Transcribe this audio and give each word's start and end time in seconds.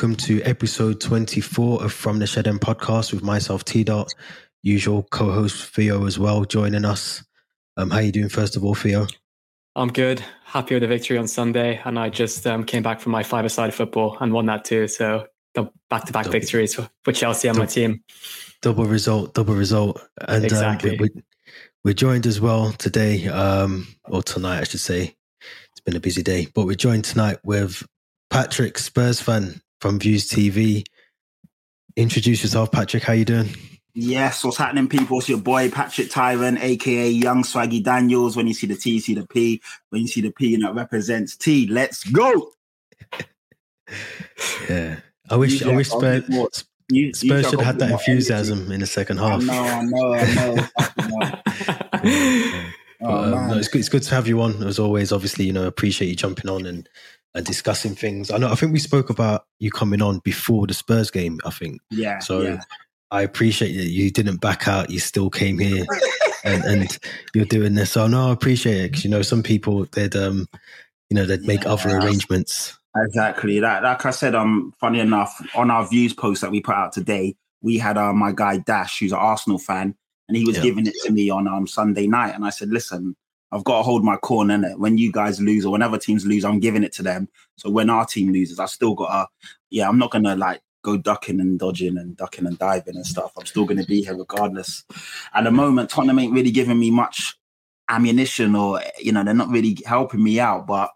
Welcome 0.00 0.16
to 0.16 0.42
episode 0.44 0.98
24 1.02 1.84
of 1.84 1.92
From 1.92 2.20
the 2.20 2.26
Shed 2.26 2.48
End 2.48 2.62
podcast 2.62 3.12
with 3.12 3.22
myself, 3.22 3.66
T 3.66 3.84
Dot, 3.84 4.14
usual 4.62 5.02
co-host 5.02 5.74
Theo 5.74 6.06
as 6.06 6.18
well 6.18 6.46
joining 6.46 6.86
us. 6.86 7.22
Um, 7.76 7.90
how 7.90 7.98
you 7.98 8.10
doing 8.10 8.30
first 8.30 8.56
of 8.56 8.64
all, 8.64 8.74
Theo? 8.74 9.06
I'm 9.76 9.92
good. 9.92 10.24
Happy 10.46 10.74
with 10.74 10.80
the 10.80 10.86
victory 10.86 11.18
on 11.18 11.28
Sunday, 11.28 11.82
and 11.84 11.98
I 11.98 12.08
just 12.08 12.46
um, 12.46 12.64
came 12.64 12.82
back 12.82 13.00
from 13.00 13.12
my 13.12 13.22
five-a-side 13.22 13.74
football 13.74 14.16
and 14.20 14.32
won 14.32 14.46
that 14.46 14.64
too. 14.64 14.88
So 14.88 15.26
back-to-back 15.90 16.28
victories 16.28 16.74
for, 16.74 16.88
for 17.04 17.12
Chelsea 17.12 17.48
and 17.48 17.56
double, 17.56 17.66
my 17.66 17.70
team. 17.70 18.02
Double 18.62 18.86
result, 18.86 19.34
double 19.34 19.54
result, 19.54 20.00
and 20.26 20.46
exactly. 20.46 20.92
Um, 20.92 20.96
we, 20.98 21.22
we're 21.84 21.92
joined 21.92 22.24
as 22.24 22.40
well 22.40 22.72
today, 22.72 23.28
um, 23.28 23.86
or 24.04 24.22
tonight, 24.22 24.60
I 24.60 24.64
should 24.64 24.80
say. 24.80 25.14
It's 25.72 25.80
been 25.84 25.94
a 25.94 26.00
busy 26.00 26.22
day, 26.22 26.48
but 26.54 26.64
we're 26.64 26.74
joined 26.74 27.04
tonight 27.04 27.36
with 27.44 27.86
Patrick, 28.30 28.78
Spurs 28.78 29.20
fan 29.20 29.60
from 29.80 29.98
Views 29.98 30.28
TV. 30.28 30.86
Introduce 31.96 32.42
yourself, 32.42 32.70
Patrick. 32.70 33.02
How 33.02 33.14
you 33.14 33.24
doing? 33.24 33.48
Yes, 33.94 34.44
what's 34.44 34.56
happening, 34.56 34.88
people? 34.88 35.18
It's 35.18 35.28
your 35.28 35.38
boy 35.38 35.70
Patrick 35.70 36.10
Tyrant, 36.10 36.62
aka 36.62 37.10
Young 37.10 37.42
Swaggy 37.42 37.82
Daniels. 37.82 38.36
When 38.36 38.46
you 38.46 38.54
see 38.54 38.68
the 38.68 38.76
T, 38.76 38.92
you 38.92 39.00
see 39.00 39.14
the 39.14 39.26
P. 39.26 39.60
When 39.88 40.02
you 40.02 40.08
see 40.08 40.20
the 40.20 40.30
P, 40.30 40.56
that 40.56 40.74
represents 40.74 41.36
T. 41.36 41.66
Let's 41.66 42.04
go. 42.04 42.52
yeah, 44.68 45.00
I 45.28 45.36
wish. 45.36 45.62
I 45.62 45.74
wish 45.74 45.90
Spurs, 45.90 46.24
you, 46.88 47.12
Spurs 47.12 47.50
should 47.50 47.58
have 47.58 47.66
had 47.66 47.78
that 47.80 47.90
enthusiasm 47.90 48.58
energy. 48.58 48.74
in 48.74 48.80
the 48.80 48.86
second 48.86 49.18
half. 49.18 49.42
I 49.42 49.44
know, 49.44 49.64
I 49.64 49.82
know, 49.82 50.14
I 50.14 50.24
know. 52.04 52.62
oh, 53.02 53.24
um, 53.24 53.48
no, 53.48 53.58
it's 53.58 53.68
good. 53.68 53.80
It's 53.80 53.88
good 53.88 54.04
to 54.04 54.14
have 54.14 54.28
you 54.28 54.40
on 54.40 54.62
as 54.62 54.78
always. 54.78 55.10
Obviously, 55.10 55.46
you 55.46 55.52
know, 55.52 55.66
appreciate 55.66 56.08
you 56.08 56.16
jumping 56.16 56.48
on 56.48 56.64
and 56.64 56.88
and 57.34 57.46
discussing 57.46 57.94
things. 57.94 58.30
I 58.30 58.38
know. 58.38 58.50
I 58.50 58.54
think 58.54 58.72
we 58.72 58.78
spoke 58.78 59.10
about 59.10 59.46
you 59.58 59.70
coming 59.70 60.02
on 60.02 60.18
before 60.20 60.66
the 60.66 60.74
Spurs 60.74 61.10
game. 61.10 61.38
I 61.44 61.50
think. 61.50 61.80
Yeah. 61.90 62.18
So 62.18 62.42
yeah. 62.42 62.60
I 63.10 63.22
appreciate 63.22 63.76
that 63.76 63.90
you 63.90 64.10
didn't 64.10 64.40
back 64.40 64.68
out. 64.68 64.90
You 64.90 65.00
still 65.00 65.30
came 65.30 65.58
here, 65.58 65.84
and, 66.44 66.64
and, 66.64 66.98
you're 67.34 67.44
doing 67.44 67.74
this. 67.74 67.92
So 67.92 68.06
no, 68.06 68.28
I 68.28 68.32
appreciate 68.32 68.78
it 68.78 68.90
because 68.90 69.04
you 69.04 69.10
know 69.10 69.22
some 69.22 69.42
people 69.42 69.86
they'd 69.92 70.14
um, 70.16 70.48
you 71.08 71.16
know 71.16 71.26
they'd 71.26 71.42
make 71.42 71.64
yeah, 71.64 71.72
other 71.72 71.98
arrangements. 71.98 72.76
Exactly. 72.96 73.60
That, 73.60 73.84
like 73.84 74.04
I 74.04 74.10
said, 74.10 74.34
um, 74.34 74.74
funny 74.80 74.98
enough, 74.98 75.40
on 75.54 75.70
our 75.70 75.86
views 75.86 76.12
post 76.12 76.40
that 76.40 76.50
we 76.50 76.60
put 76.60 76.74
out 76.74 76.92
today, 76.92 77.36
we 77.62 77.78
had 77.78 77.96
uh, 77.96 78.12
my 78.12 78.32
guy 78.32 78.58
Dash, 78.58 78.98
who's 78.98 79.12
an 79.12 79.18
Arsenal 79.18 79.58
fan, 79.58 79.94
and 80.28 80.36
he 80.36 80.44
was 80.44 80.56
yeah. 80.56 80.62
giving 80.64 80.86
it 80.86 80.94
to 81.04 81.12
me 81.12 81.30
on 81.30 81.46
um 81.46 81.66
Sunday 81.66 82.06
night, 82.06 82.34
and 82.34 82.44
I 82.44 82.50
said, 82.50 82.70
listen. 82.70 83.16
I've 83.52 83.64
got 83.64 83.78
to 83.78 83.82
hold 83.82 84.04
my 84.04 84.16
corner 84.16 84.54
in 84.54 84.64
it. 84.64 84.78
When 84.78 84.98
you 84.98 85.10
guys 85.10 85.40
lose 85.40 85.66
or 85.66 85.72
whenever 85.72 85.98
teams 85.98 86.24
lose, 86.24 86.44
I'm 86.44 86.60
giving 86.60 86.84
it 86.84 86.92
to 86.94 87.02
them. 87.02 87.28
So 87.56 87.70
when 87.70 87.90
our 87.90 88.06
team 88.06 88.32
loses, 88.32 88.58
I 88.58 88.66
still 88.66 88.94
got 88.94 89.08
to, 89.08 89.28
yeah, 89.70 89.88
I'm 89.88 89.98
not 89.98 90.10
gonna 90.10 90.36
like 90.36 90.62
go 90.82 90.96
ducking 90.96 91.40
and 91.40 91.58
dodging 91.58 91.98
and 91.98 92.16
ducking 92.16 92.46
and 92.46 92.58
diving 92.58 92.96
and 92.96 93.06
stuff. 93.06 93.32
I'm 93.38 93.46
still 93.46 93.64
going 93.64 93.78
to 93.78 93.86
be 93.86 94.02
here 94.02 94.16
regardless. 94.16 94.84
At 95.34 95.44
the 95.44 95.50
moment, 95.50 95.90
Tottenham 95.90 96.18
ain't 96.18 96.32
really 96.32 96.50
giving 96.50 96.78
me 96.78 96.90
much 96.90 97.36
ammunition 97.88 98.54
or, 98.54 98.80
you 98.98 99.12
know, 99.12 99.24
they're 99.24 99.34
not 99.34 99.50
really 99.50 99.76
helping 99.84 100.22
me 100.22 100.40
out. 100.40 100.66
But 100.66 100.90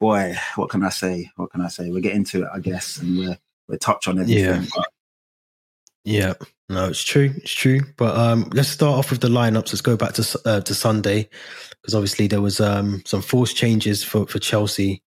boy, 0.00 0.36
what 0.54 0.70
can 0.70 0.82
I 0.82 0.88
say? 0.88 1.30
What 1.36 1.50
can 1.50 1.60
I 1.60 1.68
say? 1.68 1.90
We'll 1.90 2.00
get 2.00 2.14
into 2.14 2.44
it, 2.44 2.48
I 2.54 2.60
guess, 2.60 2.98
and 2.98 3.18
we'll, 3.18 3.36
we'll 3.68 3.78
touch 3.78 4.08
on 4.08 4.18
everything. 4.18 4.62
Yeah. 4.62 4.66
But... 4.74 4.88
yeah. 6.04 6.34
No, 6.68 6.88
it's 6.88 7.04
true. 7.04 7.32
It's 7.36 7.52
true. 7.52 7.80
But 7.96 8.16
um, 8.16 8.50
let's 8.52 8.68
start 8.68 8.98
off 8.98 9.10
with 9.10 9.20
the 9.20 9.28
lineups. 9.28 9.68
Let's 9.68 9.80
go 9.80 9.96
back 9.96 10.14
to 10.14 10.40
uh, 10.44 10.60
to 10.60 10.74
Sunday 10.74 11.28
because 11.80 11.94
obviously 11.94 12.26
there 12.26 12.40
was 12.40 12.60
um, 12.60 13.02
some 13.06 13.22
forced 13.22 13.56
changes 13.56 14.02
for, 14.02 14.26
for 14.26 14.40
Chelsea 14.40 15.02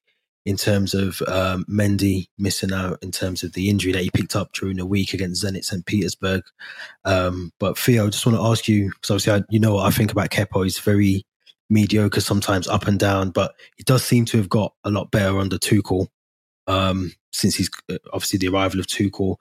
in 0.44 0.56
terms 0.56 0.94
of 0.94 1.20
um, 1.26 1.64
Mendy 1.68 2.28
missing 2.38 2.72
out 2.72 2.98
in 3.02 3.10
terms 3.10 3.42
of 3.42 3.52
the 3.54 3.68
injury 3.68 3.92
that 3.92 4.02
he 4.02 4.10
picked 4.10 4.36
up 4.36 4.52
during 4.52 4.76
the 4.76 4.86
week 4.86 5.12
against 5.12 5.44
Zenit 5.44 5.64
St. 5.64 5.84
Petersburg. 5.86 6.42
Um, 7.04 7.52
but 7.58 7.76
Theo, 7.76 8.06
I 8.06 8.10
just 8.10 8.24
want 8.26 8.38
to 8.38 8.44
ask 8.44 8.68
you, 8.68 8.90
because 8.90 9.10
obviously 9.10 9.32
I, 9.32 9.42
you 9.50 9.58
know 9.58 9.74
what 9.74 9.86
I 9.86 9.90
think 9.90 10.12
about 10.12 10.30
Kepa. 10.30 10.62
He's 10.62 10.78
very 10.78 11.24
mediocre, 11.68 12.20
sometimes 12.20 12.68
up 12.68 12.86
and 12.86 12.98
down, 12.98 13.30
but 13.30 13.54
he 13.76 13.82
does 13.82 14.04
seem 14.04 14.24
to 14.26 14.36
have 14.36 14.48
got 14.48 14.72
a 14.84 14.90
lot 14.90 15.10
better 15.10 15.38
under 15.38 15.58
Tuchel 15.58 16.06
um, 16.68 17.12
since 17.32 17.56
he's 17.56 17.70
uh, 17.90 17.98
obviously 18.12 18.38
the 18.38 18.48
arrival 18.48 18.78
of 18.80 18.86
Tuchel. 18.86 19.36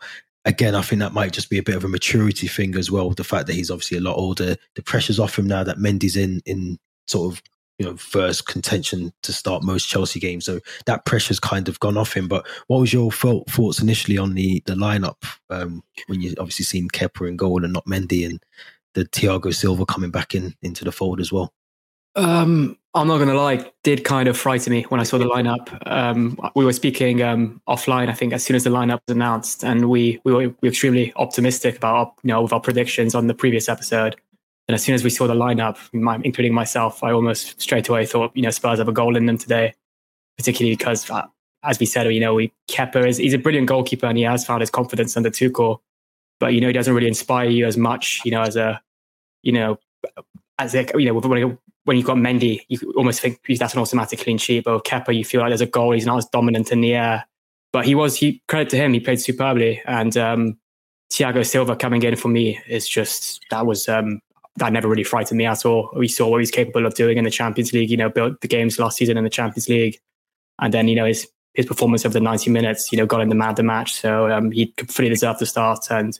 Again, 0.46 0.76
I 0.76 0.82
think 0.82 1.00
that 1.00 1.14
might 1.14 1.34
just 1.34 1.50
be 1.50 1.58
a 1.58 1.64
bit 1.64 1.76
of 1.76 1.84
a 1.84 1.90
maturity 1.90 2.48
thing 2.48 2.76
as 2.76 2.92
well. 2.92 3.10
The 3.10 3.24
fact 3.24 3.48
that 3.48 3.56
he's 3.56 3.72
obviously 3.72 3.98
a 3.98 4.02
lot 4.02 4.18
older, 4.18 4.56
the 4.76 4.84
pressure's 4.84 5.20
off 5.20 5.40
him 5.40 5.48
now 5.48 5.64
that 5.64 5.78
Mendy's 5.78 6.16
in 6.16 6.42
in 6.46 6.78
sort 7.08 7.34
of 7.34 7.42
you 7.78 7.86
know 7.86 7.98
first 7.98 8.48
contention 8.48 9.12
to 9.24 9.34
start 9.34 9.64
most 9.64 9.88
Chelsea 9.88 10.20
games. 10.20 10.46
So 10.46 10.60
that 10.86 11.06
pressure's 11.06 11.40
kind 11.40 11.68
of 11.68 11.80
gone 11.80 11.98
off 11.98 12.16
him. 12.16 12.28
But 12.28 12.48
what 12.68 12.80
was 12.80 12.94
your 12.94 13.12
thoughts 13.12 13.82
initially 13.82 14.18
on 14.18 14.34
the 14.34 14.62
the 14.66 14.76
lineup 14.76 15.24
um, 15.50 15.84
when 16.08 16.22
you 16.22 16.34
obviously 16.40 16.66
seen 16.66 16.90
Kepa 16.90 17.28
in 17.28 17.38
goal 17.38 17.64
and 17.64 17.74
not 17.74 17.86
Mendy 17.86 18.26
and 18.26 18.42
the 18.94 19.06
Thiago 19.06 19.54
Silva 19.54 19.86
coming 19.86 20.12
back 20.12 20.36
in 20.36 20.56
into 20.62 20.84
the 20.84 20.92
fold 20.92 21.20
as 21.20 21.32
well? 21.32 21.54
Um, 22.16 22.78
I'm 22.94 23.08
not 23.08 23.18
going 23.18 23.28
to 23.28 23.36
lie, 23.36 23.70
did 23.84 24.06
kind 24.06 24.30
of 24.30 24.38
frighten 24.38 24.72
me 24.72 24.84
when 24.84 25.02
I 25.02 25.04
saw 25.04 25.18
the 25.18 25.26
lineup. 25.26 25.78
Um, 25.86 26.40
we 26.56 26.64
were 26.64 26.72
speaking 26.72 27.22
um, 27.22 27.62
offline, 27.68 28.08
I 28.08 28.14
think, 28.14 28.32
as 28.32 28.44
soon 28.44 28.56
as 28.56 28.64
the 28.64 28.70
lineup 28.70 29.02
was 29.06 29.16
announced, 29.16 29.66
and 29.66 29.90
we 29.90 30.22
we 30.24 30.32
were, 30.32 30.56
we 30.62 30.70
extremely 30.70 31.12
optimistic 31.18 31.76
about 31.76 32.14
you 32.24 32.30
know 32.30 32.42
with 32.42 32.54
our 32.54 32.62
predictions 32.62 33.14
on 33.14 33.28
the 33.28 33.34
previous 33.34 33.68
episode. 33.68 34.16
And 34.68 34.76
as 34.76 34.84
soon 34.84 34.96
as 34.96 35.04
we 35.04 35.10
saw 35.10 35.28
the 35.28 35.36
lineup, 35.36 35.78
my, 35.94 36.20
including 36.24 36.54
myself, 36.54 37.04
I 37.04 37.12
almost 37.12 37.62
straight 37.62 37.88
away 37.88 38.06
thought, 38.06 38.32
you 38.34 38.42
know, 38.42 38.50
Spurs 38.50 38.80
have 38.80 38.88
a 38.88 38.94
goal 38.94 39.16
in 39.16 39.28
them 39.28 39.38
today, 39.38 39.76
particularly 40.38 40.76
because, 40.76 41.08
uh, 41.12 41.28
as 41.64 41.80
we 41.80 41.86
said, 41.86 42.12
you 42.12 42.20
know, 42.20 42.34
we 42.34 42.52
Kepa 42.70 43.08
is 43.08 43.18
he's 43.18 43.34
a 43.34 43.38
brilliant 43.38 43.68
goalkeeper 43.68 44.08
and 44.08 44.18
he 44.18 44.24
has 44.24 44.46
found 44.46 44.62
his 44.62 44.72
confidence 44.72 45.18
under 45.18 45.30
Tuchel, 45.30 45.80
but 46.40 46.54
you 46.54 46.62
know, 46.62 46.68
he 46.68 46.74
doesn't 46.74 46.94
really 46.94 47.10
inspire 47.10 47.50
you 47.50 47.66
as 47.66 47.76
much, 47.76 48.22
you 48.24 48.32
know, 48.32 48.42
as 48.42 48.56
a, 48.56 48.82
you 49.44 49.52
know, 49.52 49.78
as 50.58 50.74
a, 50.74 50.88
you 50.96 51.06
know, 51.06 51.60
when, 51.86 51.98
you've 51.98 52.06
got 52.06 52.18
Mendy, 52.18 52.66
you 52.68 52.94
almost 52.98 53.22
think 53.22 53.40
that's 53.58 53.74
an 53.74 53.80
automatic 53.80 54.20
clean 54.20 54.38
sheet. 54.38 54.66
But 54.66 54.74
with 54.74 54.84
Kepa, 54.84 55.16
you 55.16 55.24
feel 55.24 55.42
like 55.42 55.50
there's 55.50 55.62
a 55.62 55.66
goal. 55.66 55.94
He's 55.94 56.06
not 56.06 56.18
as 56.18 56.26
dominant 56.26 56.72
in 56.72 56.82
the 56.82 56.94
air, 56.94 57.26
but 57.72 57.86
he 57.86 57.96
was. 57.96 58.16
He 58.18 58.42
credit 58.48 58.70
to 58.72 58.78
him, 58.78 58.94
he 58.94 59.00
played 59.00 59.22
superbly, 59.22 59.82
and 59.86 60.16
um, 60.18 60.58
Thiago 61.12 61.46
Silva 61.46 61.76
coming 61.76 62.04
in 62.04 62.16
for 62.16 62.28
me 62.28 62.60
is 62.68 62.88
just 62.88 63.46
that 63.52 63.66
was 63.66 63.88
um, 63.88 64.20
that 64.58 64.74
never 64.74 64.88
really 64.88 65.04
frightened 65.04 65.38
me 65.38 65.46
at 65.46 65.66
all. 65.66 65.90
We 65.96 66.08
saw 66.08 66.30
what 66.30 66.40
he's 66.40 66.52
capable 66.52 66.86
of 66.86 66.94
doing 66.96 67.18
in 67.18 67.24
the 67.24 67.32
Champions 67.32 67.74
League. 67.74 67.90
You 67.90 67.98
know, 67.98 68.10
built 68.10 68.42
the 68.42 68.48
games 68.48 68.80
last 68.80 68.98
season 68.98 69.18
in 69.18 69.24
the 69.24 69.30
Champions 69.30 69.70
League, 69.70 70.00
and 70.60 70.74
then 70.74 70.88
you 70.88 70.96
know 70.96 71.06
his 71.06 71.28
his 71.54 71.66
performance 71.66 72.06
over 72.06 72.14
the 72.14 72.20
ninety 72.20 72.50
minutes. 72.50 72.92
You 72.92 72.98
know, 72.98 73.06
got 73.06 73.22
him 73.22 73.30
the 73.30 73.36
man 73.36 73.50
of 73.50 73.56
the 73.56 73.64
match. 73.64 73.94
So 73.94 74.32
um, 74.32 74.52
he 74.52 74.74
fully 74.88 75.10
deserved 75.10 75.40
the 75.40 75.46
start, 75.46 75.88
and 75.90 76.20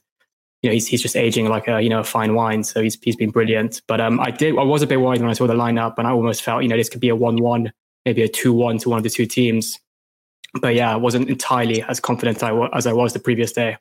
you 0.66 0.72
know 0.72 0.74
he's 0.74 0.88
he's 0.88 1.02
just 1.04 1.16
aging 1.16 1.48
like 1.48 1.68
a 1.68 1.80
you 1.80 1.90
know 1.90 2.00
a 2.00 2.04
fine 2.04 2.34
wine. 2.34 2.64
So 2.64 2.82
he's 2.82 2.98
he's 3.04 3.16
been 3.16 3.30
brilliant. 3.30 3.84
But 3.88 4.02
um, 4.02 4.20
I 4.20 4.32
did 4.32 4.58
I 4.58 4.64
was 4.64 4.82
a 4.82 4.88
bit 4.88 5.00
worried 5.00 5.22
when 5.22 5.30
I 5.30 5.34
saw 5.34 5.46
the 5.46 5.54
lineup, 5.54 5.94
and 6.00 6.08
I 6.08 6.12
almost 6.12 6.42
felt 6.42 6.64
you 6.64 6.70
know 6.70 6.76
this 6.76 6.90
could 6.90 7.02
be 7.02 7.10
a 7.10 7.16
one-one, 7.16 7.72
maybe 8.04 8.24
a 8.24 8.28
two-one 8.28 8.80
to 8.80 8.90
one 8.90 8.98
of 8.98 9.04
the 9.04 9.12
two 9.12 9.28
teams. 9.28 9.80
But 10.60 10.74
yeah, 10.74 10.92
I 10.92 10.96
wasn't 10.96 11.30
entirely 11.30 11.84
as 11.84 12.00
confident 12.00 12.42
as 12.74 12.88
I 12.88 12.94
was 12.94 13.14
the 13.14 13.20
previous 13.20 13.52
day. 13.52 13.78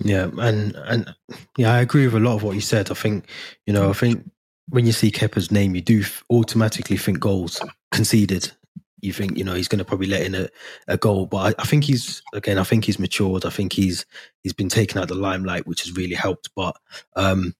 Yeah, 0.00 0.28
and 0.36 0.74
and 0.74 1.14
yeah, 1.56 1.72
I 1.72 1.80
agree 1.80 2.04
with 2.04 2.16
a 2.16 2.20
lot 2.20 2.34
of 2.36 2.42
what 2.42 2.54
you 2.54 2.60
said. 2.60 2.90
I 2.90 2.94
think 2.94 3.24
you 3.66 3.72
know, 3.72 3.88
I 3.88 3.94
think 3.94 4.30
when 4.68 4.84
you 4.84 4.92
see 4.92 5.10
Kepa's 5.10 5.50
name, 5.50 5.74
you 5.74 5.80
do 5.80 6.04
automatically 6.28 6.98
think 6.98 7.18
goals 7.18 7.62
conceded. 7.92 8.52
You 9.00 9.12
think 9.12 9.36
you 9.36 9.44
know 9.44 9.54
he's 9.54 9.68
going 9.68 9.78
to 9.78 9.84
probably 9.84 10.06
let 10.06 10.22
in 10.22 10.34
a, 10.34 10.48
a 10.88 10.96
goal, 10.96 11.26
but 11.26 11.36
I, 11.58 11.62
I, 11.62 11.66
think 11.66 11.84
he's 11.84 12.22
again. 12.32 12.58
I 12.58 12.64
think 12.64 12.84
he's 12.84 12.98
matured. 12.98 13.44
I 13.44 13.50
think 13.50 13.72
he's 13.72 14.06
he's 14.42 14.54
been 14.54 14.68
taken 14.68 15.00
out 15.00 15.08
the 15.08 15.14
limelight, 15.14 15.66
which 15.66 15.82
has 15.82 15.96
really 15.96 16.14
helped. 16.14 16.50
But 16.56 16.76
um, 17.14 17.54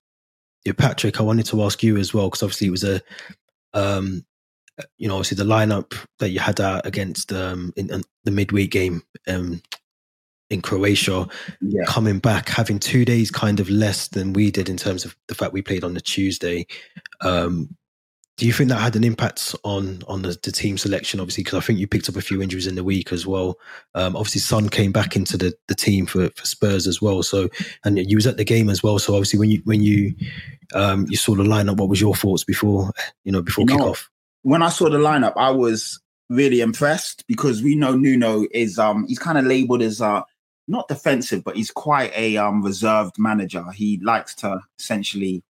yeah, 0.65 0.73
Patrick, 0.73 1.21
I 1.21 1.23
wanted 1.23 1.47
to 1.47 1.63
ask 1.63 1.83
you 1.83 1.99
as 1.99 2.15
well 2.15 2.29
because 2.29 2.43
obviously 2.43 2.69
it 2.69 2.71
was 2.71 2.85
a 2.85 3.03
um, 3.75 4.25
you 4.99 5.09
know, 5.09 5.15
obviously 5.15 5.37
the 5.37 5.51
lineup 5.51 5.95
that 6.19 6.31
you 6.31 6.41
had 6.41 6.61
out 6.61 6.87
against 6.87 7.33
um, 7.33 7.73
in, 7.77 7.91
in 7.93 8.03
the 8.25 8.31
midweek 8.31 8.71
game 8.71 9.03
um, 9.27 9.63
in 10.51 10.63
Croatia, 10.63 11.27
yeah. 11.61 11.85
coming 11.87 12.19
back, 12.19 12.49
having 12.49 12.79
two 12.79 13.05
days 13.05 13.31
kind 13.31 13.61
of 13.61 13.71
less 13.71 14.09
than 14.09 14.33
we 14.33 14.51
did 14.51 14.69
in 14.69 14.77
terms 14.77 15.05
of 15.05 15.17
the 15.29 15.35
fact 15.35 15.53
we 15.53 15.63
played 15.63 15.85
on 15.85 15.95
the 15.95 16.01
Tuesday. 16.01 16.67
Um, 17.21 17.77
do 18.37 18.47
you 18.47 18.53
think 18.53 18.69
that 18.69 18.77
had 18.77 18.97
an 18.97 19.05
impact 19.05 19.55
on 19.65 20.03
on 20.07 20.23
the, 20.23 20.39
the 20.43 20.53
team 20.53 20.77
selection? 20.77 21.21
Obviously, 21.21 21.45
because 21.45 21.59
I 21.59 21.63
think 21.63 21.79
you 21.79 21.87
picked 21.87 22.09
up 22.09 22.17
a 22.17 22.21
few 22.21 22.43
injuries 22.43 22.67
in 22.67 22.75
the 22.75 22.85
week 22.85 23.13
as 23.13 23.27
well. 23.27 23.59
Um, 23.95 24.15
obviously, 24.17 24.41
Son 24.43 24.69
came 24.69 24.93
back 24.93 25.17
into 25.17 25.37
the, 25.37 25.55
the 25.69 25.75
team 25.75 26.07
for, 26.07 26.29
for 26.31 26.45
Spurs 26.45 26.87
as 26.87 27.01
well. 27.01 27.23
So, 27.23 27.49
and 27.85 27.99
you 27.99 28.17
was 28.17 28.27
at 28.27 28.37
the 28.37 28.45
game 28.45 28.69
as 28.69 28.83
well. 28.83 28.99
So, 28.99 29.15
obviously, 29.15 29.39
when 29.39 29.51
you 29.51 29.63
when 29.65 29.83
you 29.83 30.15
um, 30.75 31.07
you 31.09 31.17
saw 31.17 31.35
the 31.35 31.45
lineup, 31.45 31.79
what 31.79 31.89
was 31.89 32.01
your 32.01 32.15
thoughts 32.15 32.45
before 32.45 32.93
you 33.25 33.33
know 33.33 33.43
before 33.43 33.65
you 33.69 33.77
kickoff? 33.77 34.09
when 34.43 34.63
I 34.63 34.69
saw 34.69 34.89
the 34.89 34.99
lineup, 34.99 35.33
I 35.37 35.51
was 35.51 36.01
really 36.29 36.61
impressed 36.61 37.25
because 37.27 37.63
we 37.63 37.75
know 37.75 37.97
Nuno 37.97 38.47
is 38.53 38.79
um 38.79 39.07
he's 39.07 39.19
kind 39.19 39.39
of 39.39 39.45
labeled 39.45 39.83
as 39.83 40.01
uh 40.01 40.23
not 40.69 40.89
defensive, 40.89 41.45
but 41.45 41.57
he's 41.57 41.71
quite 41.71 42.13
a 42.17 42.37
um, 42.37 42.63
reserved 42.63 43.17
manager. 43.19 43.71
He 43.71 44.01
likes 44.03 44.35
to 44.37 44.61
essentially, 44.79 45.43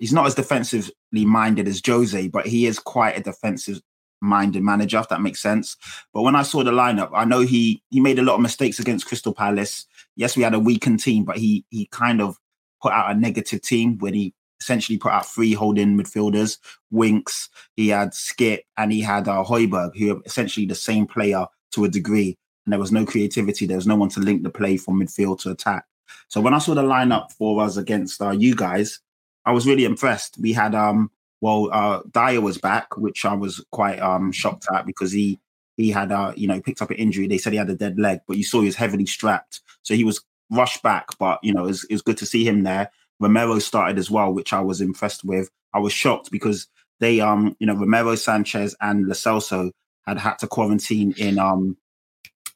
he's 0.00 0.12
not 0.12 0.26
as 0.26 0.34
defensively 0.34 0.92
minded 1.12 1.68
as 1.68 1.82
Jose, 1.84 2.28
but 2.28 2.46
he 2.46 2.66
is 2.66 2.78
quite 2.78 3.16
a 3.16 3.22
defensive 3.22 3.80
minded 4.20 4.62
manager, 4.62 4.98
if 4.98 5.08
that 5.08 5.20
makes 5.20 5.40
sense. 5.40 5.76
But 6.12 6.22
when 6.22 6.34
I 6.34 6.42
saw 6.42 6.64
the 6.64 6.72
lineup, 6.72 7.10
I 7.14 7.24
know 7.24 7.40
he 7.40 7.82
he 7.90 8.00
made 8.00 8.18
a 8.18 8.22
lot 8.22 8.34
of 8.34 8.40
mistakes 8.40 8.78
against 8.78 9.06
Crystal 9.06 9.34
Palace. 9.34 9.86
Yes, 10.16 10.36
we 10.36 10.42
had 10.42 10.54
a 10.54 10.58
weakened 10.58 11.00
team, 11.00 11.24
but 11.24 11.36
he 11.36 11.64
he 11.70 11.86
kind 11.86 12.20
of 12.20 12.36
put 12.82 12.92
out 12.92 13.10
a 13.10 13.18
negative 13.18 13.62
team 13.62 13.98
when 13.98 14.14
he 14.14 14.34
essentially 14.60 14.98
put 14.98 15.12
out 15.12 15.26
three 15.26 15.52
holding 15.52 15.96
midfielders, 15.96 16.58
Winks, 16.90 17.48
he 17.76 17.88
had 17.88 18.10
Skipp, 18.10 18.60
and 18.76 18.92
he 18.92 19.00
had 19.00 19.28
uh, 19.28 19.44
Højbjerg, 19.44 19.96
who 19.96 20.16
are 20.16 20.20
essentially 20.26 20.66
the 20.66 20.74
same 20.74 21.06
player 21.06 21.46
to 21.72 21.84
a 21.84 21.88
degree. 21.88 22.36
And 22.66 22.72
there 22.72 22.80
was 22.80 22.92
no 22.92 23.06
creativity. 23.06 23.66
There 23.66 23.76
was 23.76 23.86
no 23.86 23.96
one 23.96 24.08
to 24.10 24.20
link 24.20 24.42
the 24.42 24.50
play 24.50 24.76
from 24.76 25.00
midfield 25.00 25.40
to 25.40 25.50
attack. 25.50 25.84
So 26.28 26.40
when 26.40 26.54
I 26.54 26.58
saw 26.58 26.74
the 26.74 26.82
lineup 26.82 27.32
for 27.32 27.62
us 27.62 27.76
against 27.76 28.20
uh, 28.20 28.30
you 28.30 28.54
guys, 28.54 29.00
I 29.48 29.52
was 29.52 29.66
really 29.66 29.86
impressed. 29.86 30.36
We 30.38 30.52
had 30.52 30.74
um 30.74 31.10
well 31.40 31.70
uh 31.72 32.02
Dier 32.12 32.42
was 32.42 32.58
back, 32.58 32.98
which 32.98 33.24
I 33.24 33.32
was 33.32 33.64
quite 33.72 33.98
um 33.98 34.30
shocked 34.30 34.66
at 34.74 34.84
because 34.84 35.10
he 35.10 35.40
he 35.78 35.90
had 35.90 36.12
uh 36.12 36.34
you 36.36 36.46
know 36.46 36.60
picked 36.60 36.82
up 36.82 36.90
an 36.90 36.98
injury. 36.98 37.26
They 37.26 37.38
said 37.38 37.54
he 37.54 37.58
had 37.58 37.70
a 37.70 37.74
dead 37.74 37.98
leg, 37.98 38.20
but 38.28 38.36
you 38.36 38.44
saw 38.44 38.60
he 38.60 38.66
was 38.66 38.76
heavily 38.76 39.06
strapped, 39.06 39.62
so 39.82 39.94
he 39.94 40.04
was 40.04 40.20
rushed 40.50 40.82
back. 40.82 41.06
But 41.18 41.38
you 41.42 41.54
know 41.54 41.64
it 41.64 41.68
was, 41.68 41.84
it 41.84 41.94
was 41.94 42.02
good 42.02 42.18
to 42.18 42.26
see 42.26 42.44
him 42.46 42.62
there. 42.62 42.90
Romero 43.20 43.58
started 43.58 43.98
as 43.98 44.10
well, 44.10 44.34
which 44.34 44.52
I 44.52 44.60
was 44.60 44.82
impressed 44.82 45.24
with. 45.24 45.48
I 45.72 45.78
was 45.78 45.94
shocked 45.94 46.30
because 46.30 46.68
they 47.00 47.20
um 47.20 47.56
you 47.58 47.66
know 47.66 47.74
Romero 47.74 48.16
Sanchez 48.16 48.76
and 48.82 49.06
Celso 49.06 49.70
had 50.06 50.18
had 50.18 50.38
to 50.40 50.46
quarantine 50.46 51.14
in 51.16 51.38
um 51.38 51.78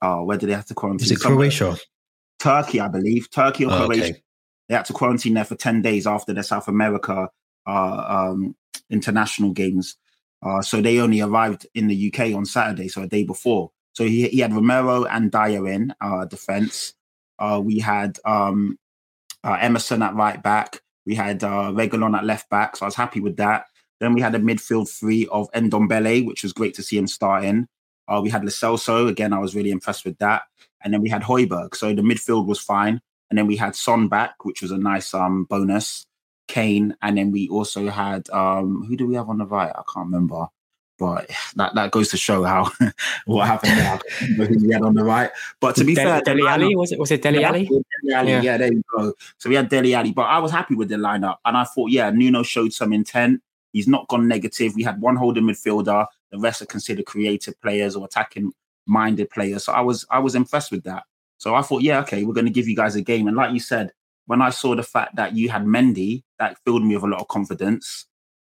uh 0.02 0.18
where 0.18 0.36
did 0.36 0.50
they 0.50 0.54
have 0.54 0.66
to 0.66 0.74
quarantine? 0.74 1.06
Is 1.06 1.12
it 1.12 1.20
Croatia? 1.20 1.78
Turkey, 2.38 2.80
I 2.80 2.88
believe. 2.88 3.30
Turkey 3.30 3.64
or 3.64 3.72
oh, 3.72 3.86
Croatia. 3.86 4.10
Okay. 4.10 4.22
They 4.72 4.76
had 4.76 4.86
to 4.86 4.94
quarantine 4.94 5.34
there 5.34 5.44
for 5.44 5.54
10 5.54 5.82
days 5.82 6.06
after 6.06 6.32
the 6.32 6.42
South 6.42 6.66
America 6.66 7.28
uh, 7.66 8.04
um, 8.08 8.56
international 8.88 9.50
games. 9.50 9.98
Uh, 10.42 10.62
so 10.62 10.80
they 10.80 10.98
only 10.98 11.20
arrived 11.20 11.66
in 11.74 11.88
the 11.88 12.10
UK 12.10 12.34
on 12.34 12.46
Saturday, 12.46 12.88
so 12.88 13.02
a 13.02 13.06
day 13.06 13.22
before. 13.22 13.70
So 13.92 14.04
he, 14.04 14.28
he 14.28 14.38
had 14.38 14.54
Romero 14.54 15.04
and 15.04 15.30
Dier 15.30 15.68
in 15.68 15.94
uh, 16.00 16.24
defense. 16.24 16.94
Uh, 17.38 17.60
we 17.62 17.80
had 17.80 18.18
um, 18.24 18.78
uh, 19.44 19.58
Emerson 19.60 20.00
at 20.00 20.14
right 20.14 20.42
back. 20.42 20.80
We 21.04 21.16
had 21.16 21.44
uh, 21.44 21.70
Reguilon 21.74 22.16
at 22.16 22.24
left 22.24 22.48
back, 22.48 22.76
so 22.76 22.86
I 22.86 22.88
was 22.88 22.94
happy 22.94 23.20
with 23.20 23.36
that. 23.36 23.66
Then 24.00 24.14
we 24.14 24.22
had 24.22 24.34
a 24.34 24.38
midfield 24.38 24.88
three 24.88 25.26
of 25.26 25.52
Ndombele, 25.52 26.24
which 26.26 26.44
was 26.44 26.54
great 26.54 26.72
to 26.76 26.82
see 26.82 26.96
him 26.96 27.08
starting. 27.08 27.68
Uh, 28.08 28.22
we 28.22 28.30
had 28.30 28.42
Lo 28.42 28.48
Celso, 28.48 29.06
again, 29.06 29.34
I 29.34 29.38
was 29.38 29.54
really 29.54 29.70
impressed 29.70 30.06
with 30.06 30.16
that. 30.16 30.44
And 30.82 30.94
then 30.94 31.02
we 31.02 31.10
had 31.10 31.20
Højbjerg. 31.20 31.74
So 31.74 31.94
the 31.94 32.00
midfield 32.00 32.46
was 32.46 32.58
fine. 32.58 33.02
And 33.32 33.38
then 33.38 33.46
we 33.46 33.56
had 33.56 33.74
Son 33.74 34.08
back, 34.08 34.44
which 34.44 34.60
was 34.60 34.72
a 34.72 34.76
nice 34.76 35.14
um, 35.14 35.44
bonus. 35.44 36.04
Kane, 36.48 36.94
and 37.00 37.16
then 37.16 37.30
we 37.30 37.48
also 37.48 37.88
had 37.88 38.28
um, 38.28 38.84
who 38.84 38.94
do 38.94 39.06
we 39.06 39.14
have 39.14 39.30
on 39.30 39.38
the 39.38 39.46
right? 39.46 39.70
I 39.70 39.80
can't 39.90 40.04
remember, 40.04 40.48
but 40.98 41.30
that, 41.56 41.74
that 41.74 41.92
goes 41.92 42.10
to 42.10 42.18
show 42.18 42.44
how 42.44 42.70
what 43.24 43.46
happened 43.46 43.78
there. 43.78 44.46
who 44.46 44.66
we 44.66 44.70
had 44.70 44.82
on 44.82 44.92
the 44.92 45.02
right, 45.02 45.30
but 45.60 45.76
to 45.76 45.84
be 45.84 45.94
De- 45.94 46.02
fair, 46.02 46.20
Dele 46.20 46.46
Alli 46.46 46.76
was 46.76 46.92
it? 46.92 46.98
Was 46.98 47.10
it 47.10 47.22
Dele 47.22 47.40
yeah, 47.40 47.48
Alli? 47.48 47.64
Dele 47.64 48.14
Alli, 48.14 48.30
yeah. 48.32 48.42
yeah, 48.42 48.56
there 48.58 48.70
you 48.70 48.82
go. 48.94 49.14
So 49.38 49.48
we 49.48 49.54
had 49.54 49.70
Dele 49.70 49.94
Alli, 49.94 50.12
but 50.12 50.26
I 50.26 50.40
was 50.40 50.50
happy 50.50 50.74
with 50.74 50.90
the 50.90 50.96
lineup, 50.96 51.36
and 51.46 51.56
I 51.56 51.64
thought, 51.64 51.90
yeah, 51.90 52.10
Nuno 52.10 52.42
showed 52.42 52.74
some 52.74 52.92
intent. 52.92 53.40
He's 53.72 53.88
not 53.88 54.08
gone 54.08 54.28
negative. 54.28 54.74
We 54.74 54.82
had 54.82 55.00
one 55.00 55.16
holding 55.16 55.44
midfielder. 55.44 56.06
The 56.32 56.38
rest 56.38 56.60
are 56.60 56.66
considered 56.66 57.06
creative 57.06 57.58
players 57.62 57.96
or 57.96 58.04
attacking 58.04 58.52
minded 58.84 59.30
players. 59.30 59.64
So 59.64 59.72
I 59.72 59.80
was 59.80 60.04
I 60.10 60.18
was 60.18 60.34
impressed 60.34 60.70
with 60.70 60.84
that. 60.84 61.04
So 61.42 61.56
I 61.56 61.62
thought, 61.62 61.82
yeah, 61.82 61.98
okay, 62.02 62.22
we're 62.22 62.34
going 62.34 62.46
to 62.46 62.52
give 62.52 62.68
you 62.68 62.76
guys 62.76 62.94
a 62.94 63.02
game. 63.02 63.26
And 63.26 63.36
like 63.36 63.52
you 63.52 63.58
said, 63.58 63.90
when 64.26 64.40
I 64.40 64.50
saw 64.50 64.76
the 64.76 64.84
fact 64.84 65.16
that 65.16 65.34
you 65.34 65.48
had 65.48 65.64
Mendy, 65.64 66.22
that 66.38 66.56
filled 66.64 66.84
me 66.84 66.94
with 66.94 67.02
a 67.02 67.08
lot 67.08 67.20
of 67.20 67.26
confidence. 67.26 68.06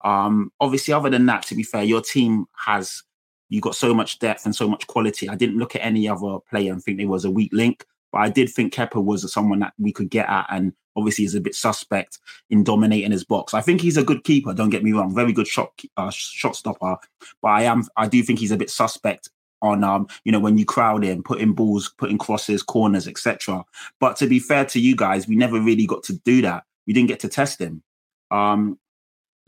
Um, 0.05 0.53
obviously, 0.61 0.95
other 0.95 1.11
than 1.11 1.27
that, 1.27 1.43
to 1.47 1.57
be 1.57 1.65
fair, 1.65 1.83
your 1.83 2.01
team 2.01 2.47
has 2.65 3.03
you 3.49 3.61
got 3.61 3.75
so 3.75 3.93
much 3.93 4.21
depth 4.21 4.45
and 4.45 4.55
so 4.55 4.69
much 4.69 4.87
quality. 4.87 5.29
I 5.29 5.35
didn't 5.35 5.59
look 5.59 5.75
at 5.75 5.85
any 5.85 6.09
other 6.09 6.39
player 6.49 6.73
and 6.73 6.81
think 6.81 6.99
there 6.99 7.09
was 7.09 7.25
a 7.25 7.31
weak 7.31 7.53
link, 7.53 7.85
but 8.13 8.19
I 8.19 8.31
did 8.31 8.51
think 8.51 8.73
Kepa 8.73 9.03
was 9.03 9.33
someone 9.33 9.59
that 9.59 9.73
we 9.81 9.91
could 9.91 10.09
get 10.09 10.29
at, 10.29 10.47
and 10.51 10.73
obviously 10.95 11.25
is 11.25 11.35
a 11.35 11.41
bit 11.41 11.57
suspect 11.57 12.21
in 12.51 12.63
dominating 12.63 13.11
his 13.11 13.25
box. 13.25 13.53
I 13.53 13.63
think 13.63 13.81
he's 13.81 13.97
a 13.97 14.05
good 14.05 14.23
keeper. 14.23 14.55
Don't 14.55 14.71
get 14.71 14.85
me 14.85 14.93
wrong, 14.93 15.13
very 15.13 15.33
good 15.33 15.49
shot 15.49 15.73
uh, 15.97 16.11
shot 16.13 16.55
stopper, 16.55 16.99
but 17.43 17.49
I 17.49 17.63
am 17.63 17.83
I 17.97 18.07
do 18.07 18.23
think 18.23 18.39
he's 18.39 18.53
a 18.53 18.57
bit 18.57 18.71
suspect 18.71 19.29
on 19.67 19.85
um, 19.85 20.09
you 20.25 20.33
know, 20.33 20.41
when 20.41 20.59
you 20.59 20.65
crowd 20.65 21.05
in, 21.05 21.23
putting 21.23 21.53
balls, 21.53 21.93
putting 21.99 22.19
crosses, 22.19 22.63
corners, 22.63 23.07
etc. 23.07 23.65
But 24.01 24.17
to 24.17 24.27
be 24.27 24.39
fair 24.39 24.65
to 24.67 24.81
you 24.81 24.97
guys, 24.97 25.29
we 25.29 25.37
never 25.37 25.61
really 25.61 25.87
got 25.87 26.03
to 26.05 26.15
do 26.19 26.43
that. 26.43 26.65
We 26.87 26.93
didn't 26.93 27.09
get 27.09 27.21
to 27.21 27.29
test 27.29 27.61
him. 27.61 27.83
Um, 28.31 28.79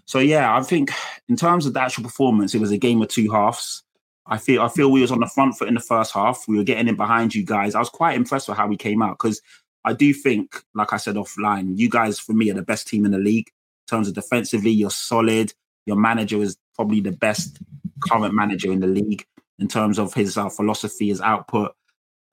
so 0.05 0.19
yeah, 0.19 0.57
I 0.57 0.63
think 0.63 0.91
in 1.29 1.37
terms 1.37 1.67
of 1.67 1.75
the 1.75 1.81
actual 1.81 2.05
performance, 2.05 2.55
it 2.55 2.61
was 2.61 2.71
a 2.71 2.79
game 2.79 3.03
of 3.03 3.09
two 3.09 3.31
halves. 3.31 3.83
I 4.27 4.39
feel 4.39 4.63
I 4.63 4.69
feel 4.69 4.91
we 4.91 5.01
was 5.01 5.11
on 5.11 5.21
the 5.21 5.27
front 5.27 5.57
foot 5.57 5.69
in 5.69 5.75
the 5.75 5.81
first 5.81 6.13
half. 6.13 6.45
We 6.49 6.57
were 6.57 6.65
getting 6.65 6.89
in 6.89 6.97
behind 6.97 7.35
you 7.35 7.45
guys. 7.45 7.75
I 7.75 7.79
was 7.79 7.89
quite 7.89 8.17
impressed 8.17 8.49
with 8.49 8.57
how 8.57 8.67
we 8.67 8.77
came 8.77 9.03
out 9.03 9.19
because 9.19 9.41
I 9.85 9.95
do 9.95 10.13
think, 10.13 10.63
like 10.75 10.93
I 10.93 10.97
said 10.99 11.17
offline, 11.17 11.79
you 11.79 11.89
guys 11.89 12.19
for 12.19 12.33
me 12.35 12.51
are 12.51 12.55
the 12.55 12.63
best 12.63 12.89
team 12.89 13.05
in 13.05 13.13
the 13.13 13.19
league 13.19 13.49
in 13.49 13.97
terms 13.97 14.09
of 14.09 14.15
defensively. 14.15 14.71
You're 14.71 14.91
solid. 14.91 15.55
Your 15.87 15.97
manager 15.97 16.43
is 16.43 16.59
probably 16.75 17.01
the 17.01 17.13
best 17.13 17.59
current 18.01 18.35
manager 18.35 18.71
in 18.71 18.81
the 18.81 18.87
league 18.87 19.27
in 19.59 19.69
terms 19.69 19.99
of 19.99 20.15
his 20.15 20.37
uh, 20.37 20.49
philosophy, 20.49 21.09
his 21.09 21.21
output, 21.21 21.75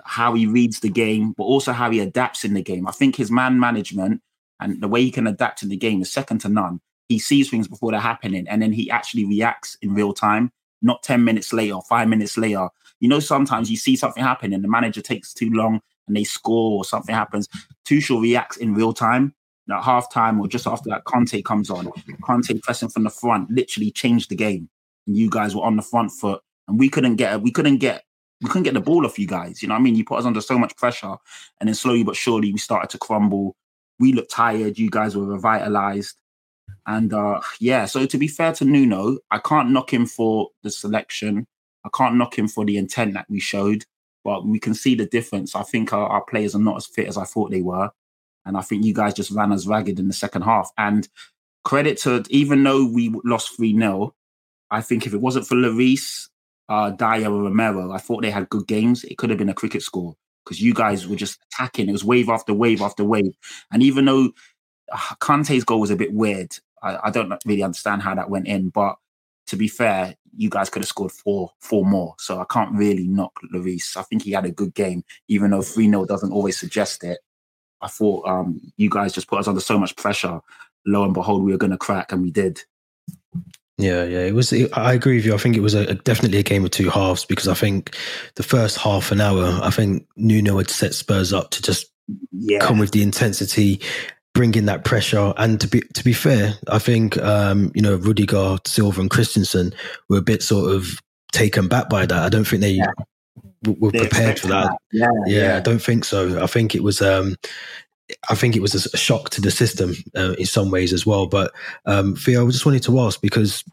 how 0.03 0.33
he 0.33 0.45
reads 0.45 0.79
the 0.79 0.89
game, 0.89 1.33
but 1.35 1.43
also 1.43 1.71
how 1.71 1.89
he 1.89 1.99
adapts 1.99 2.43
in 2.43 2.53
the 2.53 2.61
game. 2.61 2.87
I 2.87 2.91
think 2.91 3.15
his 3.15 3.31
man 3.31 3.59
management 3.59 4.21
and 4.59 4.81
the 4.81 4.87
way 4.87 5.03
he 5.03 5.11
can 5.11 5.27
adapt 5.27 5.63
in 5.63 5.69
the 5.69 5.77
game 5.77 6.01
is 6.01 6.11
second 6.11 6.39
to 6.39 6.49
none. 6.49 6.79
He 7.09 7.19
sees 7.19 7.49
things 7.49 7.67
before 7.67 7.91
they're 7.91 7.99
happening 7.99 8.47
and 8.47 8.61
then 8.61 8.71
he 8.71 8.89
actually 8.89 9.25
reacts 9.25 9.77
in 9.81 9.93
real 9.93 10.13
time, 10.13 10.51
not 10.81 11.03
10 11.03 11.23
minutes 11.23 11.51
later, 11.53 11.79
five 11.89 12.07
minutes 12.07 12.37
later. 12.37 12.69
You 12.99 13.09
know, 13.09 13.19
sometimes 13.19 13.69
you 13.69 13.77
see 13.77 13.95
something 13.95 14.23
happen 14.23 14.53
and 14.53 14.63
the 14.63 14.67
manager 14.67 15.01
takes 15.01 15.33
too 15.33 15.51
long 15.51 15.81
and 16.07 16.15
they 16.15 16.23
score 16.23 16.77
or 16.77 16.85
something 16.85 17.13
happens. 17.13 17.47
Tuchel 17.85 18.21
reacts 18.21 18.57
in 18.57 18.73
real 18.73 18.93
time. 18.93 19.33
At 19.67 19.83
half 19.83 20.13
time 20.13 20.39
or 20.39 20.47
just 20.47 20.67
after 20.67 20.91
that, 20.91 21.05
Kante 21.05 21.43
comes 21.43 21.71
on. 21.71 21.87
Kante 22.21 22.61
pressing 22.61 22.89
from 22.89 23.03
the 23.03 23.09
front 23.09 23.49
literally 23.49 23.89
changed 23.89 24.29
the 24.29 24.35
game. 24.35 24.69
And 25.07 25.17
you 25.17 25.27
guys 25.27 25.55
were 25.55 25.63
on 25.63 25.75
the 25.75 25.81
front 25.81 26.11
foot 26.11 26.43
and 26.67 26.79
we 26.79 26.89
couldn't 26.89 27.15
get 27.15 27.41
we 27.41 27.51
couldn't 27.51 27.77
get 27.77 28.03
we 28.41 28.49
couldn't 28.49 28.63
get 28.63 28.73
the 28.73 28.81
ball 28.81 29.05
off 29.05 29.17
you 29.17 29.27
guys. 29.27 29.61
You 29.61 29.69
know 29.69 29.75
what 29.75 29.79
I 29.79 29.83
mean? 29.83 29.95
You 29.95 30.05
put 30.05 30.19
us 30.19 30.25
under 30.25 30.41
so 30.41 30.57
much 30.57 30.75
pressure, 30.75 31.15
and 31.59 31.67
then 31.67 31.75
slowly 31.75 32.03
but 32.03 32.15
surely 32.15 32.51
we 32.51 32.59
started 32.59 32.89
to 32.91 32.97
crumble. 32.97 33.55
We 33.99 34.13
looked 34.13 34.31
tired. 34.31 34.77
You 34.77 34.89
guys 34.89 35.15
were 35.15 35.25
revitalized, 35.25 36.17
and 36.85 37.13
uh 37.13 37.41
yeah. 37.59 37.85
So 37.85 38.05
to 38.05 38.17
be 38.17 38.27
fair 38.27 38.53
to 38.53 38.65
Nuno, 38.65 39.17
I 39.31 39.39
can't 39.39 39.71
knock 39.71 39.93
him 39.93 40.05
for 40.05 40.49
the 40.63 40.71
selection. 40.71 41.47
I 41.85 41.89
can't 41.95 42.15
knock 42.15 42.37
him 42.37 42.47
for 42.47 42.65
the 42.65 42.77
intent 42.77 43.13
that 43.13 43.27
we 43.29 43.39
showed, 43.39 43.85
but 44.23 44.45
we 44.45 44.59
can 44.59 44.73
see 44.73 44.95
the 44.95 45.05
difference. 45.05 45.55
I 45.55 45.63
think 45.63 45.93
our, 45.93 46.07
our 46.07 46.23
players 46.23 46.55
are 46.55 46.59
not 46.59 46.77
as 46.77 46.87
fit 46.87 47.07
as 47.07 47.17
I 47.17 47.25
thought 47.25 47.51
they 47.51 47.61
were, 47.61 47.91
and 48.45 48.57
I 48.57 48.61
think 48.61 48.83
you 48.83 48.93
guys 48.93 49.13
just 49.13 49.31
ran 49.31 49.51
us 49.51 49.67
ragged 49.67 49.99
in 49.99 50.07
the 50.07 50.13
second 50.13 50.41
half. 50.41 50.71
And 50.77 51.07
credit 51.63 51.97
to 51.97 52.23
even 52.29 52.63
though 52.63 52.85
we 52.85 53.13
lost 53.25 53.55
three 53.57 53.77
0 53.77 54.13
I 54.71 54.81
think 54.81 55.05
if 55.05 55.13
it 55.13 55.21
wasn't 55.21 55.47
for 55.47 55.55
Lloris 55.55 56.29
uh, 56.69 56.91
Dier 56.91 57.31
or 57.31 57.43
Romero, 57.43 57.91
I 57.91 57.97
thought 57.97 58.21
they 58.21 58.31
had 58.31 58.49
good 58.49 58.67
games. 58.67 59.03
It 59.03 59.17
could 59.17 59.29
have 59.29 59.39
been 59.39 59.49
a 59.49 59.53
cricket 59.53 59.81
score 59.83 60.15
because 60.43 60.61
you 60.61 60.73
guys 60.73 61.07
were 61.07 61.15
just 61.15 61.39
attacking. 61.51 61.89
It 61.89 61.93
was 61.93 62.03
wave 62.03 62.29
after 62.29 62.53
wave 62.53 62.81
after 62.81 63.03
wave. 63.03 63.35
And 63.71 63.83
even 63.83 64.05
though 64.05 64.31
uh, 64.91 65.15
Kante's 65.19 65.63
goal 65.63 65.79
was 65.79 65.91
a 65.91 65.95
bit 65.95 66.13
weird, 66.13 66.55
I, 66.81 66.99
I, 67.05 67.09
don't 67.11 67.33
really 67.45 67.63
understand 67.63 68.03
how 68.03 68.13
that 68.15 68.29
went 68.29 68.47
in. 68.47 68.69
But 68.69 68.95
to 69.47 69.55
be 69.55 69.67
fair, 69.67 70.15
you 70.37 70.49
guys 70.49 70.69
could 70.69 70.81
have 70.81 70.87
scored 70.87 71.11
four, 71.11 71.51
four 71.59 71.85
more. 71.85 72.15
So 72.19 72.39
I 72.39 72.45
can't 72.49 72.73
really 72.73 73.07
knock 73.07 73.33
Lloris. 73.53 73.97
I 73.97 74.03
think 74.03 74.23
he 74.23 74.31
had 74.31 74.45
a 74.45 74.51
good 74.51 74.73
game, 74.73 75.03
even 75.27 75.51
though 75.51 75.61
3 75.61 75.89
0 75.89 76.05
doesn't 76.05 76.31
always 76.31 76.59
suggest 76.59 77.03
it. 77.03 77.19
I 77.81 77.87
thought 77.87 78.27
um, 78.27 78.59
you 78.77 78.89
guys 78.89 79.13
just 79.13 79.27
put 79.27 79.39
us 79.39 79.47
under 79.47 79.61
so 79.61 79.77
much 79.77 79.95
pressure. 79.95 80.41
Lo 80.85 81.03
and 81.03 81.13
behold, 81.13 81.43
we 81.43 81.51
were 81.51 81.57
going 81.57 81.71
to 81.71 81.77
crack, 81.77 82.11
and 82.11 82.21
we 82.21 82.31
did. 82.31 82.61
Yeah, 83.77 84.05
yeah, 84.05 84.19
it 84.19 84.33
was. 84.33 84.53
I 84.53 84.93
agree 84.93 85.17
with 85.17 85.25
you. 85.25 85.33
I 85.33 85.37
think 85.37 85.57
it 85.57 85.61
was 85.61 85.73
a, 85.73 85.95
definitely 85.95 86.37
a 86.37 86.43
game 86.43 86.63
of 86.63 86.71
two 86.71 86.89
halves 86.89 87.25
because 87.25 87.49
I 87.49 87.53
think 87.55 87.95
the 88.35 88.43
first 88.43 88.77
half 88.77 89.11
an 89.11 89.19
hour, 89.19 89.59
I 89.61 89.69
think 89.69 90.07
Nuno 90.15 90.57
had 90.57 90.69
set 90.69 90.93
Spurs 90.93 91.33
up 91.33 91.49
to 91.51 91.61
just 91.61 91.91
yeah. 92.31 92.59
come 92.59 92.79
with 92.79 92.91
the 92.91 93.03
intensity, 93.03 93.81
bring 94.33 94.55
in 94.55 94.65
that 94.67 94.85
pressure, 94.85 95.33
and 95.35 95.59
to 95.59 95.67
be 95.67 95.81
to 95.93 96.05
be 96.05 96.13
fair, 96.13 96.53
I 96.69 96.79
think 96.79 97.17
um, 97.17 97.73
you 97.75 97.81
know 97.81 97.95
Rudiger, 97.95 98.57
Silva, 98.65 99.01
and 99.01 99.09
Christensen 99.09 99.73
were 100.07 100.19
a 100.19 100.21
bit 100.21 100.41
sort 100.41 100.71
of 100.71 101.01
taken 101.33 101.67
back 101.67 101.89
by 101.89 102.05
that. 102.05 102.23
I 102.23 102.29
don't 102.29 102.47
think 102.47 102.61
they 102.61 102.71
yeah. 102.71 102.91
were 103.67 103.91
prepared 103.91 104.39
for 104.39 104.47
that. 104.47 104.67
that. 104.67 104.77
Yeah, 104.93 105.09
yeah, 105.25 105.47
yeah, 105.47 105.57
I 105.57 105.59
don't 105.59 105.81
think 105.81 106.05
so. 106.05 106.41
I 106.41 106.47
think 106.47 106.75
it 106.75 106.83
was 106.83 107.01
um, 107.01 107.35
I 108.29 108.35
think 108.35 108.55
it 108.55 108.61
was 108.61 108.75
a, 108.75 108.97
shock 108.97 109.29
to 109.31 109.41
the 109.41 109.51
system 109.51 109.95
uh, 110.15 110.33
in 110.37 110.45
some 110.45 110.71
ways 110.71 110.93
as 110.93 111.05
well. 111.05 111.25
But 111.25 111.51
um, 111.85 112.15
Theo, 112.15 112.47
I 112.47 112.51
just 112.51 112.65
wanted 112.65 112.83
to 112.83 112.99
ask 112.99 113.19
because 113.21 113.63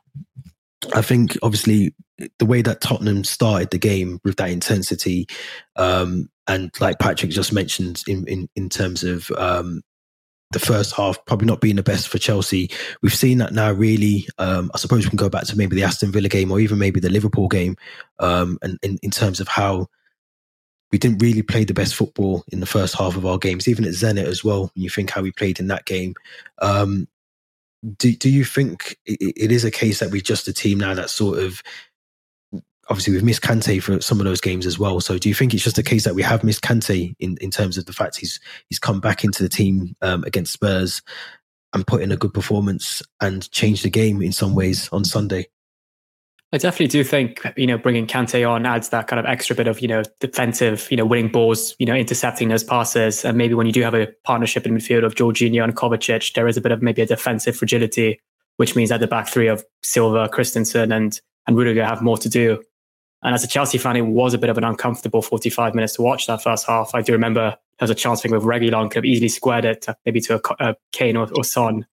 I 0.94 1.02
think 1.02 1.36
obviously 1.42 1.94
the 2.38 2.46
way 2.46 2.62
that 2.62 2.80
Tottenham 2.80 3.24
started 3.24 3.70
the 3.70 3.78
game 3.78 4.20
with 4.24 4.36
that 4.36 4.50
intensity, 4.50 5.26
um, 5.76 6.28
and 6.48 6.70
like 6.80 6.98
Patrick 6.98 7.30
just 7.30 7.52
mentioned 7.52 8.02
in 8.06 8.26
in, 8.26 8.48
in 8.56 8.68
terms 8.68 9.04
of 9.04 9.30
um, 9.32 9.82
the 10.52 10.58
first 10.58 10.94
half 10.94 11.24
probably 11.26 11.46
not 11.46 11.60
being 11.60 11.76
the 11.76 11.82
best 11.82 12.08
for 12.08 12.18
Chelsea. 12.18 12.70
We've 13.02 13.14
seen 13.14 13.38
that 13.38 13.52
now. 13.52 13.72
Really, 13.72 14.26
um, 14.38 14.70
I 14.74 14.78
suppose 14.78 15.04
we 15.04 15.10
can 15.10 15.16
go 15.16 15.30
back 15.30 15.44
to 15.44 15.56
maybe 15.56 15.76
the 15.76 15.84
Aston 15.84 16.12
Villa 16.12 16.28
game 16.28 16.50
or 16.50 16.60
even 16.60 16.78
maybe 16.78 17.00
the 17.00 17.10
Liverpool 17.10 17.48
game, 17.48 17.76
um, 18.18 18.58
and 18.62 18.78
in, 18.82 18.98
in 19.02 19.10
terms 19.10 19.40
of 19.40 19.48
how 19.48 19.88
we 20.92 20.98
didn't 20.98 21.22
really 21.22 21.42
play 21.42 21.64
the 21.64 21.74
best 21.74 21.94
football 21.94 22.44
in 22.52 22.60
the 22.60 22.66
first 22.66 22.94
half 22.94 23.16
of 23.16 23.24
our 23.24 23.38
games, 23.38 23.66
even 23.66 23.84
at 23.84 23.92
Zenit 23.92 24.26
as 24.26 24.44
well. 24.44 24.70
When 24.74 24.84
you 24.84 24.90
think 24.90 25.10
how 25.10 25.22
we 25.22 25.32
played 25.32 25.58
in 25.58 25.68
that 25.68 25.86
game, 25.86 26.14
um, 26.60 27.08
do 27.96 28.14
do 28.14 28.30
you 28.30 28.44
think 28.44 28.98
it, 29.06 29.34
it 29.36 29.52
is 29.52 29.64
a 29.64 29.70
case 29.70 29.98
that 30.00 30.10
we're 30.10 30.20
just 30.20 30.46
a 30.48 30.52
team 30.52 30.78
now 30.78 30.94
that 30.94 31.10
sort 31.10 31.38
of 31.38 31.62
obviously 32.88 33.14
we've 33.14 33.24
missed 33.24 33.42
Kante 33.42 33.82
for 33.82 34.00
some 34.00 34.20
of 34.20 34.26
those 34.26 34.40
games 34.40 34.66
as 34.66 34.78
well. 34.78 35.00
So 35.00 35.16
do 35.16 35.28
you 35.28 35.34
think 35.34 35.54
it's 35.54 35.64
just 35.64 35.78
a 35.78 35.82
case 35.82 36.04
that 36.04 36.14
we 36.14 36.22
have 36.22 36.44
missed 36.44 36.62
Kante 36.62 37.14
in, 37.18 37.38
in 37.40 37.50
terms 37.50 37.78
of 37.78 37.86
the 37.86 37.92
fact 37.92 38.18
he's 38.18 38.38
he's 38.68 38.78
come 38.78 39.00
back 39.00 39.24
into 39.24 39.42
the 39.42 39.48
team 39.48 39.96
um, 40.02 40.24
against 40.24 40.52
Spurs 40.52 41.00
and 41.72 41.86
put 41.86 42.02
in 42.02 42.12
a 42.12 42.16
good 42.16 42.34
performance 42.34 43.02
and 43.20 43.50
changed 43.50 43.82
the 43.82 43.90
game 43.90 44.20
in 44.20 44.32
some 44.32 44.54
ways 44.54 44.90
on 44.92 45.04
Sunday? 45.04 45.46
I 46.54 46.58
definitely 46.58 46.88
do 46.88 47.02
think 47.02 47.40
you 47.56 47.66
know 47.66 47.78
bringing 47.78 48.06
Kante 48.06 48.48
on 48.48 48.66
adds 48.66 48.90
that 48.90 49.06
kind 49.06 49.18
of 49.18 49.24
extra 49.24 49.56
bit 49.56 49.68
of 49.68 49.80
you 49.80 49.88
know 49.88 50.02
defensive, 50.20 50.86
you 50.90 50.96
know 50.96 51.06
winning 51.06 51.30
balls, 51.30 51.74
you 51.78 51.86
know 51.86 51.94
intercepting 51.94 52.48
those 52.48 52.62
passes, 52.62 53.24
and 53.24 53.38
maybe 53.38 53.54
when 53.54 53.66
you 53.66 53.72
do 53.72 53.82
have 53.82 53.94
a 53.94 54.08
partnership 54.24 54.66
in 54.66 54.76
midfield 54.76 55.04
of 55.04 55.14
Jorginho 55.14 55.64
and 55.64 55.74
Kovacic, 55.74 56.34
there 56.34 56.46
is 56.46 56.56
a 56.56 56.60
bit 56.60 56.72
of 56.72 56.82
maybe 56.82 57.00
a 57.00 57.06
defensive 57.06 57.56
fragility, 57.56 58.20
which 58.58 58.76
means 58.76 58.90
that 58.90 59.00
the 59.00 59.06
back 59.06 59.28
three 59.28 59.48
of 59.48 59.64
Silva, 59.82 60.28
Christensen, 60.28 60.92
and 60.92 61.20
and 61.46 61.56
Rudiger 61.56 61.84
have 61.84 62.02
more 62.02 62.18
to 62.18 62.28
do. 62.28 62.62
And 63.22 63.34
as 63.34 63.44
a 63.44 63.48
Chelsea 63.48 63.78
fan, 63.78 63.96
it 63.96 64.02
was 64.02 64.34
a 64.34 64.38
bit 64.38 64.50
of 64.50 64.58
an 64.58 64.64
uncomfortable 64.64 65.22
45 65.22 65.74
minutes 65.74 65.94
to 65.94 66.02
watch 66.02 66.26
that 66.26 66.42
first 66.42 66.66
half. 66.66 66.90
I 66.92 67.02
do 67.02 67.12
remember 67.12 67.56
there 67.78 67.86
was 67.86 67.90
a 67.90 67.94
chance 67.94 68.20
thing 68.20 68.32
with 68.32 68.42
Reguilon 68.42 68.90
could 68.90 68.96
have 68.96 69.04
easily 69.04 69.28
squared 69.28 69.64
it 69.64 69.88
uh, 69.88 69.94
maybe 70.04 70.20
to 70.22 70.40
a, 70.60 70.70
a 70.70 70.76
Kane 70.90 71.16
or, 71.16 71.28
or 71.34 71.44
Son. 71.44 71.86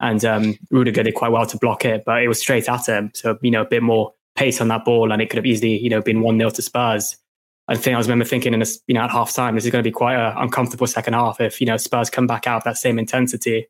And 0.00 0.24
um, 0.24 0.58
Rudiger 0.70 1.02
did 1.02 1.14
quite 1.14 1.32
well 1.32 1.46
to 1.46 1.58
block 1.58 1.84
it, 1.84 2.04
but 2.04 2.22
it 2.22 2.28
was 2.28 2.38
straight 2.38 2.68
at 2.68 2.86
him. 2.86 3.10
So, 3.14 3.38
you 3.42 3.50
know, 3.50 3.62
a 3.62 3.66
bit 3.66 3.82
more 3.82 4.12
pace 4.34 4.60
on 4.60 4.68
that 4.68 4.84
ball 4.84 5.10
and 5.10 5.22
it 5.22 5.30
could 5.30 5.38
have 5.38 5.46
easily, 5.46 5.78
you 5.78 5.88
know, 5.88 6.02
been 6.02 6.20
1 6.20 6.38
0 6.38 6.50
to 6.50 6.62
Spurs. 6.62 7.16
I 7.68 7.76
think 7.76 7.94
I 7.94 7.98
was 7.98 8.06
remember 8.06 8.24
thinking 8.24 8.52
in 8.52 8.60
this, 8.60 8.80
you 8.86 8.94
know, 8.94 9.00
at 9.00 9.10
half 9.10 9.32
time, 9.34 9.54
this 9.54 9.64
is 9.64 9.70
going 9.72 9.82
to 9.82 9.88
be 9.88 9.92
quite 9.92 10.14
an 10.14 10.34
uncomfortable 10.36 10.86
second 10.86 11.14
half 11.14 11.40
if, 11.40 11.60
you 11.60 11.66
know, 11.66 11.76
Spurs 11.76 12.10
come 12.10 12.26
back 12.26 12.46
out 12.46 12.64
that 12.64 12.76
same 12.76 12.98
intensity. 12.98 13.66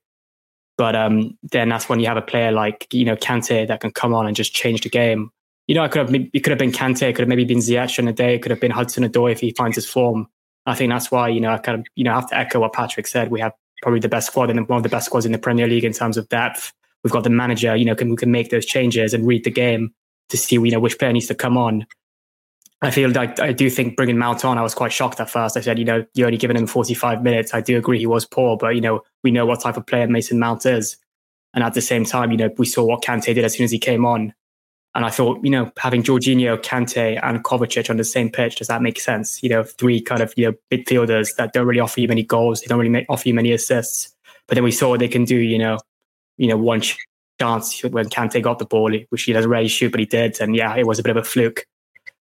But 0.77 0.95
um, 0.95 1.39
then 1.43 1.69
that's 1.71 1.89
when 1.89 2.01
you 2.01 2.07
have 2.07 2.19
a 2.19 2.23
player 2.23 2.53
like, 2.53 2.93
you 2.93 3.05
know, 3.05 3.17
Kante 3.17 3.67
that 3.67 3.81
can 3.81 3.93
come 3.93 4.13
on 4.13 4.27
and 4.27 4.37
just 4.37 4.53
change 4.53 4.83
the 4.83 4.91
game 4.91 5.31
you 5.67 5.75
know, 5.75 5.85
it 5.85 5.91
could 5.91 6.09
have 6.09 6.15
it 6.15 6.45
could 6.45 6.51
have 6.51 6.59
been 6.59 6.73
Kante, 6.73 7.03
it 7.03 7.15
could 7.15 7.23
have 7.23 7.29
maybe 7.29 7.45
been 7.45 7.59
Ziyech 7.59 7.99
on 7.99 8.09
a 8.09 8.13
day, 8.13 8.35
it 8.35 8.43
could 8.43 8.51
have 8.51 8.61
been 8.61 8.71
Hudson 8.71 9.05
Odoi 9.05 9.33
if 9.33 9.41
he 9.41 9.53
finds 9.53 9.77
his 9.77 9.89
form. 9.89 10.29
I 10.65 10.75
think 10.75 10.91
that's 10.91 11.11
why, 11.11 11.29
you 11.29 11.41
know, 11.41 11.51
I 11.51 11.59
kind 11.59 11.81
of, 11.81 11.87
you 11.95 12.05
know, 12.05 12.13
have 12.13 12.29
to 12.31 12.37
echo 12.37 12.61
what 12.61 12.73
Patrick 12.73 13.07
said. 13.07 13.31
We 13.31 13.41
have 13.41 13.53
probably 13.83 14.01
the 14.01 14.09
best 14.09 14.29
squad 14.29 14.51
and 14.51 14.69
one 14.69 14.79
of 14.79 14.83
the 14.83 14.89
best 14.89 15.07
squads 15.07 15.27
in 15.27 15.33
the 15.33 15.39
Premier 15.39 15.67
League 15.67 15.85
in 15.85 15.93
terms 15.93 16.17
of 16.17 16.29
depth. 16.29 16.73
We've 17.05 17.13
got 17.13 17.25
the 17.25 17.31
manager, 17.31 17.77
you 17.77 17.85
know, 17.85 17.95
can, 17.95 18.09
who 18.09 18.17
can 18.17 18.31
make 18.31 18.51
those 18.51 18.67
changes 18.67 19.15
and 19.15 19.27
read 19.27 19.45
the 19.45 19.51
game 19.51 19.93
to 20.31 20.37
see, 20.37 20.57
you 20.57 20.71
know, 20.71 20.81
which 20.81 20.99
player 20.99 21.13
needs 21.13 21.29
to 21.29 21.35
come 21.35 21.57
on. 21.57 21.87
I 22.83 22.91
feel 22.91 23.11
like 23.11 23.41
I 23.41 23.53
do 23.53 23.71
think 23.71 23.97
bringing 23.97 24.19
Mount 24.19 24.45
on, 24.45 24.59
I 24.59 24.63
was 24.63 24.75
quite 24.75 24.93
shocked 24.93 25.19
at 25.21 25.31
first. 25.31 25.57
I 25.57 25.61
said, 25.61 25.79
you 25.79 25.85
know, 25.85 26.05
you're 26.15 26.27
only 26.27 26.39
giving 26.39 26.57
him 26.57 26.67
45 26.67 27.23
minutes. 27.23 27.55
I 27.55 27.61
do 27.61 27.79
agree 27.79 27.99
he 27.99 28.07
was 28.07 28.27
poor, 28.27 28.57
but, 28.57 28.75
you 28.75 28.81
know, 28.81 29.03
we 29.23 29.31
know 29.31 29.47
what 29.47 29.61
type 29.61 29.77
of 29.77 29.87
player 29.87 30.07
Mason 30.07 30.39
Mount 30.39 30.67
is. 30.67 30.97
And 31.55 31.65
at 31.65 31.73
the 31.73 31.81
same 31.81 32.05
time, 32.05 32.33
you 32.33 32.37
know, 32.37 32.51
we 32.59 32.67
saw 32.67 32.85
what 32.85 33.03
Kante 33.03 33.35
did 33.35 33.45
as 33.45 33.55
soon 33.57 33.65
as 33.65 33.71
he 33.71 33.79
came 33.79 34.05
on. 34.05 34.35
And 34.97 35.05
I 35.05 35.11
thought, 35.11 35.45
you 35.45 35.51
know, 35.51 35.71
having 35.77 36.03
Jorginho, 36.03 36.57
Kante, 36.57 37.21
and 37.23 37.45
Kovacic 37.45 37.91
on 37.91 37.99
the 37.99 38.03
same 38.03 38.31
pitch, 38.31 38.57
does 38.57 38.69
that 38.69 38.81
make 38.81 38.99
sense? 38.99 39.43
You 39.43 39.51
know, 39.51 39.63
three 39.63 40.01
kind 40.01 40.23
of, 40.23 40.33
you 40.39 40.47
know, 40.47 40.55
midfielders 40.73 41.37
that 41.37 41.53
don't 41.53 41.67
really 41.67 41.81
offer 41.81 42.01
you 42.01 42.09
many 42.09 42.23
goals. 42.23 42.63
They 42.63 42.67
don't 42.67 42.79
really 42.79 42.89
make, 42.89 43.05
offer 43.11 43.29
you 43.29 43.35
many 43.35 43.53
assists. 43.53 44.17
But 44.49 44.55
then 44.55 44.65
we 44.65 44.73
saw 44.73 44.89
what 44.89 45.01
they 45.01 45.09
can 45.09 45.27
do, 45.27 45.37
you 45.37 45.59
know, 45.59 45.79
you 46.39 46.49
know, 46.49 46.57
one 46.57 46.81
chance 47.39 47.83
when 47.85 48.09
Kante 48.09 48.41
got 48.41 48.59
the 48.59 48.65
ball, 48.65 48.91
which 49.11 49.25
he 49.25 49.35
doesn't 49.35 49.51
really 49.51 49.69
shoot, 49.69 49.91
but 49.91 50.01
he 50.01 50.07
did. 50.07 50.41
And 50.41 50.57
yeah, 50.57 50.75
it 50.75 50.87
was 50.87 50.99
a 50.99 51.03
bit 51.03 51.11
of 51.11 51.19
a 51.19 51.25
fluke. 51.25 51.67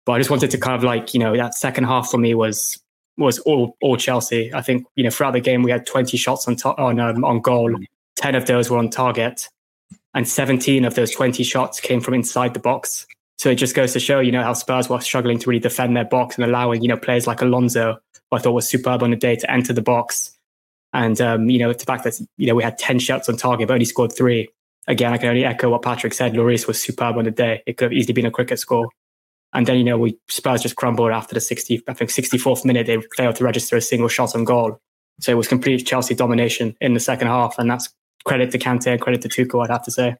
But 0.07 0.13
I 0.13 0.19
just 0.19 0.31
wanted 0.31 0.53
to 0.53 0.59
kind 0.59 0.77
of 0.77 0.85
like, 0.85 1.13
you 1.13 1.19
know, 1.19 1.37
that 1.37 1.55
second 1.55 1.85
half 1.85 2.09
for 2.09 2.19
me 2.19 2.35
was 2.37 2.81
was 3.17 3.41
all 3.41 3.77
all 3.83 3.97
Chelsea. 3.97 4.55
I 4.55 4.63
think, 4.63 4.87
you 4.95 5.03
know, 5.03 5.11
throughout 5.11 5.33
the 5.33 5.41
game 5.41 5.65
we 5.65 5.73
had 5.73 5.87
20 5.87 6.17
shots 6.17 6.47
on 6.47 6.55
to- 6.57 6.77
on 6.77 7.01
um, 7.01 7.25
on 7.25 7.41
goal. 7.41 7.75
10 8.19 8.37
of 8.37 8.47
those 8.47 8.71
were 8.71 8.79
on 8.79 8.91
target 8.91 9.49
and 10.15 10.27
17 10.27 10.85
of 10.85 10.95
those 10.95 11.11
20 11.11 11.43
shots 11.45 11.81
came 11.81 12.01
from 12.01 12.15
inside 12.15 12.55
the 12.55 12.61
box. 12.61 13.07
So 13.39 13.51
it 13.51 13.55
just 13.55 13.75
goes 13.75 13.93
to 13.95 14.01
show, 14.01 14.21
you 14.21 14.33
know, 14.33 14.43
how 14.43 14.53
Spurs 14.53 14.89
were 14.89 15.01
struggling 15.01 15.39
to 15.39 15.49
really 15.49 15.61
defend 15.61 15.97
their 15.97 16.05
box 16.05 16.37
and 16.37 16.45
allowing, 16.45 16.83
you 16.83 16.89
know, 16.89 16.97
players 16.97 17.27
like 17.27 17.41
Alonso, 17.41 17.99
who 18.31 18.37
I 18.37 18.39
thought 18.39 18.53
was 18.53 18.69
superb 18.69 19.03
on 19.03 19.11
the 19.11 19.17
day, 19.17 19.37
to 19.37 19.51
enter 19.51 19.73
the 19.73 19.83
box. 19.83 20.37
And, 20.93 21.21
um, 21.21 21.49
you 21.49 21.59
know, 21.59 21.73
the 21.73 21.85
fact 21.85 22.05
that, 22.05 22.21
you 22.37 22.47
know, 22.47 22.55
we 22.55 22.63
had 22.63 22.77
10 22.77 22.99
shots 22.99 23.29
on 23.29 23.37
target, 23.37 23.69
but 23.69 23.75
only 23.75 23.87
scored 23.87 24.13
three. 24.13 24.49
Again, 24.89 25.13
I 25.13 25.19
can 25.19 25.29
only 25.29 25.45
echo 25.45 25.71
what 25.71 25.83
Patrick 25.83 26.13
said. 26.13 26.35
Lloris 26.35 26.67
was 26.67 26.83
superb 26.83 27.17
on 27.17 27.25
the 27.25 27.31
day. 27.31 27.63
It 27.67 27.77
could 27.77 27.87
have 27.87 27.93
easily 27.93 28.13
been 28.13 28.27
a 28.27 28.31
cricket 28.31 28.59
score. 28.59 28.89
And 29.53 29.67
then, 29.67 29.79
you 29.79 29.85
know, 29.85 29.99
we 29.99 30.19
Spurs 30.29 30.63
just 30.63 30.77
crumbled 30.77 31.11
after 31.11 31.35
the 31.35 31.41
60, 31.41 31.83
I 31.89 31.95
think 31.95 32.11
64th 32.11 32.65
minute, 32.65 32.87
they 32.87 32.99
failed 33.17 33.37
to 33.37 33.45
register 33.45 33.77
a 33.77 33.81
single 33.81 34.09
shot 34.09 34.35
on 34.35 34.45
goal. 34.45 34.81
So 35.21 35.33
it 35.33 35.37
was 35.37 35.49
complete 35.49 35.87
Chelsea 35.87 36.15
domination 36.15 36.77
in 36.81 36.95
the 36.95 37.01
second 37.01 37.29
half. 37.29 37.59
And 37.59 37.71
that's 37.71 37.93
credit 38.31 38.53
to 38.53 38.59
Kante, 38.61 39.01
credit 39.01 39.23
to 39.23 39.29
Tuchel, 39.29 39.65
I'd 39.65 39.71
have 39.71 39.83
to 39.87 39.91
say. 39.91 40.15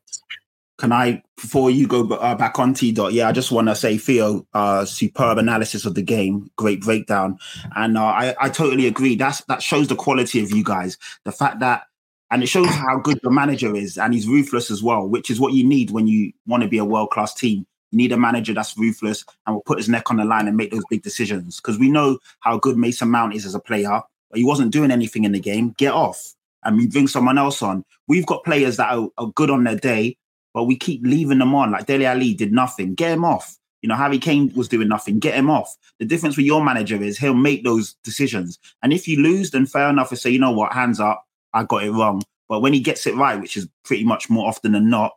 Can 0.79 0.91
I, 0.91 1.23
before 1.37 1.71
you 1.71 1.87
go 1.87 2.09
uh, 2.09 2.35
back 2.35 2.59
on 2.59 2.75
T 2.75 2.91
dot, 2.91 3.13
yeah, 3.13 3.29
I 3.29 3.33
just 3.33 3.53
want 3.53 3.69
to 3.69 3.77
say, 3.77 3.99
Theo, 3.99 4.45
uh, 4.53 4.85
superb 4.85 5.39
analysis 5.39 5.87
of 5.87 5.95
the 5.95 6.03
game, 6.03 6.51
great 6.57 6.81
breakdown, 6.81 7.39
and 7.77 7.97
uh, 7.97 8.03
I, 8.03 8.35
I 8.41 8.49
totally 8.49 8.89
agree. 8.89 9.15
That's 9.15 9.45
that 9.45 9.63
shows 9.63 9.87
the 9.87 9.95
quality 9.95 10.43
of 10.43 10.51
you 10.51 10.65
guys. 10.65 10.99
The 11.25 11.31
fact 11.31 11.61
that, 11.61 11.85
and 12.33 12.43
it 12.43 12.49
shows 12.49 12.67
how 12.67 12.99
good 12.99 13.21
the 13.23 13.31
manager 13.31 13.77
is, 13.77 13.97
and 13.97 14.13
he's 14.13 14.27
ruthless 14.27 14.73
as 14.73 14.83
well, 14.83 15.07
which 15.07 15.31
is 15.31 15.39
what 15.39 15.53
you 15.53 15.63
need 15.63 15.93
when 15.93 16.09
you 16.09 16.33
want 16.47 16.65
to 16.65 16.69
be 16.69 16.79
a 16.79 16.85
world 16.85 17.11
class 17.11 17.33
team. 17.33 17.65
You 17.93 17.99
need 17.99 18.11
a 18.11 18.17
manager 18.17 18.55
that's 18.55 18.77
ruthless 18.77 19.25
and 19.47 19.55
will 19.55 19.63
put 19.63 19.79
his 19.79 19.89
neck 19.89 20.11
on 20.11 20.17
the 20.17 20.25
line 20.25 20.49
and 20.49 20.57
make 20.57 20.73
those 20.73 20.85
big 20.91 21.03
decisions. 21.03 21.61
Because 21.61 21.79
we 21.79 21.93
know 21.93 22.19
how 22.41 22.59
good 22.59 22.77
Mason 22.77 23.09
Mount 23.09 23.35
is 23.35 23.47
as 23.47 23.55
a 23.55 23.61
player, 23.61 24.01
but 24.31 24.39
he 24.39 24.45
wasn't 24.45 24.73
doing 24.73 24.91
anything 24.91 25.23
in 25.23 25.31
the 25.31 25.41
game. 25.41 25.75
Get 25.79 25.93
off 25.93 26.35
and 26.65 26.77
we 26.77 26.87
bring 26.87 27.09
someone 27.09 27.39
else 27.39 27.63
on. 27.63 27.85
We've 28.09 28.27
got 28.27 28.45
players 28.45 28.77
that 28.77 28.93
are, 28.93 29.09
are, 29.19 29.33
good 29.35 29.51
on 29.51 29.65
their 29.65 29.77
day, 29.77 30.17
but 30.53 30.65
we 30.65 30.77
keep 30.77 31.01
leaving 31.05 31.39
them 31.39 31.55
on. 31.55 31.71
Like 31.71 31.87
Dele 31.87 32.07
Alli 32.07 32.35
did 32.35 32.53
nothing. 32.53 32.95
Get 32.95 33.13
him 33.13 33.25
off. 33.25 33.57
You 33.83 33.89
know, 33.89 33.97
Harry 33.97 34.19
Kane 34.19 34.53
was 34.55 34.69
doing 34.69 34.89
nothing. 34.89 35.19
Get 35.19 35.35
him 35.35 35.49
off. 35.49 35.75
The 35.99 36.05
difference 36.05 36.37
with 36.37 36.47
your 36.47 36.63
manager 36.63 37.03
is 37.03 37.19
he'll 37.19 37.35
make 37.35 37.65
those 37.65 37.95
decisions. 38.05 38.59
And 38.83 38.93
if 38.93 39.09
you 39.09 39.23
lose, 39.23 39.51
then 39.51 39.67
fair 39.67 39.89
enough 39.89 40.11
to 40.11 40.17
say, 40.17 40.31
you 40.31 40.39
know 40.39 40.51
what, 40.51 40.73
hands 40.73 41.01
up, 41.01 41.25
I 41.55 41.65
got 41.65 41.85
it 41.85 41.93
wrong. 41.93 42.23
But 42.49 42.61
when 42.61 42.73
he 42.73 42.81
gets 42.81 43.07
it 43.07 43.15
right, 43.15 43.41
which 43.41 43.57
is 43.57 43.69
pretty 43.85 44.05
much 44.05 44.29
more 44.29 44.47
often 44.47 44.73
than 44.73 44.91
not, 44.91 45.13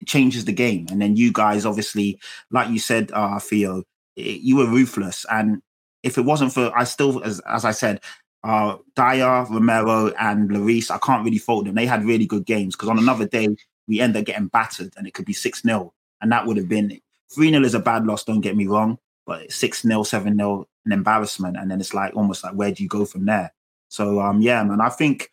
it 0.00 0.08
changes 0.08 0.44
the 0.44 0.52
game. 0.52 0.86
And 0.90 1.00
then 1.00 1.16
you 1.16 1.32
guys, 1.32 1.64
obviously, 1.64 2.18
like 2.50 2.70
you 2.70 2.78
said, 2.78 3.12
uh, 3.12 3.38
Theo, 3.38 3.84
it, 4.16 4.40
you 4.40 4.56
were 4.56 4.66
ruthless. 4.66 5.24
And 5.30 5.62
if 6.02 6.18
it 6.18 6.24
wasn't 6.24 6.52
for, 6.52 6.76
I 6.76 6.84
still, 6.84 7.22
as, 7.22 7.40
as 7.40 7.64
I 7.64 7.72
said, 7.72 8.00
uh, 8.42 8.76
Dier, 8.96 9.46
Romero, 9.50 10.12
and 10.18 10.50
Lloris, 10.50 10.90
I 10.90 10.98
can't 10.98 11.24
really 11.24 11.38
fault 11.38 11.66
them. 11.66 11.74
They 11.74 11.86
had 11.86 12.04
really 12.04 12.26
good 12.26 12.46
games 12.46 12.74
because 12.74 12.88
on 12.88 12.98
another 12.98 13.26
day, 13.26 13.48
we 13.86 14.00
end 14.00 14.16
up 14.16 14.24
getting 14.24 14.46
battered 14.46 14.92
and 14.96 15.06
it 15.06 15.14
could 15.14 15.26
be 15.26 15.32
6 15.32 15.62
0. 15.62 15.92
And 16.22 16.32
that 16.32 16.46
would 16.46 16.56
have 16.56 16.68
been 16.68 17.00
3 17.34 17.50
0 17.50 17.64
is 17.64 17.74
a 17.74 17.80
bad 17.80 18.06
loss, 18.06 18.24
don't 18.24 18.40
get 18.40 18.56
me 18.56 18.66
wrong, 18.66 18.98
but 19.26 19.50
6 19.50 19.82
0, 19.82 20.02
7 20.02 20.36
0, 20.36 20.68
an 20.86 20.92
embarrassment. 20.92 21.56
And 21.56 21.70
then 21.70 21.80
it's 21.80 21.94
like 21.94 22.14
almost 22.16 22.44
like, 22.44 22.54
where 22.54 22.72
do 22.72 22.82
you 22.82 22.88
go 22.88 23.04
from 23.04 23.26
there? 23.26 23.52
So, 23.88 24.20
um, 24.20 24.40
yeah, 24.40 24.62
man, 24.62 24.80
I 24.80 24.88
think 24.88 25.30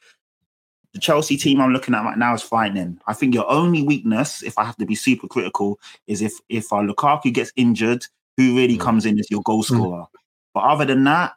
the 0.94 1.00
Chelsea 1.00 1.38
team 1.38 1.62
I'm 1.62 1.72
looking 1.72 1.94
at 1.94 2.04
right 2.04 2.18
now 2.18 2.34
is 2.34 2.42
frightening. 2.42 3.00
I 3.06 3.14
think 3.14 3.36
your 3.36 3.50
only 3.50 3.84
weakness, 3.84 4.42
if 4.42 4.58
I 4.58 4.64
have 4.64 4.78
to 4.78 4.86
be 4.86 4.96
super 4.96 5.28
critical, 5.28 5.80
is 6.08 6.22
if 6.22 6.34
if 6.50 6.74
uh, 6.74 6.78
Lukaku 6.78 7.32
gets 7.32 7.52
injured, 7.56 8.06
who 8.36 8.56
really 8.56 8.78
mm. 8.78 8.82
comes 8.82 9.06
in 9.06 9.20
as 9.20 9.30
your 9.30 9.44
goal 9.44 9.62
mm. 9.62 9.66
scorer. 9.66 10.02
Mm. 10.02 10.08
But 10.56 10.62
other 10.62 10.86
than 10.86 11.04
that, 11.04 11.34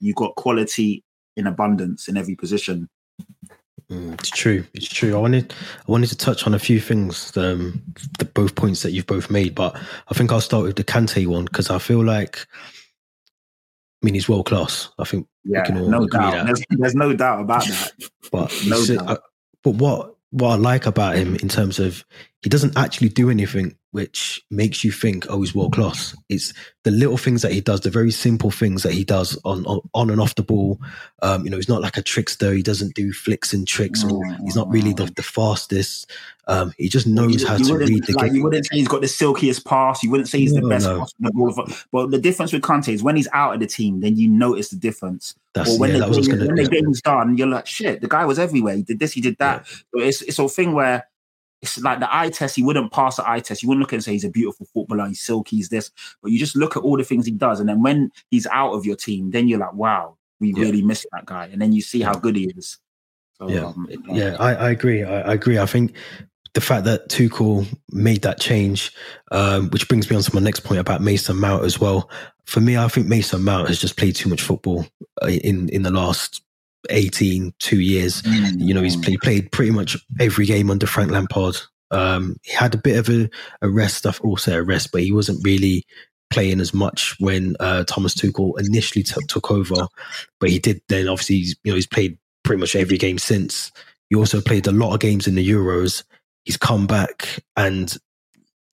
you've 0.00 0.16
got 0.16 0.34
quality 0.36 1.04
in 1.36 1.46
abundance 1.46 2.08
in 2.08 2.16
every 2.16 2.34
position. 2.34 2.88
Mm, 3.90 4.14
it's 4.14 4.30
true. 4.30 4.64
It's 4.74 4.88
true. 4.88 5.14
I 5.14 5.18
wanted 5.18 5.52
I 5.86 5.92
wanted 5.92 6.08
to 6.08 6.16
touch 6.16 6.46
on 6.46 6.54
a 6.54 6.58
few 6.58 6.80
things, 6.80 7.36
um, 7.36 7.82
the 8.18 8.24
both 8.24 8.54
points 8.54 8.82
that 8.82 8.92
you've 8.92 9.06
both 9.06 9.30
made, 9.30 9.54
but 9.54 9.76
I 10.08 10.14
think 10.14 10.32
I'll 10.32 10.40
start 10.40 10.64
with 10.64 10.76
the 10.76 10.84
Kante 10.84 11.26
one 11.26 11.44
because 11.44 11.70
I 11.70 11.78
feel 11.78 12.02
like, 12.02 12.46
I 12.56 14.06
mean, 14.06 14.14
he's 14.14 14.28
world 14.28 14.46
class. 14.46 14.88
I 14.98 15.04
think 15.04 15.26
yeah, 15.44 15.62
no 15.68 16.06
doubt. 16.06 16.46
There's, 16.46 16.62
there's, 16.70 16.94
no 16.94 17.12
doubt 17.12 17.40
about 17.40 17.64
that. 17.66 17.92
but 18.30 18.52
no 18.66 18.84
doubt. 18.84 19.08
Uh, 19.08 19.18
but 19.62 19.74
what 19.74 20.14
what 20.30 20.52
I 20.52 20.54
like 20.56 20.86
about 20.86 21.16
him 21.16 21.36
in 21.36 21.48
terms 21.48 21.78
of 21.78 22.04
he 22.42 22.48
doesn't 22.48 22.76
actually 22.76 23.08
do 23.08 23.30
anything 23.30 23.76
which 23.92 24.42
makes 24.50 24.82
you 24.84 24.90
think, 24.90 25.26
oh, 25.28 25.42
he's 25.42 25.54
world 25.54 25.74
class. 25.74 26.16
It's 26.30 26.54
the 26.82 26.90
little 26.90 27.18
things 27.18 27.42
that 27.42 27.52
he 27.52 27.60
does, 27.60 27.82
the 27.82 27.90
very 27.90 28.10
simple 28.10 28.50
things 28.50 28.82
that 28.82 28.92
he 28.92 29.04
does 29.04 29.38
on 29.44 29.64
on, 29.66 29.80
on 29.92 30.10
and 30.10 30.18
off 30.18 30.34
the 30.34 30.42
ball. 30.42 30.80
Um, 31.20 31.44
you 31.44 31.50
know, 31.50 31.58
he's 31.58 31.68
not 31.68 31.82
like 31.82 31.98
a 31.98 32.02
trickster. 32.02 32.52
He 32.54 32.62
doesn't 32.62 32.94
do 32.94 33.12
flicks 33.12 33.52
and 33.52 33.68
tricks, 33.68 34.02
or 34.02 34.24
he's 34.44 34.56
not 34.56 34.70
really 34.70 34.94
the, 34.94 35.04
the 35.14 35.22
fastest. 35.22 36.10
Um, 36.48 36.72
he 36.78 36.88
just 36.88 37.06
knows 37.06 37.44
how 37.44 37.58
to 37.58 37.76
read 37.76 38.04
the 38.06 38.14
like, 38.14 38.26
game. 38.26 38.36
You 38.36 38.42
wouldn't 38.44 38.64
say 38.64 38.76
he's 38.76 38.88
got 38.88 39.02
the 39.02 39.08
silkiest 39.08 39.66
pass. 39.66 40.02
You 40.02 40.10
wouldn't 40.10 40.28
say 40.28 40.38
he's 40.38 40.54
the 40.54 40.66
best 40.66 40.86
no. 40.86 41.06
the 41.20 41.30
ball. 41.30 41.68
But 41.92 42.10
the 42.10 42.18
difference 42.18 42.52
with 42.54 42.62
Kante 42.62 42.94
is 42.94 43.02
when 43.02 43.16
he's 43.16 43.28
out 43.34 43.52
of 43.52 43.60
the 43.60 43.66
team, 43.66 44.00
then 44.00 44.16
you 44.16 44.28
notice 44.28 44.70
the 44.70 44.76
difference. 44.76 45.34
That's 45.52 45.76
or 45.76 45.78
when, 45.78 45.90
yeah, 45.90 46.06
the, 46.06 46.14
game, 46.14 46.30
gonna. 46.30 46.46
when 46.46 46.54
the 46.54 46.62
yeah. 46.62 46.68
game's 46.80 47.02
done, 47.02 47.36
you're 47.36 47.46
like, 47.46 47.66
shit, 47.66 48.00
the 48.00 48.08
guy 48.08 48.24
was 48.24 48.38
everywhere. 48.38 48.76
He 48.76 48.82
did 48.82 48.98
this, 48.98 49.12
he 49.12 49.20
did 49.20 49.36
that. 49.38 49.66
So 49.66 50.00
it's 50.00 50.22
it's 50.22 50.38
a 50.38 50.48
thing 50.48 50.72
where 50.72 51.06
it's 51.62 51.78
like 51.78 52.00
the 52.00 52.14
eye 52.14 52.28
test. 52.28 52.56
He 52.56 52.62
wouldn't 52.62 52.92
pass 52.92 53.16
the 53.16 53.28
eye 53.28 53.40
test. 53.40 53.62
You 53.62 53.68
wouldn't 53.68 53.80
look 53.82 53.92
at 53.92 53.96
and 53.96 54.04
say 54.04 54.12
he's 54.12 54.24
a 54.24 54.30
beautiful 54.30 54.66
footballer. 54.74 55.06
He's 55.06 55.20
silky. 55.20 55.56
He's 55.56 55.68
this. 55.68 55.90
But 56.20 56.32
you 56.32 56.38
just 56.38 56.56
look 56.56 56.76
at 56.76 56.82
all 56.82 56.96
the 56.96 57.04
things 57.04 57.24
he 57.24 57.32
does, 57.32 57.60
and 57.60 57.68
then 57.68 57.82
when 57.82 58.10
he's 58.30 58.46
out 58.48 58.72
of 58.72 58.84
your 58.84 58.96
team, 58.96 59.30
then 59.30 59.48
you're 59.48 59.60
like, 59.60 59.74
wow, 59.74 60.16
we 60.40 60.52
Yeah. 60.56 60.64
really 60.64 60.82
miss 60.82 61.06
that 61.12 61.24
guy. 61.24 61.46
And 61.46 61.62
then 61.62 61.72
you 61.72 61.80
see 61.80 62.00
how 62.00 62.14
good 62.14 62.36
he 62.36 62.52
is. 62.56 62.78
So, 63.38 63.48
Yeah, 63.48 63.66
um, 63.66 63.88
yeah, 64.08 64.36
I, 64.38 64.54
I 64.54 64.70
agree. 64.70 65.04
I, 65.04 65.20
I 65.20 65.34
agree. 65.34 65.58
I 65.58 65.66
think 65.66 65.94
the 66.54 66.60
fact 66.60 66.84
that 66.84 67.08
Tuchel 67.08 67.66
made 67.90 68.22
that 68.22 68.40
change, 68.40 68.92
um, 69.30 69.70
which 69.70 69.88
brings 69.88 70.10
me 70.10 70.16
on 70.16 70.22
to 70.22 70.34
my 70.34 70.40
next 70.40 70.60
point 70.60 70.80
about 70.80 71.00
Mason 71.00 71.36
Mount 71.36 71.64
as 71.64 71.80
well. 71.80 72.10
For 72.44 72.60
me, 72.60 72.76
I 72.76 72.88
think 72.88 73.06
Mason 73.06 73.42
Mount 73.42 73.68
has 73.68 73.80
just 73.80 73.96
played 73.96 74.16
too 74.16 74.28
much 74.28 74.42
football 74.42 74.84
uh, 75.22 75.28
in 75.28 75.68
in 75.70 75.82
the 75.82 75.90
last 75.90 76.42
18, 76.90 77.52
two 77.58 77.80
years. 77.80 78.22
You 78.56 78.74
know, 78.74 78.82
he's 78.82 78.96
Mm. 78.96 79.04
played 79.04 79.20
played 79.20 79.52
pretty 79.52 79.70
much 79.72 79.96
every 80.20 80.46
game 80.46 80.70
under 80.70 80.86
Frank 80.86 81.10
Lampard. 81.10 81.56
Um, 81.90 82.36
he 82.42 82.52
had 82.54 82.74
a 82.74 82.78
bit 82.78 82.96
of 82.98 83.08
a, 83.08 83.28
a 83.60 83.68
rest 83.68 83.96
stuff, 83.98 84.20
also 84.24 84.58
a 84.58 84.62
rest, 84.62 84.90
but 84.92 85.02
he 85.02 85.12
wasn't 85.12 85.44
really 85.44 85.84
playing 86.30 86.60
as 86.60 86.72
much 86.72 87.14
when 87.20 87.54
uh, 87.60 87.84
Thomas 87.84 88.14
Tuchel 88.14 88.58
initially 88.58 89.02
took 89.02 89.26
took 89.28 89.50
over. 89.50 89.86
But 90.40 90.50
he 90.50 90.58
did 90.58 90.80
then. 90.88 91.08
Obviously, 91.08 91.36
he's, 91.36 91.56
you 91.64 91.72
know, 91.72 91.76
he's 91.76 91.86
played 91.86 92.16
pretty 92.44 92.60
much 92.60 92.74
every 92.74 92.98
game 92.98 93.18
since. 93.18 93.70
He 94.08 94.16
also 94.16 94.40
played 94.40 94.66
a 94.66 94.72
lot 94.72 94.94
of 94.94 95.00
games 95.00 95.26
in 95.26 95.34
the 95.34 95.48
Euros. 95.48 96.04
He's 96.44 96.56
come 96.56 96.86
back 96.86 97.42
and 97.56 97.96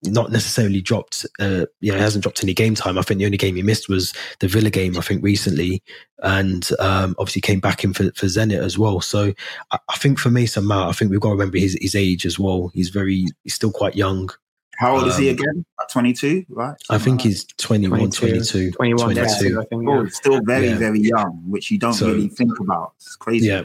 not 0.04 0.32
necessarily 0.32 0.82
dropped. 0.82 1.26
Uh, 1.40 1.66
you 1.82 1.92
know, 1.92 1.98
he 1.98 2.02
hasn't 2.04 2.24
dropped 2.24 2.44
any 2.44 2.54
game 2.54 2.74
time. 2.76 2.98
I 2.98 3.02
think 3.02 3.20
the 3.20 3.26
only 3.26 3.38
game 3.38 3.56
he 3.56 3.62
missed 3.64 3.90
was 3.90 4.14
the 4.40 4.48
Villa 4.48 4.70
game. 4.70 4.98
I 4.98 5.02
think 5.02 5.24
recently, 5.24 5.84
and 6.24 6.68
um, 6.80 7.16
obviously 7.20 7.42
came 7.42 7.60
back 7.60 7.84
in 7.84 7.94
for, 7.94 8.04
for 8.16 8.28
Zenit 8.28 8.64
as 8.64 8.78
well. 8.78 9.02
So 9.02 9.34
I, 9.72 9.80
I 9.90 9.98
think 9.98 10.18
for 10.20 10.30
Mason 10.30 10.66
Mount, 10.66 10.90
I 10.90 10.94
think 10.94 11.12
we've 11.12 11.20
got 11.20 11.30
to 11.30 11.34
remember 11.36 11.58
his, 11.58 11.78
his 11.82 11.96
age 11.96 12.26
as 12.26 12.40
well. 12.40 12.72
He's 12.74 12.90
very, 12.90 13.26
he's 13.44 13.54
still 13.56 13.72
quite 13.72 13.96
young. 13.96 14.30
How 14.78 14.96
old 14.96 15.08
is 15.08 15.18
he 15.18 15.30
Um, 15.30 15.36
again? 15.36 15.66
Like 15.78 15.90
22, 15.90 16.46
right? 16.48 16.74
I 16.90 16.98
think 16.98 17.20
Something 17.20 17.32
he's 17.32 17.46
21, 17.58 18.12
22, 18.12 18.72
21, 18.72 19.14
22. 19.16 19.60
I 19.60 19.66
think. 19.66 19.84
yeah. 19.84 19.90
Oh, 19.90 20.06
still 20.08 20.40
very, 20.46 20.68
Yeah. 20.70 20.78
very 20.78 21.02
young, 21.02 21.44
which 21.46 21.70
you 21.70 21.78
don't 21.78 21.94
So- 21.94 22.08
really 22.08 22.30
think 22.30 22.58
about. 22.62 22.94
It's 22.96 23.18
crazy. 23.18 23.48
Yeah. 23.48 23.64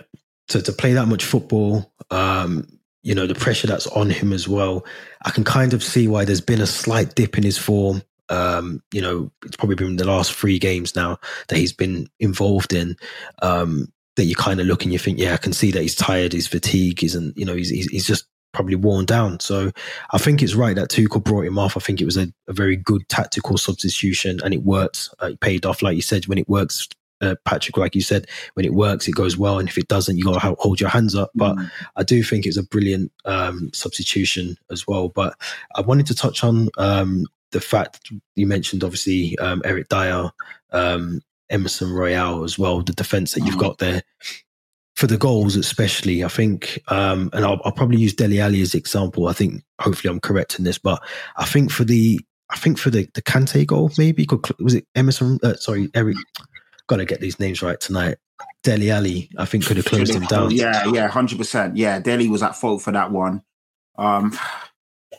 So 0.48 0.60
to 0.60 0.72
play 0.72 0.92
that 0.94 1.06
much 1.06 1.24
football, 1.24 1.92
um, 2.10 2.66
you 3.04 3.14
know, 3.14 3.26
the 3.26 3.34
pressure 3.34 3.66
that's 3.66 3.86
on 3.88 4.10
him 4.10 4.32
as 4.32 4.48
well, 4.48 4.84
I 5.24 5.30
can 5.30 5.44
kind 5.44 5.74
of 5.74 5.84
see 5.84 6.08
why 6.08 6.24
there's 6.24 6.40
been 6.40 6.60
a 6.60 6.66
slight 6.66 7.14
dip 7.14 7.36
in 7.36 7.44
his 7.44 7.58
form. 7.58 8.02
Um, 8.30 8.82
you 8.92 9.02
know, 9.02 9.30
it's 9.44 9.56
probably 9.56 9.76
been 9.76 9.96
the 9.96 10.06
last 10.06 10.32
three 10.32 10.58
games 10.58 10.96
now 10.96 11.18
that 11.48 11.58
he's 11.58 11.72
been 11.72 12.08
involved 12.18 12.72
in. 12.72 12.96
Um, 13.42 13.92
that 14.16 14.24
you 14.24 14.34
kind 14.34 14.60
of 14.60 14.66
look 14.66 14.84
and 14.84 14.92
you 14.92 14.98
think, 14.98 15.18
yeah, 15.18 15.34
I 15.34 15.38
can 15.38 15.52
see 15.52 15.70
that 15.72 15.82
he's 15.82 15.94
tired, 15.94 16.32
he's 16.32 16.46
fatigued, 16.46 17.00
he's, 17.00 17.14
and 17.16 17.34
you 17.36 17.44
know, 17.44 17.54
he's, 17.54 17.68
he's 17.68 17.86
he's 17.86 18.06
just 18.06 18.26
probably 18.52 18.76
worn 18.76 19.04
down. 19.04 19.40
So 19.40 19.70
I 20.12 20.18
think 20.18 20.42
it's 20.42 20.54
right 20.54 20.76
that 20.76 20.88
Tuchel 20.88 21.22
brought 21.22 21.44
him 21.44 21.58
off. 21.58 21.76
I 21.76 21.80
think 21.80 22.00
it 22.00 22.04
was 22.06 22.16
a, 22.16 22.28
a 22.48 22.52
very 22.52 22.76
good 22.76 23.06
tactical 23.08 23.58
substitution 23.58 24.40
and 24.42 24.54
it 24.54 24.62
worked. 24.62 25.10
Uh, 25.20 25.30
it 25.32 25.40
paid 25.40 25.66
off, 25.66 25.82
like 25.82 25.96
you 25.96 26.02
said, 26.02 26.26
when 26.26 26.38
it 26.38 26.48
works. 26.48 26.88
Uh, 27.24 27.34
Patrick, 27.44 27.76
like 27.76 27.94
you 27.94 28.00
said, 28.02 28.26
when 28.54 28.64
it 28.66 28.74
works, 28.74 29.08
it 29.08 29.12
goes 29.14 29.36
well, 29.36 29.58
and 29.58 29.68
if 29.68 29.78
it 29.78 29.88
doesn't, 29.88 30.16
you 30.18 30.24
got 30.24 30.40
to 30.40 30.54
hold 30.58 30.80
your 30.80 30.90
hands 30.90 31.14
up. 31.14 31.30
But 31.34 31.56
Mm. 31.56 31.70
I 31.96 32.02
do 32.02 32.22
think 32.22 32.46
it's 32.46 32.56
a 32.56 32.62
brilliant 32.62 33.10
um, 33.24 33.70
substitution 33.72 34.56
as 34.70 34.86
well. 34.86 35.08
But 35.08 35.34
I 35.74 35.80
wanted 35.80 36.06
to 36.06 36.14
touch 36.14 36.42
on 36.44 36.68
um, 36.78 37.26
the 37.52 37.60
fact 37.60 38.10
you 38.36 38.46
mentioned, 38.46 38.82
obviously, 38.84 39.38
um, 39.38 39.62
Eric 39.64 39.88
Dier, 39.88 40.30
um, 40.72 41.20
Emerson 41.50 41.92
Royal 41.92 42.42
as 42.44 42.58
well, 42.58 42.82
the 42.82 42.92
defense 42.92 43.32
that 43.34 43.44
you've 43.44 43.54
Mhm. 43.56 43.60
got 43.60 43.78
there. 43.78 44.02
For 44.96 45.08
the 45.08 45.18
goals, 45.18 45.56
especially, 45.56 46.22
I 46.22 46.28
think, 46.28 46.80
um, 46.86 47.28
and 47.32 47.44
I'll, 47.44 47.60
I'll 47.64 47.72
probably 47.72 47.98
use 47.98 48.14
Dele 48.14 48.40
Alli 48.40 48.62
as 48.62 48.74
an 48.74 48.78
example. 48.78 49.26
I 49.26 49.32
think, 49.32 49.62
hopefully, 49.80 50.10
I'm 50.12 50.20
correct 50.20 50.56
in 50.58 50.64
this, 50.64 50.78
but 50.78 51.02
I 51.36 51.44
think 51.44 51.72
for 51.72 51.82
the, 51.84 52.20
I 52.50 52.56
think 52.58 52.78
for 52.78 52.90
the 52.90 53.08
the 53.14 53.22
Kante 53.22 53.66
goal, 53.66 53.90
maybe 53.98 54.24
was 54.60 54.74
it 54.74 54.86
Emerson? 54.94 55.40
Uh, 55.42 55.54
sorry, 55.54 55.90
Eric. 55.94 56.16
Got 56.86 56.96
to 56.96 57.04
get 57.04 57.20
these 57.20 57.40
names 57.40 57.62
right 57.62 57.80
tonight. 57.80 58.18
Dele 58.62 58.90
Alli, 58.90 59.30
I 59.38 59.44
think, 59.44 59.66
could 59.66 59.76
have 59.76 59.86
closed 59.86 60.14
him 60.14 60.24
down. 60.24 60.50
Yeah, 60.50 60.86
yeah, 60.86 61.08
hundred 61.08 61.38
percent. 61.38 61.76
Yeah, 61.76 61.98
Dele 61.98 62.28
was 62.28 62.42
at 62.42 62.56
fault 62.56 62.82
for 62.82 62.92
that 62.92 63.10
one. 63.10 63.42
Um, 63.96 64.36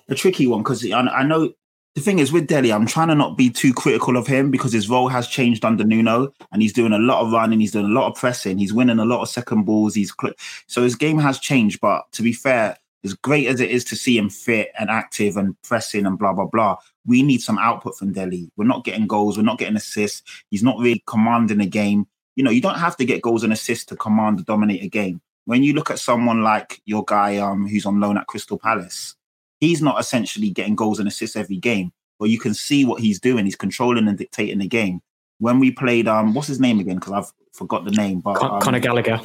a 0.10 0.16
tricky 0.16 0.48
one 0.48 0.62
because 0.62 0.90
I, 0.92 1.00
I 1.00 1.24
know 1.24 1.54
the 1.96 2.02
thing 2.02 2.20
is 2.20 2.32
with 2.32 2.48
Dele, 2.48 2.74
I'm 2.74 2.86
trying 2.86 3.08
to 3.08 3.16
not 3.16 3.38
be 3.38 3.50
too 3.50 3.74
critical 3.74 4.18
of 4.18 4.28
him 4.28 4.52
because 4.52 4.74
his 4.74 4.90
role 4.90 5.08
has 5.08 5.28
changed 5.28 5.64
under 5.64 5.86
Nuno, 5.86 6.34
and 6.52 6.62
he's 6.62 6.74
doing 6.74 6.92
a 6.92 7.00
lot 7.00 7.22
of 7.22 7.32
running, 7.32 7.62
he's 7.62 7.72
doing 7.72 7.86
a 7.86 7.90
lot 7.90 8.08
of 8.08 8.16
pressing, 8.16 8.58
he's 8.58 8.74
winning 8.74 9.00
a 9.00 9.06
lot 9.06 9.22
of 9.22 9.30
second 9.30 9.64
balls. 9.64 9.96
He's 9.96 10.14
cl- 10.20 10.34
so 10.68 10.84
his 10.84 10.96
game 10.96 11.18
has 11.20 11.40
changed. 11.40 11.80
But 11.80 12.12
to 12.12 12.22
be 12.22 12.34
fair, 12.34 12.78
as 13.06 13.14
great 13.14 13.48
as 13.48 13.62
it 13.62 13.70
is 13.70 13.86
to 13.86 13.96
see 13.96 14.18
him 14.18 14.30
fit 14.30 14.72
and 14.78 14.90
active 14.90 15.38
and 15.38 15.56
pressing 15.62 16.06
and 16.06 16.20
blah 16.20 16.34
blah 16.34 16.46
blah, 16.46 16.76
we 17.06 17.22
need 17.22 17.42
some 17.42 17.58
output 17.60 17.96
from 17.96 18.12
Dele. 18.12 18.50
We're 18.58 18.66
not 18.66 18.84
getting 18.84 19.08
goals, 19.08 19.38
we're 19.38 19.44
not 19.44 19.60
getting 19.60 19.78
assists. 19.78 20.24
He's 20.50 20.64
not 20.64 20.80
really 20.80 21.04
commanding 21.08 21.62
a 21.62 21.66
game. 21.66 22.08
You 22.36 22.44
know, 22.44 22.52
you 22.52 22.62
don't 22.62 22.80
have 22.80 22.98
to 22.98 23.06
get 23.06 23.22
goals 23.22 23.44
and 23.44 23.54
assists 23.54 23.86
to 23.86 23.96
command 23.96 24.40
or 24.40 24.44
dominate 24.44 24.84
a 24.84 24.90
game. 24.90 25.22
When 25.46 25.64
you 25.64 25.74
look 25.74 25.92
at 25.92 26.00
someone 26.00 26.42
like 26.42 26.82
your 26.86 27.04
guy 27.06 27.38
um, 27.38 27.68
who's 27.68 27.86
on 27.86 28.00
loan 28.00 28.18
at 28.18 28.28
Crystal 28.28 28.58
Palace, 28.58 29.16
he's 29.60 29.82
not 29.82 30.00
essentially 30.00 30.50
getting 30.50 30.76
goals 30.76 31.00
and 31.00 31.08
assists 31.08 31.36
every 31.36 31.58
game, 31.58 31.94
but 32.20 32.30
you 32.30 32.40
can 32.40 32.54
see 32.54 32.84
what 32.84 33.00
he's 33.00 33.20
doing. 33.20 33.46
He's 33.46 33.56
controlling 33.56 34.08
and 34.08 34.18
dictating 34.18 34.58
the 34.58 34.68
game. 34.68 35.02
When 35.38 35.60
we 35.60 35.70
played, 35.72 36.08
um, 36.08 36.34
what's 36.34 36.48
his 36.48 36.60
name 36.60 36.80
again? 36.80 36.96
Because 36.96 37.14
I've 37.14 37.34
forgot 37.54 37.86
the 37.86 37.92
name. 37.92 38.22
But 38.22 38.38
Con- 38.38 38.52
um, 38.56 38.62
Conor 38.62 38.80
Gallagher. 38.80 39.22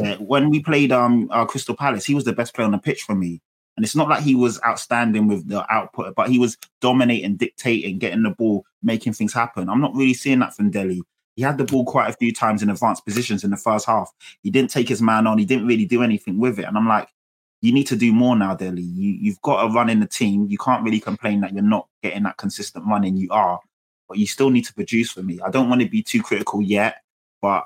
Uh, 0.00 0.16
when 0.16 0.48
we 0.48 0.62
played 0.62 0.90
um 0.92 1.28
uh, 1.30 1.44
Crystal 1.44 1.76
Palace, 1.76 2.04
he 2.04 2.14
was 2.14 2.24
the 2.24 2.32
best 2.32 2.54
player 2.54 2.64
on 2.64 2.72
the 2.72 2.78
pitch 2.78 3.02
for 3.02 3.14
me. 3.14 3.40
And 3.76 3.84
it's 3.84 3.96
not 3.96 4.08
like 4.08 4.22
he 4.22 4.34
was 4.34 4.60
outstanding 4.66 5.28
with 5.28 5.48
the 5.48 5.64
output, 5.72 6.14
but 6.14 6.28
he 6.28 6.38
was 6.38 6.58
dominating, 6.80 7.36
dictating, 7.36 7.98
getting 7.98 8.22
the 8.22 8.30
ball, 8.30 8.64
making 8.82 9.14
things 9.14 9.32
happen. 9.32 9.68
I'm 9.70 9.80
not 9.80 9.94
really 9.94 10.14
seeing 10.14 10.40
that 10.40 10.54
from 10.54 10.70
Dele. 10.70 11.00
He 11.36 11.42
had 11.42 11.56
the 11.56 11.64
ball 11.64 11.86
quite 11.86 12.10
a 12.10 12.16
few 12.16 12.34
times 12.34 12.62
in 12.62 12.68
advanced 12.68 13.06
positions 13.06 13.44
in 13.44 13.50
the 13.50 13.56
first 13.56 13.86
half. 13.86 14.10
He 14.42 14.50
didn't 14.50 14.70
take 14.70 14.88
his 14.88 15.00
man 15.00 15.26
on. 15.26 15.38
He 15.38 15.46
didn't 15.46 15.66
really 15.66 15.86
do 15.86 16.02
anything 16.02 16.38
with 16.38 16.58
it. 16.58 16.66
And 16.66 16.76
I'm 16.76 16.86
like, 16.86 17.08
you 17.62 17.72
need 17.72 17.86
to 17.86 17.96
do 17.96 18.12
more 18.12 18.36
now, 18.36 18.54
Dele. 18.54 18.82
You, 18.82 19.12
you've 19.12 19.40
got 19.40 19.62
to 19.62 19.72
run 19.72 19.88
in 19.88 20.00
the 20.00 20.06
team. 20.06 20.46
You 20.48 20.58
can't 20.58 20.84
really 20.84 21.00
complain 21.00 21.40
that 21.40 21.54
you're 21.54 21.62
not 21.62 21.88
getting 22.02 22.24
that 22.24 22.36
consistent 22.36 22.84
running. 22.86 23.16
You 23.16 23.28
are, 23.30 23.60
but 24.08 24.18
you 24.18 24.26
still 24.26 24.50
need 24.50 24.66
to 24.66 24.74
produce 24.74 25.12
for 25.12 25.22
me. 25.22 25.40
I 25.42 25.48
don't 25.48 25.70
want 25.70 25.80
to 25.80 25.88
be 25.88 26.02
too 26.02 26.22
critical 26.22 26.60
yet, 26.60 27.01
but 27.42 27.64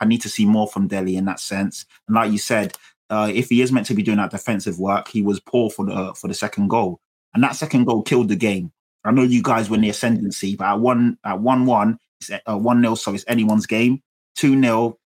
I- 0.00 0.06
need 0.06 0.22
to 0.22 0.28
see 0.28 0.46
more 0.46 0.66
from 0.66 0.88
Dele 0.88 1.16
in 1.16 1.26
that 1.26 1.38
sense. 1.38 1.84
And 2.08 2.16
like 2.16 2.32
you 2.32 2.38
said, 2.38 2.76
uh, 3.10 3.30
if 3.32 3.48
he 3.50 3.62
is 3.62 3.70
meant 3.70 3.86
to 3.86 3.94
be 3.94 4.02
doing 4.02 4.16
that 4.16 4.30
defensive 4.30 4.78
work, 4.80 5.08
he 5.08 5.22
was 5.22 5.38
poor 5.38 5.70
for 5.70 5.84
the 5.86 6.14
for 6.14 6.26
the 6.28 6.34
second 6.34 6.68
goal, 6.68 7.00
and 7.34 7.44
that 7.44 7.54
second 7.54 7.84
goal 7.84 8.02
killed 8.02 8.28
the 8.28 8.36
game. 8.36 8.72
I 9.04 9.12
know 9.12 9.22
you 9.22 9.42
guys 9.42 9.70
were 9.70 9.76
in 9.76 9.82
the 9.82 9.90
ascendancy, 9.90 10.56
but 10.56 10.66
at 10.66 10.80
one 10.80 11.18
at 11.24 11.40
one 11.40 11.64
one, 11.66 11.98
it's 12.20 12.30
uh, 12.30 12.58
one 12.58 12.82
0 12.82 12.94
so 12.96 13.14
it's 13.14 13.24
anyone's 13.28 13.66
game. 13.66 14.02
Two 14.34 14.60
0 14.60 14.98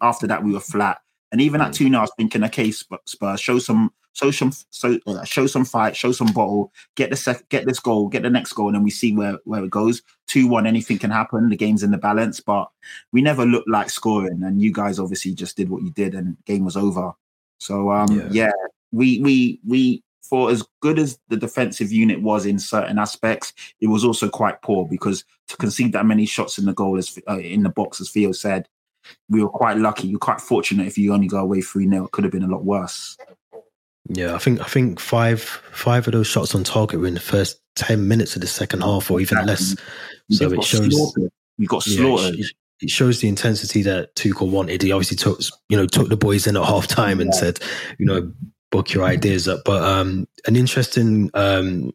after 0.00 0.26
that 0.26 0.42
we 0.44 0.52
were 0.52 0.60
flat, 0.60 0.98
and 1.32 1.40
even 1.40 1.60
at 1.60 1.72
two 1.72 1.88
0 1.88 1.98
I 1.98 2.02
was 2.02 2.12
thinking, 2.16 2.44
okay, 2.44 2.70
Sp- 2.72 3.04
Spurs, 3.06 3.40
show 3.40 3.58
some, 3.58 3.92
show 4.14 4.30
some, 4.30 4.52
so 4.70 4.98
uh, 5.06 5.24
show 5.24 5.46
some 5.46 5.64
fight, 5.64 5.94
show 5.94 6.12
some 6.12 6.32
bottle, 6.32 6.72
get 6.94 7.10
the 7.10 7.16
sec- 7.16 7.48
get 7.50 7.66
this 7.66 7.80
goal, 7.80 8.08
get 8.08 8.22
the 8.22 8.30
next 8.30 8.52
goal, 8.54 8.68
and 8.68 8.76
then 8.76 8.82
we 8.82 8.90
see 8.90 9.14
where 9.14 9.38
where 9.44 9.62
it 9.62 9.70
goes. 9.70 10.02
Two 10.26 10.48
one, 10.48 10.66
anything 10.66 10.98
can 10.98 11.10
happen. 11.10 11.50
The 11.50 11.56
game's 11.56 11.82
in 11.82 11.90
the 11.90 11.98
balance, 11.98 12.40
but 12.40 12.70
we 13.12 13.20
never 13.20 13.44
looked 13.44 13.68
like 13.68 13.90
scoring, 13.90 14.42
and 14.42 14.62
you 14.62 14.72
guys 14.72 14.98
obviously 14.98 15.34
just 15.34 15.56
did 15.56 15.68
what 15.68 15.82
you 15.82 15.90
did, 15.90 16.14
and 16.14 16.36
game 16.46 16.64
was 16.64 16.76
over. 16.76 17.12
So 17.58 17.90
um, 17.90 18.10
Yeah. 18.10 18.28
yeah, 18.30 18.52
we 18.92 19.20
we 19.20 19.60
we 19.66 20.02
for 20.22 20.50
as 20.50 20.64
good 20.80 20.98
as 20.98 21.18
the 21.28 21.36
defensive 21.36 21.92
unit 21.92 22.22
was 22.22 22.46
in 22.46 22.58
certain 22.58 22.98
aspects, 22.98 23.52
it 23.80 23.88
was 23.88 24.04
also 24.04 24.28
quite 24.28 24.62
poor 24.62 24.88
because 24.88 25.22
to 25.48 25.56
concede 25.58 25.92
that 25.92 26.06
many 26.06 26.24
shots 26.24 26.56
in 26.56 26.64
the 26.64 26.72
goal 26.72 26.96
as 26.96 27.18
uh, 27.28 27.38
in 27.38 27.62
the 27.62 27.68
box, 27.68 28.00
as 28.00 28.10
Theo 28.10 28.32
said, 28.32 28.66
we 29.28 29.42
were 29.42 29.50
quite 29.50 29.76
lucky. 29.76 30.08
You're 30.08 30.18
quite 30.18 30.40
fortunate 30.40 30.86
if 30.86 30.96
you 30.96 31.12
only 31.12 31.28
go 31.28 31.38
away 31.38 31.60
three 31.60 31.88
0 31.88 32.06
It 32.06 32.12
could 32.12 32.24
have 32.24 32.32
been 32.32 32.42
a 32.42 32.48
lot 32.48 32.64
worse. 32.64 33.18
Yeah, 34.08 34.34
I 34.34 34.38
think 34.38 34.60
I 34.60 34.64
think 34.64 35.00
five 35.00 35.40
five 35.42 36.06
of 36.06 36.12
those 36.12 36.26
shots 36.26 36.54
on 36.54 36.62
target 36.64 37.00
were 37.00 37.06
in 37.06 37.14
the 37.14 37.20
first 37.20 37.60
ten 37.74 38.06
minutes 38.06 38.34
of 38.36 38.42
the 38.42 38.46
second 38.46 38.82
half, 38.82 39.10
or 39.10 39.20
even 39.20 39.44
less. 39.46 39.74
So 40.30 40.52
it 40.52 40.62
shows- 40.64 40.94
slaughtered. 40.94 41.30
we 41.58 41.66
got 41.66 41.86
Yeah, 41.86 41.96
slaughtered. 41.98 42.38
it, 42.38 42.46
it 42.80 42.90
shows 42.90 43.20
the 43.20 43.28
intensity 43.28 43.82
that 43.82 44.14
Tuchel 44.14 44.50
wanted. 44.50 44.82
He 44.82 44.92
obviously 44.92 45.16
took 45.16 45.40
you 45.68 45.76
know 45.76 45.86
took 45.86 46.08
the 46.10 46.16
boys 46.16 46.46
in 46.46 46.56
at 46.56 46.64
half 46.64 46.86
time 46.86 47.20
and 47.20 47.30
Yeah. 47.32 47.40
said, 47.40 47.60
you 47.98 48.04
know, 48.06 48.30
book 48.70 48.92
your 48.92 49.04
ideas 49.04 49.48
up. 49.48 49.62
But 49.64 49.82
um, 49.82 50.26
an 50.46 50.56
interesting 50.56 51.30
um, 51.32 51.92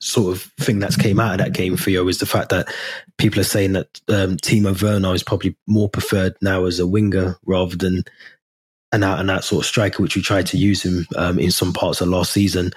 sort 0.00 0.34
of 0.34 0.42
thing 0.60 0.78
that's 0.78 0.96
came 0.96 1.20
out 1.20 1.32
of 1.32 1.44
that 1.44 1.52
game 1.52 1.76
for 1.76 1.90
you 1.90 2.06
is 2.08 2.18
the 2.18 2.26
fact 2.26 2.48
that 2.48 2.72
people 3.18 3.40
are 3.40 3.44
saying 3.44 3.72
that 3.74 4.00
um, 4.08 4.36
Timo 4.38 4.80
Werner 4.80 5.12
is 5.14 5.22
probably 5.22 5.54
more 5.66 5.88
preferred 5.88 6.34
now 6.40 6.64
as 6.64 6.78
a 6.78 6.86
winger 6.86 7.36
rather 7.44 7.76
than 7.76 8.04
an 8.92 9.02
out 9.02 9.18
and 9.18 9.30
out 9.30 9.44
sort 9.44 9.64
of 9.64 9.66
striker, 9.66 10.02
which 10.02 10.16
we 10.16 10.22
tried 10.22 10.46
to 10.46 10.58
use 10.58 10.84
him 10.84 11.06
um, 11.16 11.38
in 11.38 11.50
some 11.50 11.72
parts 11.72 12.00
of 12.00 12.08
last 12.08 12.32
season. 12.32 12.72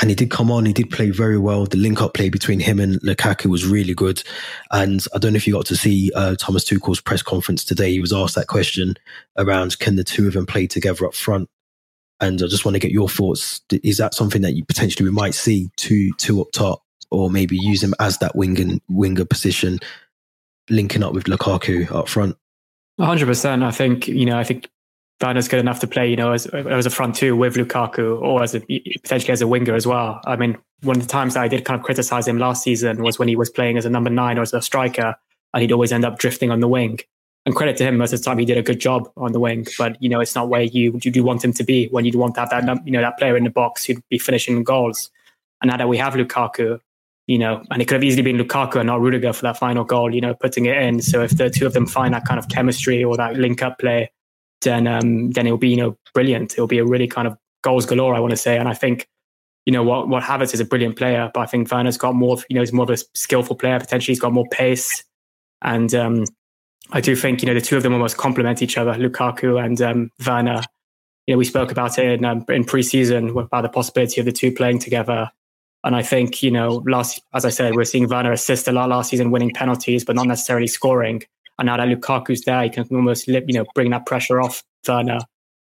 And 0.00 0.10
he 0.10 0.16
did 0.16 0.30
come 0.30 0.50
on, 0.50 0.64
he 0.64 0.72
did 0.72 0.90
play 0.90 1.10
very 1.10 1.38
well. 1.38 1.66
The 1.66 1.76
link 1.76 2.00
up 2.00 2.14
play 2.14 2.30
between 2.30 2.60
him 2.60 2.80
and 2.80 3.00
Lukaku 3.02 3.46
was 3.46 3.66
really 3.66 3.94
good. 3.94 4.22
And 4.70 5.04
I 5.14 5.18
don't 5.18 5.32
know 5.32 5.36
if 5.36 5.46
you 5.46 5.52
got 5.52 5.66
to 5.66 5.76
see 5.76 6.10
uh, 6.14 6.34
Thomas 6.36 6.64
Tuchel's 6.64 7.00
press 7.00 7.22
conference 7.22 7.64
today. 7.64 7.92
He 7.92 8.00
was 8.00 8.12
asked 8.12 8.34
that 8.34 8.46
question 8.46 8.94
around 9.36 9.78
can 9.78 9.96
the 9.96 10.04
two 10.04 10.26
of 10.26 10.32
them 10.32 10.46
play 10.46 10.66
together 10.66 11.06
up 11.06 11.14
front? 11.14 11.48
And 12.20 12.42
I 12.42 12.46
just 12.46 12.64
want 12.64 12.74
to 12.74 12.80
get 12.80 12.90
your 12.90 13.08
thoughts. 13.08 13.60
Is 13.70 13.98
that 13.98 14.14
something 14.14 14.42
that 14.42 14.54
you 14.54 14.64
potentially 14.64 15.04
we 15.04 15.14
might 15.14 15.34
see 15.34 15.70
two 15.76 16.12
two 16.14 16.40
up 16.40 16.52
top, 16.52 16.82
or 17.10 17.30
maybe 17.30 17.56
use 17.56 17.82
him 17.82 17.94
as 18.00 18.18
that 18.18 18.36
wing 18.36 18.80
winger 18.88 19.24
position, 19.24 19.78
linking 20.70 21.02
up 21.02 21.12
with 21.14 21.24
Lukaku 21.24 21.90
up 21.92 22.08
front? 22.08 22.36
hundred 22.98 23.26
percent. 23.26 23.64
I 23.64 23.72
think 23.72 24.06
you 24.06 24.24
know. 24.24 24.38
I 24.38 24.44
think 24.44 24.68
Werner's 25.22 25.48
good 25.48 25.60
enough 25.60 25.80
to 25.80 25.86
play, 25.86 26.08
you 26.08 26.16
know, 26.16 26.32
as, 26.32 26.46
as 26.46 26.86
a 26.86 26.90
front 26.90 27.14
two 27.14 27.36
with 27.36 27.54
Lukaku 27.54 28.20
or 28.20 28.42
as 28.42 28.54
a 28.54 28.60
potentially 28.60 29.32
as 29.32 29.40
a 29.40 29.46
winger 29.46 29.74
as 29.74 29.86
well. 29.86 30.20
I 30.26 30.36
mean, 30.36 30.58
one 30.82 30.96
of 30.96 31.02
the 31.02 31.08
times 31.08 31.36
I 31.36 31.48
did 31.48 31.64
kind 31.64 31.78
of 31.78 31.84
criticize 31.84 32.26
him 32.26 32.38
last 32.38 32.62
season 32.62 33.02
was 33.02 33.18
when 33.18 33.28
he 33.28 33.36
was 33.36 33.50
playing 33.50 33.78
as 33.78 33.84
a 33.84 33.90
number 33.90 34.10
nine 34.10 34.38
or 34.38 34.42
as 34.42 34.52
a 34.52 34.60
striker, 34.60 35.14
and 35.54 35.60
he'd 35.60 35.72
always 35.72 35.92
end 35.92 36.04
up 36.04 36.18
drifting 36.18 36.50
on 36.50 36.60
the 36.60 36.68
wing. 36.68 36.98
And 37.44 37.56
credit 37.56 37.76
to 37.78 37.84
him, 37.84 37.96
most 37.96 38.12
of 38.12 38.20
the 38.20 38.24
time 38.24 38.38
he 38.38 38.44
did 38.44 38.58
a 38.58 38.62
good 38.62 38.78
job 38.78 39.10
on 39.16 39.32
the 39.32 39.40
wing. 39.40 39.66
But 39.76 40.00
you 40.02 40.08
know, 40.08 40.20
it's 40.20 40.34
not 40.34 40.48
where 40.48 40.62
you 40.62 40.98
you 41.02 41.10
do 41.10 41.24
want 41.24 41.44
him 41.44 41.52
to 41.54 41.64
be 41.64 41.88
when 41.88 42.04
you'd 42.04 42.14
want 42.14 42.34
to 42.34 42.40
have 42.40 42.50
that 42.50 42.86
you 42.86 42.92
know 42.92 43.00
that 43.00 43.18
player 43.18 43.36
in 43.36 43.44
the 43.44 43.50
box 43.50 43.84
who'd 43.84 44.02
be 44.08 44.18
finishing 44.18 44.62
goals. 44.62 45.10
And 45.60 45.70
now 45.70 45.76
that 45.76 45.88
we 45.88 45.96
have 45.98 46.14
Lukaku, 46.14 46.80
you 47.26 47.38
know, 47.38 47.62
and 47.70 47.80
it 47.80 47.86
could 47.86 47.94
have 47.94 48.04
easily 48.04 48.22
been 48.22 48.36
Lukaku 48.36 48.76
and 48.76 48.86
not 48.86 49.00
Rudiger 49.00 49.32
for 49.32 49.42
that 49.42 49.56
final 49.56 49.84
goal, 49.84 50.14
you 50.14 50.20
know, 50.20 50.34
putting 50.34 50.66
it 50.66 50.76
in. 50.76 51.00
So 51.00 51.22
if 51.22 51.36
the 51.36 51.50
two 51.50 51.66
of 51.66 51.72
them 51.72 51.86
find 51.86 52.14
that 52.14 52.24
kind 52.24 52.38
of 52.38 52.48
chemistry 52.48 53.02
or 53.04 53.16
that 53.16 53.36
link 53.36 53.62
up 53.62 53.78
play, 53.78 54.10
then 54.62 54.86
um, 54.86 55.30
then 55.30 55.46
it'll 55.46 55.58
be 55.58 55.68
you 55.68 55.76
know 55.76 55.96
brilliant. 56.14 56.52
It'll 56.52 56.66
be 56.66 56.78
a 56.78 56.84
really 56.84 57.06
kind 57.06 57.26
of 57.28 57.36
goals 57.62 57.86
galore, 57.86 58.14
I 58.14 58.20
want 58.20 58.32
to 58.32 58.36
say. 58.36 58.58
And 58.58 58.68
I 58.68 58.74
think 58.74 59.08
you 59.66 59.72
know 59.72 59.82
what 59.82 60.08
what 60.08 60.22
Havertz 60.22 60.54
is 60.54 60.60
a 60.60 60.64
brilliant 60.64 60.96
player, 60.96 61.30
but 61.32 61.40
I 61.40 61.46
think 61.46 61.70
Werner's 61.70 61.98
got 61.98 62.14
more. 62.14 62.38
You 62.48 62.54
know, 62.54 62.62
he's 62.62 62.72
more 62.72 62.84
of 62.84 62.90
a 62.90 63.02
skillful 63.14 63.56
player. 63.56 63.78
Potentially, 63.78 64.12
he's 64.12 64.20
got 64.20 64.32
more 64.32 64.48
pace, 64.50 65.04
and 65.62 65.94
um, 65.94 66.24
I 66.92 67.00
do 67.00 67.14
think 67.14 67.42
you 67.42 67.46
know 67.46 67.54
the 67.54 67.60
two 67.60 67.76
of 67.76 67.82
them 67.82 67.92
almost 67.92 68.16
complement 68.16 68.62
each 68.62 68.76
other, 68.76 68.92
Lukaku 68.94 69.62
and 69.64 69.80
um, 69.80 70.10
Werner. 70.26 70.62
You 71.26 71.34
know, 71.34 71.38
we 71.38 71.44
spoke 71.44 71.70
about 71.70 71.98
it 71.98 72.06
in 72.06 72.24
um, 72.24 72.44
in 72.48 72.64
preseason 72.64 73.30
about 73.40 73.62
the 73.62 73.68
possibility 73.68 74.20
of 74.20 74.24
the 74.24 74.32
two 74.32 74.52
playing 74.52 74.80
together. 74.80 75.30
And 75.84 75.96
I 75.96 76.02
think, 76.02 76.42
you 76.42 76.50
know, 76.50 76.82
last, 76.86 77.20
as 77.34 77.44
I 77.44 77.48
said, 77.50 77.74
we're 77.74 77.84
seeing 77.84 78.08
Werner 78.08 78.30
assist 78.30 78.68
a 78.68 78.72
lot 78.72 78.88
last 78.88 79.10
season, 79.10 79.32
winning 79.32 79.50
penalties, 79.52 80.04
but 80.04 80.14
not 80.14 80.28
necessarily 80.28 80.68
scoring. 80.68 81.24
And 81.58 81.66
now 81.66 81.76
that 81.76 81.88
Lukaku's 81.88 82.42
there, 82.42 82.62
he 82.62 82.70
can 82.70 82.86
almost 82.90 83.28
you 83.28 83.42
know 83.48 83.64
bring 83.74 83.90
that 83.90 84.06
pressure 84.06 84.40
off 84.40 84.62
Werner, 84.86 85.20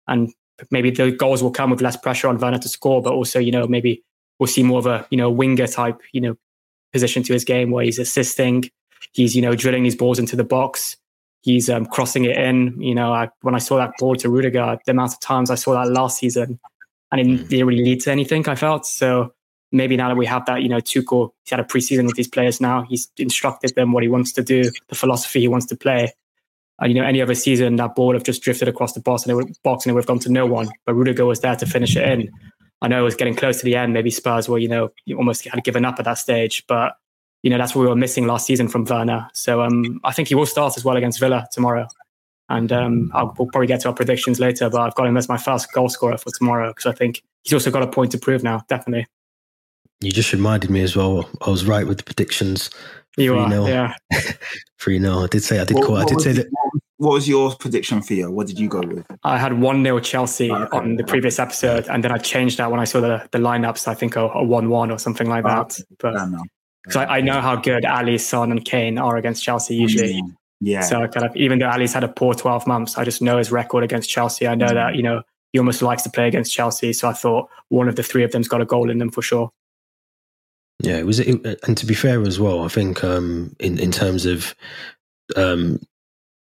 and 0.09 0.33
maybe 0.70 0.90
the 0.90 1.11
goals 1.11 1.42
will 1.42 1.50
come 1.50 1.70
with 1.70 1.81
less 1.81 1.96
pressure 1.96 2.29
on 2.29 2.38
Werner 2.38 2.59
to 2.59 2.68
score, 2.68 3.03
but 3.03 3.12
also 3.12 3.38
you 3.38 3.53
know 3.53 3.66
maybe 3.66 4.03
we'll 4.38 4.46
see 4.46 4.62
more 4.62 4.79
of 4.79 4.87
a 4.87 5.07
you 5.11 5.18
know 5.18 5.31
winger 5.31 5.66
type 5.66 6.00
you 6.12 6.20
know 6.20 6.37
position 6.92 7.22
to 7.22 7.33
his 7.33 7.44
game 7.44 7.70
where 7.70 7.85
he's 7.85 7.98
assisting, 7.98 8.70
he's 9.12 9.35
you 9.35 9.42
know 9.42 9.55
drilling 9.55 9.83
these 9.83 9.96
balls 9.96 10.18
into 10.18 10.37
the 10.37 10.44
box, 10.44 10.96
he's 11.42 11.68
um, 11.68 11.87
crossing 11.87 12.24
it 12.24 12.37
in. 12.37 12.81
You 12.81 12.94
know, 12.94 13.12
I, 13.12 13.29
when 13.42 13.55
I 13.55 13.59
saw 13.59 13.76
that 13.79 13.92
ball 13.98 14.16
to 14.16 14.29
Rudiger, 14.29 14.79
the 14.85 14.92
amount 14.92 15.12
of 15.12 15.20
times 15.20 15.50
I 15.50 15.55
saw 15.55 15.74
that 15.74 15.90
last 15.90 16.18
season, 16.18 16.59
and 17.11 17.20
it 17.20 17.26
mm. 17.26 17.48
didn't 17.48 17.66
really 17.66 17.85
lead 17.85 18.00
to 18.03 18.12
anything. 18.12 18.48
I 18.48 18.55
felt 18.55 18.87
so 18.87 19.33
maybe 19.72 19.96
now 19.96 20.09
that 20.09 20.16
we 20.16 20.26
have 20.26 20.44
that, 20.46 20.62
you 20.62 20.68
know, 20.68 20.78
Tuchel, 20.78 21.30
he's 21.44 21.50
had 21.50 21.61
a 21.61 21.64
preseason 21.64 22.06
with 22.06 22.16
these 22.16 22.28
players 22.28 22.61
now. 22.61 22.83
He's 22.83 23.09
instructed 23.16 23.74
them 23.74 23.92
what 23.92 24.02
he 24.02 24.09
wants 24.09 24.33
to 24.33 24.42
do, 24.42 24.70
the 24.88 24.94
philosophy 24.94 25.40
he 25.40 25.48
wants 25.48 25.66
to 25.66 25.76
play. 25.76 26.12
And, 26.80 26.92
you 26.92 27.00
know, 27.00 27.06
any 27.06 27.20
other 27.20 27.35
season, 27.35 27.76
that 27.76 27.94
ball 27.94 28.09
would 28.09 28.16
have 28.16 28.24
just 28.24 28.42
drifted 28.42 28.66
across 28.66 28.94
the 28.94 29.00
box 29.00 29.22
and 29.22 29.33
it 29.33 29.35
would, 29.35 29.52
box 29.62 29.85
and 29.85 29.90
it 29.90 29.94
would 29.94 30.02
have 30.02 30.09
gone 30.09 30.18
to 30.20 30.33
no 30.33 30.46
one. 30.46 30.70
But 30.87 30.94
Rudiger 30.94 31.26
was 31.26 31.40
there 31.40 31.54
to 31.56 31.66
finish 31.66 31.94
it 31.94 32.09
in. 32.09 32.30
I 32.80 32.88
know 32.88 33.00
it 33.00 33.04
was 33.04 33.14
getting 33.14 33.35
close 33.35 33.59
to 33.59 33.64
the 33.64 33.76
end. 33.76 33.92
Maybe 33.92 34.11
Spurs 34.11 34.48
were, 34.48 34.59
you 34.59 34.68
know, 34.68 34.90
almost 35.14 35.46
had 35.46 35.62
given 35.62 35.85
up 35.85 35.98
at 35.98 36.06
that 36.06 36.14
stage. 36.14 36.64
But, 36.66 36.94
you 37.42 37.50
know, 37.50 37.59
that's 37.59 37.74
what 37.74 37.83
we 37.83 37.88
were 37.88 37.96
missing 37.96 38.26
last 38.26 38.46
season 38.46 38.68
from 38.68 38.85
Werner. 38.85 39.28
So 39.35 39.61
um, 39.61 40.00
I 40.04 40.12
think 40.12 40.28
he 40.28 40.35
will 40.35 40.46
start 40.46 40.76
as 40.78 40.85
well 40.85 40.96
against 40.96 41.20
Villa 41.20 41.46
tomorrow. 41.52 41.87
And 42.48 42.72
um, 42.72 43.11
I'll, 43.14 43.35
we'll 43.38 43.48
probably 43.48 43.68
get 43.68 43.80
to 43.83 43.88
our 43.88 43.94
predictions 43.94 44.40
later, 44.40 44.68
but 44.70 44.80
I've 44.80 44.94
got 44.94 45.06
him 45.06 45.16
as 45.18 45.28
my 45.28 45.37
first 45.37 45.72
goal 45.72 45.90
scorer 45.90 46.16
for 46.16 46.30
tomorrow 46.37 46.70
because 46.70 46.87
I 46.87 46.92
think 46.92 47.22
he's 47.42 47.52
also 47.52 47.70
got 47.70 47.83
a 47.83 47.87
point 47.87 48.11
to 48.12 48.18
prove 48.18 48.42
now, 48.42 48.62
definitely. 48.68 49.06
You 50.01 50.11
just 50.11 50.33
reminded 50.33 50.71
me 50.71 50.83
as 50.83 50.97
well. 50.97 51.29
I 51.47 51.51
was 51.51 51.66
right 51.66 51.87
with 51.87 51.99
the 51.99 52.05
predictions. 52.05 52.71
You 53.16 53.37
are, 53.37 53.69
yeah. 53.69 53.95
Three 54.79 54.99
0 54.99 55.25
I 55.25 55.27
did 55.27 55.43
say 55.43 55.61
I 55.61 55.64
did 55.64 55.77
what, 55.77 55.87
call. 55.87 55.97
I 55.97 56.05
did 56.05 56.21
say 56.21 56.33
that. 56.33 56.47
What 56.97 57.12
was 57.12 57.29
your 57.29 57.55
prediction 57.57 58.03
for 58.03 58.14
you? 58.14 58.31
What 58.31 58.47
did 58.47 58.59
you 58.59 58.69
go 58.69 58.81
with? 58.81 59.07
I 59.25 59.38
had 59.38 59.61
one 59.61 59.83
0 59.83 60.01
Chelsea 60.01 60.51
okay. 60.51 60.77
on 60.77 60.97
the 60.97 61.05
previous 61.05 61.38
episode, 61.38 61.87
and 61.88 62.05
then 62.05 62.12
I 62.12 62.19
changed 62.19 62.59
that 62.59 62.71
when 62.71 62.81
I 62.81 62.85
saw 62.85 63.01
the 63.01 63.29
the 63.33 63.38
lineups. 63.38 63.88
I 63.88 63.95
think 63.95 64.16
a, 64.16 64.29
a 64.29 64.43
one 64.43 64.71
one 64.71 64.90
or 64.90 64.99
something 64.99 65.29
like 65.29 65.45
that. 65.45 65.79
Oh, 65.81 65.85
but 65.99 66.31
because 66.85 66.97
I, 66.97 67.16
I, 67.16 67.21
know 67.21 67.40
how 67.40 67.57
good 67.57 67.85
Alli, 67.85 68.16
Son, 68.16 68.51
and 68.51 68.64
Kane 68.64 68.97
are 68.97 69.16
against 69.16 69.43
Chelsea 69.43 69.75
usually. 69.75 70.14
Mm, 70.14 70.35
yeah. 70.61 70.81
So 70.81 71.07
kind 71.09 71.27
of 71.27 71.37
even 71.37 71.59
though 71.59 71.66
Alli's 71.66 71.93
had 71.93 72.05
a 72.05 72.09
poor 72.09 72.35
twelve 72.35 72.66
months, 72.66 72.97
I 72.97 73.05
just 73.05 73.21
know 73.21 73.38
his 73.38 73.51
record 73.51 73.83
against 73.85 74.09
Chelsea. 74.09 74.47
I 74.47 74.55
know 74.55 74.66
mm. 74.66 74.75
that 74.75 74.95
you 74.95 75.03
know 75.03 75.23
he 75.53 75.59
almost 75.59 75.83
likes 75.83 76.03
to 76.05 76.11
play 76.11 76.29
against 76.29 76.53
Chelsea. 76.53 76.93
So 76.93 77.09
I 77.09 77.12
thought 77.12 77.49
one 77.69 77.88
of 77.88 77.97
the 77.97 78.03
three 78.03 78.25
of 78.25 78.33
them's 78.33 78.49
got 78.49 78.61
a 78.61 78.66
goal 78.66 78.90
in 78.90 78.99
them 78.99 79.11
for 79.11 79.23
sure. 79.23 79.51
Yeah, 80.83 80.97
it 80.97 81.07
was, 81.07 81.21
it, 81.21 81.61
and 81.66 81.77
to 81.77 81.87
be 81.87 81.95
fair 81.95 82.23
as 82.23 82.40
well, 82.40 82.64
I 82.64 82.69
think 82.69 83.05
um, 83.05 83.55
in 83.61 83.79
in 83.79 83.93
terms 83.93 84.25
of, 84.25 84.55
um, 85.37 85.79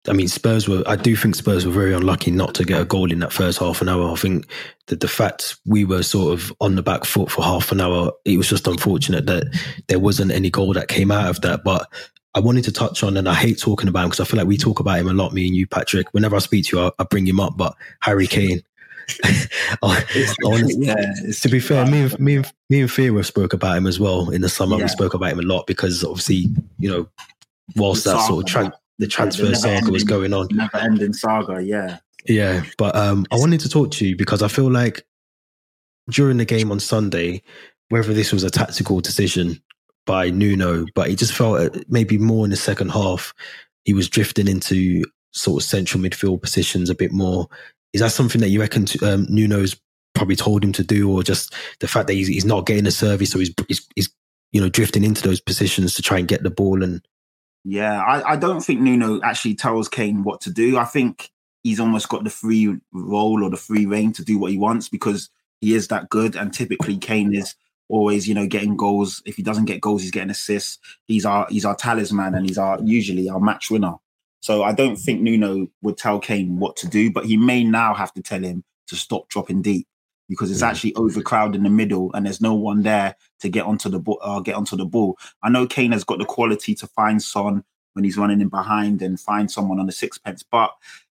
I 0.07 0.13
mean, 0.13 0.27
Spurs 0.27 0.67
were. 0.67 0.83
I 0.87 0.95
do 0.95 1.15
think 1.15 1.35
Spurs 1.35 1.65
were 1.65 1.71
very 1.71 1.93
unlucky 1.93 2.31
not 2.31 2.55
to 2.55 2.63
get 2.65 2.81
a 2.81 2.85
goal 2.85 3.11
in 3.11 3.19
that 3.19 3.33
first 3.33 3.59
half 3.59 3.81
an 3.81 3.89
hour. 3.89 4.11
I 4.11 4.15
think 4.15 4.47
that 4.87 4.99
the 4.99 5.07
fact 5.07 5.57
we 5.65 5.85
were 5.85 6.03
sort 6.03 6.33
of 6.33 6.51
on 6.59 6.75
the 6.75 6.83
back 6.83 7.05
foot 7.05 7.31
for 7.31 7.43
half 7.43 7.71
an 7.71 7.81
hour, 7.81 8.11
it 8.23 8.37
was 8.37 8.49
just 8.49 8.67
unfortunate 8.67 9.25
that 9.27 9.45
there 9.87 9.99
wasn't 9.99 10.31
any 10.31 10.49
goal 10.49 10.73
that 10.73 10.87
came 10.87 11.11
out 11.11 11.29
of 11.29 11.41
that. 11.41 11.63
But 11.63 11.87
I 12.33 12.39
wanted 12.39 12.63
to 12.65 12.71
touch 12.71 13.03
on, 13.03 13.17
and 13.17 13.29
I 13.29 13.33
hate 13.33 13.59
talking 13.59 13.89
about 13.89 14.03
him 14.03 14.09
because 14.09 14.19
I 14.21 14.25
feel 14.25 14.37
like 14.39 14.47
we 14.47 14.57
talk 14.57 14.79
about 14.79 14.99
him 14.99 15.07
a 15.07 15.13
lot, 15.13 15.33
me 15.33 15.47
and 15.47 15.55
you, 15.55 15.67
Patrick. 15.67 16.13
Whenever 16.13 16.35
I 16.35 16.39
speak 16.39 16.65
to 16.67 16.77
you, 16.77 16.83
I, 16.83 16.91
I 16.99 17.03
bring 17.03 17.27
him 17.27 17.39
up. 17.39 17.57
But 17.57 17.75
Harry 18.01 18.27
Kane, 18.27 18.61
yeah, 19.83 21.13
to 21.41 21.49
be 21.49 21.59
fair, 21.59 21.85
me 21.85 22.01
and 22.01 22.19
me 22.19 22.35
and 22.37 22.51
me 22.69 22.81
and 22.81 22.91
Theo 22.91 23.21
spoke 23.21 23.53
about 23.53 23.77
him 23.77 23.87
as 23.87 23.99
well 23.99 24.29
in 24.29 24.41
the 24.41 24.49
summer. 24.49 24.77
Yeah. 24.77 24.83
We 24.83 24.89
spoke 24.89 25.13
about 25.13 25.31
him 25.31 25.39
a 25.39 25.43
lot 25.43 25.67
because 25.67 26.03
obviously, 26.03 26.47
you 26.79 26.89
know, 26.89 27.07
whilst 27.75 28.05
that 28.05 28.19
sort 28.27 28.45
of 28.45 28.51
tra- 28.51 28.73
the 28.99 29.07
transfer 29.07 29.45
the 29.45 29.55
saga 29.55 29.91
was 29.91 30.03
going 30.03 30.33
on, 30.33 30.47
never 30.51 30.77
ending 30.77 31.13
saga, 31.13 31.63
yeah, 31.63 31.99
yeah. 32.27 32.63
But 32.77 32.95
um, 32.95 33.25
I 33.31 33.35
wanted 33.35 33.59
to 33.61 33.69
talk 33.69 33.91
to 33.91 34.07
you 34.07 34.15
because 34.15 34.41
I 34.41 34.47
feel 34.47 34.71
like 34.71 35.05
during 36.09 36.37
the 36.37 36.45
game 36.45 36.71
on 36.71 36.79
Sunday, 36.79 37.41
whether 37.89 38.13
this 38.13 38.31
was 38.31 38.43
a 38.43 38.49
tactical 38.49 39.01
decision 39.01 39.61
by 40.05 40.29
Nuno, 40.29 40.85
but 40.93 41.09
he 41.09 41.15
just 41.15 41.33
felt 41.33 41.77
maybe 41.89 42.17
more 42.17 42.45
in 42.45 42.51
the 42.51 42.57
second 42.57 42.89
half, 42.89 43.33
he 43.85 43.93
was 43.93 44.09
drifting 44.09 44.47
into 44.47 45.03
sort 45.31 45.61
of 45.61 45.67
central 45.67 46.01
midfield 46.01 46.41
positions 46.41 46.89
a 46.89 46.95
bit 46.95 47.11
more. 47.11 47.47
Is 47.95 48.01
that 48.01 48.11
something 48.11 48.41
that 48.41 48.49
you 48.49 48.59
reckon 48.59 48.85
um, 49.01 49.25
Nuno's 49.29 49.75
probably 50.13 50.35
told 50.35 50.63
him 50.63 50.71
to 50.73 50.83
do, 50.83 51.11
or 51.11 51.23
just 51.23 51.53
the 51.79 51.87
fact 51.87 52.07
that 52.07 52.13
he's, 52.13 52.27
he's 52.27 52.45
not 52.45 52.65
getting 52.65 52.85
a 52.85 52.91
service, 52.91 53.31
so 53.31 53.39
he's, 53.39 53.53
he's, 53.67 53.87
he's 53.95 54.09
you 54.51 54.61
know 54.61 54.69
drifting 54.69 55.03
into 55.03 55.27
those 55.27 55.41
positions 55.41 55.95
to 55.95 56.01
try 56.01 56.19
and 56.19 56.27
get 56.27 56.43
the 56.43 56.49
ball 56.49 56.83
and 56.83 57.01
yeah, 57.65 57.99
I, 57.99 58.33
I, 58.33 58.35
don't 58.35 58.61
think 58.61 58.79
Nuno 58.79 59.19
actually 59.23 59.55
tells 59.55 59.89
Kane 59.89 60.23
what 60.23 60.39
to 60.41 60.51
do. 60.51 60.77
I 60.77 60.85
think 60.85 61.31
he's 61.63 61.79
almost 61.79 62.09
got 62.09 62.23
the 62.23 62.29
free 62.29 62.77
role 62.93 63.43
or 63.43 63.49
the 63.49 63.57
free 63.57 63.87
reign 63.87 64.13
to 64.13 64.23
do 64.23 64.37
what 64.37 64.51
he 64.51 64.57
wants 64.57 64.87
because 64.87 65.31
he 65.61 65.73
is 65.73 65.87
that 65.87 66.09
good. 66.09 66.35
And 66.35 66.53
typically, 66.53 66.95
Kane 66.99 67.33
is 67.33 67.55
always, 67.89 68.27
you 68.27 68.35
know, 68.35 68.45
getting 68.45 68.77
goals. 68.77 69.23
If 69.25 69.35
he 69.35 69.41
doesn't 69.41 69.65
get 69.65 69.81
goals, 69.81 70.03
he's 70.03 70.11
getting 70.11 70.29
assists. 70.29 70.77
He's 71.07 71.25
our 71.25 71.47
he's 71.49 71.65
our 71.65 71.75
talisman 71.75 72.35
and 72.35 72.45
he's 72.45 72.59
our 72.59 72.79
usually 72.83 73.27
our 73.29 73.39
match 73.39 73.71
winner. 73.71 73.95
So 74.45 74.61
I 74.61 74.73
don't 74.73 74.95
think 74.95 75.21
Nuno 75.21 75.67
would 75.81 75.97
tell 75.97 76.19
Kane 76.19 76.59
what 76.59 76.75
to 76.75 76.87
do, 76.87 77.11
but 77.11 77.25
he 77.25 77.35
may 77.35 77.63
now 77.63 77.95
have 77.95 78.13
to 78.13 78.21
tell 78.21 78.43
him 78.43 78.63
to 78.85 78.95
stop 78.95 79.27
dropping 79.27 79.63
deep 79.63 79.87
because 80.29 80.51
it's 80.51 80.61
actually 80.61 80.93
overcrowded 80.93 81.55
in 81.55 81.63
the 81.63 81.69
middle 81.71 82.11
and 82.13 82.27
there's 82.27 82.41
no 82.41 82.53
one 82.53 82.83
there 82.83 83.15
to 83.39 83.49
get 83.49 83.65
onto 83.65 83.89
the 83.89 83.97
ball. 83.97 84.19
Uh, 84.21 84.39
get 84.41 84.53
onto 84.53 84.75
the 84.75 84.85
ball. 84.85 85.17
I 85.41 85.49
know 85.49 85.65
Kane 85.65 85.93
has 85.93 86.03
got 86.03 86.19
the 86.19 86.25
quality 86.25 86.75
to 86.75 86.85
find 86.85 87.23
Son 87.23 87.63
when 87.93 88.03
he's 88.05 88.19
running 88.19 88.39
in 88.39 88.49
behind 88.49 89.01
and 89.01 89.19
find 89.19 89.49
someone 89.49 89.79
on 89.79 89.87
the 89.87 89.91
sixpence, 89.91 90.43
but 90.43 90.69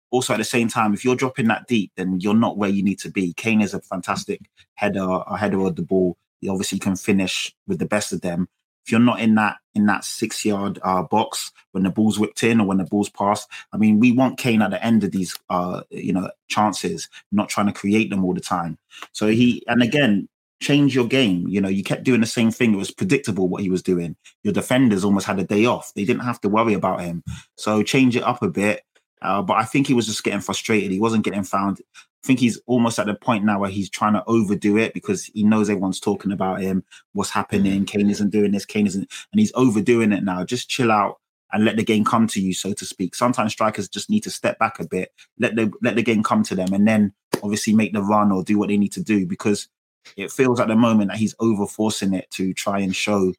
also 0.09 0.33
at 0.33 0.37
the 0.37 0.43
same 0.43 0.67
time, 0.67 0.93
if 0.93 1.05
you're 1.05 1.15
dropping 1.15 1.47
that 1.47 1.67
deep, 1.69 1.93
then 1.95 2.19
you're 2.19 2.33
not 2.33 2.57
where 2.57 2.69
you 2.69 2.83
need 2.83 2.99
to 2.99 3.09
be. 3.09 3.31
Kane 3.35 3.61
is 3.61 3.73
a 3.73 3.79
fantastic 3.79 4.41
header, 4.73 5.07
a 5.25 5.37
header 5.37 5.65
of 5.65 5.77
the 5.77 5.83
ball. 5.83 6.17
He 6.41 6.49
obviously 6.49 6.79
can 6.79 6.97
finish 6.97 7.55
with 7.65 7.79
the 7.79 7.85
best 7.85 8.11
of 8.11 8.19
them. 8.19 8.49
If 8.85 8.91
you're 8.91 8.99
not 8.99 9.19
in 9.19 9.35
that 9.35 9.57
in 9.73 9.85
that 9.85 10.03
six 10.03 10.43
yard 10.43 10.79
uh, 10.83 11.03
box 11.03 11.51
when 11.71 11.83
the 11.83 11.89
ball's 11.89 12.19
whipped 12.19 12.43
in 12.43 12.59
or 12.59 12.67
when 12.67 12.77
the 12.77 12.85
ball's 12.85 13.09
passed, 13.09 13.49
I 13.71 13.77
mean, 13.77 13.99
we 13.99 14.11
want 14.11 14.37
Kane 14.37 14.61
at 14.61 14.71
the 14.71 14.83
end 14.83 15.03
of 15.03 15.11
these 15.11 15.37
uh, 15.49 15.81
you 15.89 16.13
know 16.13 16.29
chances, 16.47 17.09
not 17.31 17.49
trying 17.49 17.67
to 17.67 17.73
create 17.73 18.09
them 18.09 18.23
all 18.23 18.33
the 18.33 18.41
time. 18.41 18.77
So 19.13 19.27
he 19.27 19.63
and 19.67 19.81
again, 19.81 20.27
change 20.61 20.95
your 20.95 21.07
game. 21.07 21.47
You 21.47 21.59
know, 21.59 21.69
you 21.69 21.83
kept 21.83 22.03
doing 22.03 22.21
the 22.21 22.27
same 22.27 22.51
thing. 22.51 22.73
It 22.73 22.77
was 22.77 22.91
predictable 22.91 23.49
what 23.49 23.61
he 23.61 23.69
was 23.69 23.83
doing. 23.83 24.15
Your 24.43 24.53
defenders 24.53 25.03
almost 25.03 25.25
had 25.25 25.39
a 25.39 25.43
day 25.43 25.65
off. 25.65 25.91
They 25.95 26.05
didn't 26.05 26.23
have 26.23 26.39
to 26.41 26.49
worry 26.49 26.73
about 26.73 27.01
him. 27.01 27.23
So 27.57 27.83
change 27.83 28.15
it 28.15 28.23
up 28.23 28.41
a 28.41 28.49
bit. 28.49 28.83
Uh, 29.21 29.41
but 29.41 29.57
I 29.57 29.65
think 29.65 29.87
he 29.87 29.93
was 29.93 30.07
just 30.07 30.23
getting 30.23 30.39
frustrated. 30.39 30.91
He 30.91 30.99
wasn't 30.99 31.25
getting 31.25 31.43
found. 31.43 31.81
I 32.23 32.27
think 32.27 32.39
he's 32.39 32.59
almost 32.67 32.99
at 32.99 33.07
the 33.07 33.15
point 33.15 33.45
now 33.45 33.59
where 33.59 33.69
he's 33.69 33.89
trying 33.89 34.13
to 34.13 34.23
overdo 34.27 34.77
it 34.77 34.93
because 34.93 35.25
he 35.25 35.43
knows 35.43 35.69
everyone's 35.69 35.99
talking 35.99 36.31
about 36.31 36.61
him, 36.61 36.83
what's 37.13 37.31
happening. 37.31 37.85
Kane 37.85 38.09
isn't 38.09 38.29
doing 38.29 38.51
this, 38.51 38.65
Kane 38.65 38.85
isn't, 38.85 39.09
and 39.31 39.39
he's 39.39 39.51
overdoing 39.55 40.11
it 40.11 40.23
now. 40.23 40.45
Just 40.45 40.69
chill 40.69 40.91
out 40.91 41.19
and 41.51 41.65
let 41.65 41.77
the 41.77 41.83
game 41.83 42.05
come 42.05 42.27
to 42.27 42.41
you, 42.41 42.53
so 42.53 42.73
to 42.73 42.85
speak. 42.85 43.15
Sometimes 43.15 43.51
strikers 43.53 43.89
just 43.89 44.09
need 44.09 44.21
to 44.21 44.29
step 44.29 44.59
back 44.59 44.79
a 44.79 44.87
bit, 44.87 45.11
let 45.39 45.55
the 45.55 45.71
let 45.81 45.95
the 45.95 46.03
game 46.03 46.21
come 46.21 46.43
to 46.43 46.55
them, 46.55 46.73
and 46.73 46.87
then 46.87 47.13
obviously 47.41 47.73
make 47.73 47.93
the 47.93 48.03
run 48.03 48.31
or 48.31 48.43
do 48.43 48.57
what 48.57 48.69
they 48.69 48.77
need 48.77 48.91
to 48.93 49.03
do 49.03 49.25
because 49.25 49.67
it 50.15 50.31
feels 50.31 50.59
at 50.59 50.67
the 50.67 50.75
moment 50.75 51.09
that 51.09 51.17
he's 51.17 51.35
over 51.39 51.65
forcing 51.65 52.13
it 52.13 52.29
to 52.31 52.53
try 52.53 52.79
and 52.79 52.95
show 52.95 53.33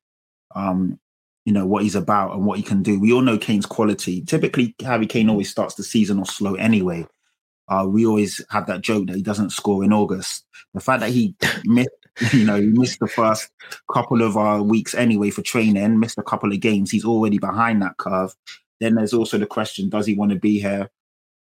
um, 0.54 0.98
you 1.44 1.52
know 1.52 1.66
what 1.66 1.82
he's 1.82 1.94
about 1.94 2.34
and 2.34 2.46
what 2.46 2.58
he 2.58 2.62
can 2.62 2.82
do. 2.82 3.00
We 3.00 3.12
all 3.12 3.22
know 3.22 3.38
Kane's 3.38 3.66
quality. 3.66 4.22
Typically, 4.22 4.74
Harry 4.80 5.06
Kane 5.06 5.30
always 5.30 5.50
starts 5.50 5.74
the 5.74 5.82
season 5.82 6.20
off 6.20 6.30
slow 6.30 6.54
anyway. 6.54 7.06
Uh, 7.72 7.86
we 7.86 8.04
always 8.04 8.44
have 8.50 8.66
that 8.66 8.82
joke 8.82 9.06
that 9.06 9.16
he 9.16 9.22
doesn't 9.22 9.50
score 9.50 9.82
in 9.82 9.94
August. 9.94 10.44
The 10.74 10.80
fact 10.80 11.00
that 11.00 11.10
he 11.10 11.34
missed, 11.64 11.88
you 12.32 12.44
know, 12.44 12.60
he 12.60 12.66
missed 12.66 13.00
the 13.00 13.06
first 13.06 13.48
couple 13.90 14.20
of 14.20 14.36
uh, 14.36 14.62
weeks 14.62 14.94
anyway 14.94 15.30
for 15.30 15.40
training, 15.40 15.98
missed 15.98 16.18
a 16.18 16.22
couple 16.22 16.52
of 16.52 16.60
games. 16.60 16.90
He's 16.90 17.06
already 17.06 17.38
behind 17.38 17.80
that 17.80 17.96
curve. 17.96 18.34
Then 18.80 18.96
there's 18.96 19.14
also 19.14 19.38
the 19.38 19.46
question: 19.46 19.88
Does 19.88 20.06
he 20.06 20.14
want 20.14 20.32
to 20.32 20.38
be 20.38 20.60
here? 20.60 20.90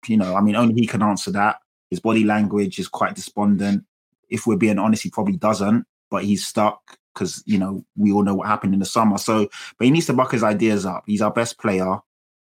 You 0.08 0.18
know, 0.18 0.36
I 0.36 0.42
mean, 0.42 0.56
only 0.56 0.76
he 0.76 0.86
can 0.86 1.02
answer 1.02 1.32
that. 1.32 1.58
His 1.90 2.00
body 2.00 2.24
language 2.24 2.78
is 2.78 2.88
quite 2.88 3.16
despondent. 3.16 3.84
If 4.30 4.46
we're 4.46 4.58
being 4.58 4.78
honest, 4.78 5.02
he 5.02 5.10
probably 5.10 5.38
doesn't, 5.38 5.86
but 6.12 6.24
he's 6.24 6.46
stuck 6.46 6.98
because 7.16 7.42
you 7.48 7.58
know 7.58 7.84
we 7.98 8.12
all 8.12 8.24
know 8.24 8.36
what 8.36 8.48
happened 8.48 8.76
in 8.76 8.80
the 8.80 8.86
summer. 8.86 9.18
So, 9.18 9.50
but 9.80 9.86
he 9.86 9.92
needs 9.92 10.06
to 10.06 10.14
buck 10.14 10.34
his 10.34 10.44
ideas 10.44 10.86
up. 10.86 11.04
He's 11.08 11.24
our 11.24 11.32
best 11.32 11.58
player. 11.58 11.98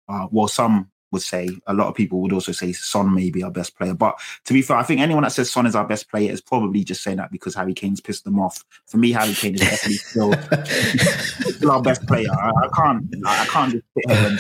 Uh, 0.09 0.27
well, 0.33 0.49
some 0.49 0.91
would 1.13 1.23
say 1.23 1.49
a 1.67 1.75
lot 1.75 1.89
of 1.89 1.95
people 1.95 2.21
would 2.21 2.33
also 2.33 2.53
say 2.53 2.73
Son 2.73 3.15
may 3.15 3.31
be 3.31 3.43
our 3.43 3.51
best 3.51 3.77
player. 3.77 3.95
But 3.95 4.19
to 4.45 4.53
be 4.53 4.63
fair, 4.63 4.77
I 4.77 4.83
think 4.83 5.01
anyone 5.01 5.23
that 5.25 5.33
says 5.33 5.51
Son 5.51 5.67
is 5.67 5.75
our 5.75 5.87
best 5.87 6.11
player 6.11 6.31
is 6.31 6.41
probably 6.41 6.85
just 6.85 7.03
saying 7.03 7.19
that 7.19 7.33
because 7.33 7.55
Harry 7.55 7.75
Kane's 7.75 8.01
pissed 8.01 8.25
them 8.25 8.39
off. 8.39 8.65
For 8.87 8.97
me, 8.97 9.13
Harry 9.13 9.35
Kane 9.35 9.55
is 9.55 9.61
definitely 9.61 9.95
still, 9.99 10.33
still 11.53 11.71
our 11.71 11.83
best 11.83 12.07
player. 12.07 12.31
I, 12.31 12.51
I 12.51 12.69
can't 12.75 13.15
I 13.27 13.47
can't 13.47 13.73
just 13.73 13.85
sit 13.95 14.11
here 14.11 14.29
and 14.29 14.39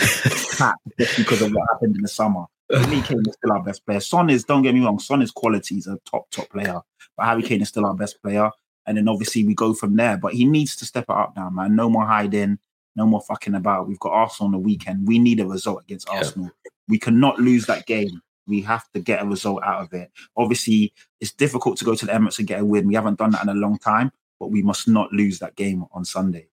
chat 0.58 0.74
just 0.98 1.16
because 1.16 1.42
of 1.42 1.52
what 1.52 1.66
happened 1.72 1.96
in 1.96 2.02
the 2.02 2.08
summer. 2.08 2.44
For 2.70 2.86
me, 2.88 3.02
Kane 3.02 3.22
is 3.26 3.34
still 3.34 3.52
our 3.52 3.62
best 3.62 3.84
player. 3.84 4.00
Son 4.00 4.30
is, 4.30 4.44
don't 4.44 4.62
get 4.62 4.74
me 4.74 4.84
wrong, 4.84 5.00
Son 5.00 5.22
is 5.22 5.32
quality. 5.32 5.74
He's 5.74 5.88
a 5.88 5.98
top, 6.08 6.30
top 6.30 6.48
player. 6.50 6.80
But 7.16 7.26
Harry 7.26 7.42
Kane 7.42 7.62
is 7.62 7.68
still 7.68 7.84
our 7.84 7.94
best 7.94 8.22
player. 8.22 8.50
And 8.86 8.96
then 8.96 9.08
obviously 9.08 9.44
we 9.44 9.54
go 9.54 9.74
from 9.74 9.96
there. 9.96 10.16
But 10.16 10.34
he 10.34 10.44
needs 10.44 10.76
to 10.76 10.84
step 10.84 11.04
it 11.08 11.14
up 11.14 11.34
now, 11.36 11.50
man. 11.50 11.74
No 11.74 11.90
more 11.90 12.06
hiding, 12.06 12.58
no 13.00 13.06
more 13.06 13.22
fucking 13.22 13.54
about. 13.54 13.88
We've 13.88 13.98
got 13.98 14.12
Arsenal 14.12 14.48
on 14.48 14.52
the 14.52 14.58
weekend. 14.58 15.08
We 15.08 15.18
need 15.18 15.40
a 15.40 15.46
result 15.46 15.82
against 15.82 16.06
yeah. 16.08 16.18
Arsenal. 16.18 16.50
We 16.86 16.98
cannot 16.98 17.38
lose 17.38 17.66
that 17.66 17.86
game. 17.86 18.20
We 18.46 18.60
have 18.62 18.84
to 18.92 19.00
get 19.00 19.22
a 19.22 19.26
result 19.26 19.62
out 19.64 19.82
of 19.82 19.92
it. 19.94 20.10
Obviously, 20.36 20.92
it's 21.20 21.32
difficult 21.32 21.78
to 21.78 21.84
go 21.84 21.94
to 21.94 22.06
the 22.06 22.12
Emirates 22.12 22.38
and 22.38 22.46
get 22.46 22.60
a 22.60 22.64
win. 22.64 22.86
We 22.86 22.94
haven't 22.94 23.18
done 23.18 23.30
that 23.30 23.42
in 23.42 23.48
a 23.48 23.54
long 23.54 23.78
time, 23.78 24.12
but 24.38 24.50
we 24.50 24.62
must 24.62 24.86
not 24.86 25.12
lose 25.12 25.38
that 25.38 25.56
game 25.56 25.84
on 25.92 26.04
Sunday. 26.04 26.48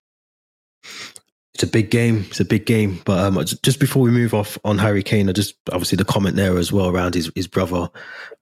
It's 1.54 1.64
a 1.64 1.68
big 1.68 1.90
game. 1.90 2.26
It's 2.30 2.40
a 2.40 2.46
big 2.46 2.66
game. 2.66 3.02
But 3.04 3.20
um, 3.20 3.44
just 3.64 3.80
before 3.80 4.04
we 4.04 4.12
move 4.12 4.34
off 4.34 4.58
on 4.64 4.78
Harry 4.78 5.04
Kane, 5.04 5.28
I 5.28 5.34
just 5.34 5.56
obviously 5.72 5.96
the 5.96 6.06
comment 6.06 6.36
there 6.36 6.58
as 6.58 6.72
well 6.72 6.88
around 6.88 7.16
his 7.16 7.32
his 7.36 7.48
brother. 7.48 7.90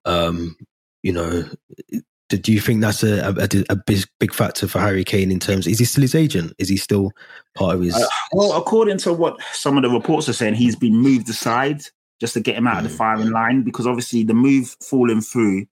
Um, 0.03 0.57
you 1.01 1.13
know, 1.13 1.45
do 2.29 2.51
you 2.51 2.59
think 2.59 2.81
that's 2.81 3.03
a, 3.03 3.27
a, 3.27 3.63
a, 3.69 3.75
big 3.75 4.03
big 4.19 4.33
factor 4.33 4.67
for 4.67 4.79
Harry 4.79 5.03
Kane 5.03 5.31
in 5.31 5.39
terms? 5.39 5.67
Is 5.67 5.79
he 5.79 5.85
still 5.85 6.01
his 6.01 6.15
agent? 6.15 6.53
Is 6.57 6.69
he 6.69 6.77
still 6.77 7.11
part 7.55 7.75
of 7.75 7.81
his? 7.81 7.95
Uh, 7.95 8.05
well, 8.31 8.53
according 8.53 8.97
to 8.99 9.13
what 9.13 9.39
some 9.53 9.77
of 9.77 9.83
the 9.83 9.89
reports 9.89 10.27
are 10.27 10.33
saying, 10.33 10.55
he's 10.55 10.75
been 10.75 10.95
moved 10.95 11.29
aside 11.29 11.81
just 12.19 12.33
to 12.33 12.39
get 12.39 12.55
him 12.55 12.67
out 12.67 12.75
mm. 12.75 12.77
of 12.79 12.83
the 12.85 12.89
mm. 12.89 12.97
firing 12.97 13.31
line 13.31 13.61
because 13.61 13.85
obviously 13.85 14.23
the 14.23 14.33
move 14.33 14.75
falling 14.81 15.21
through 15.21 15.67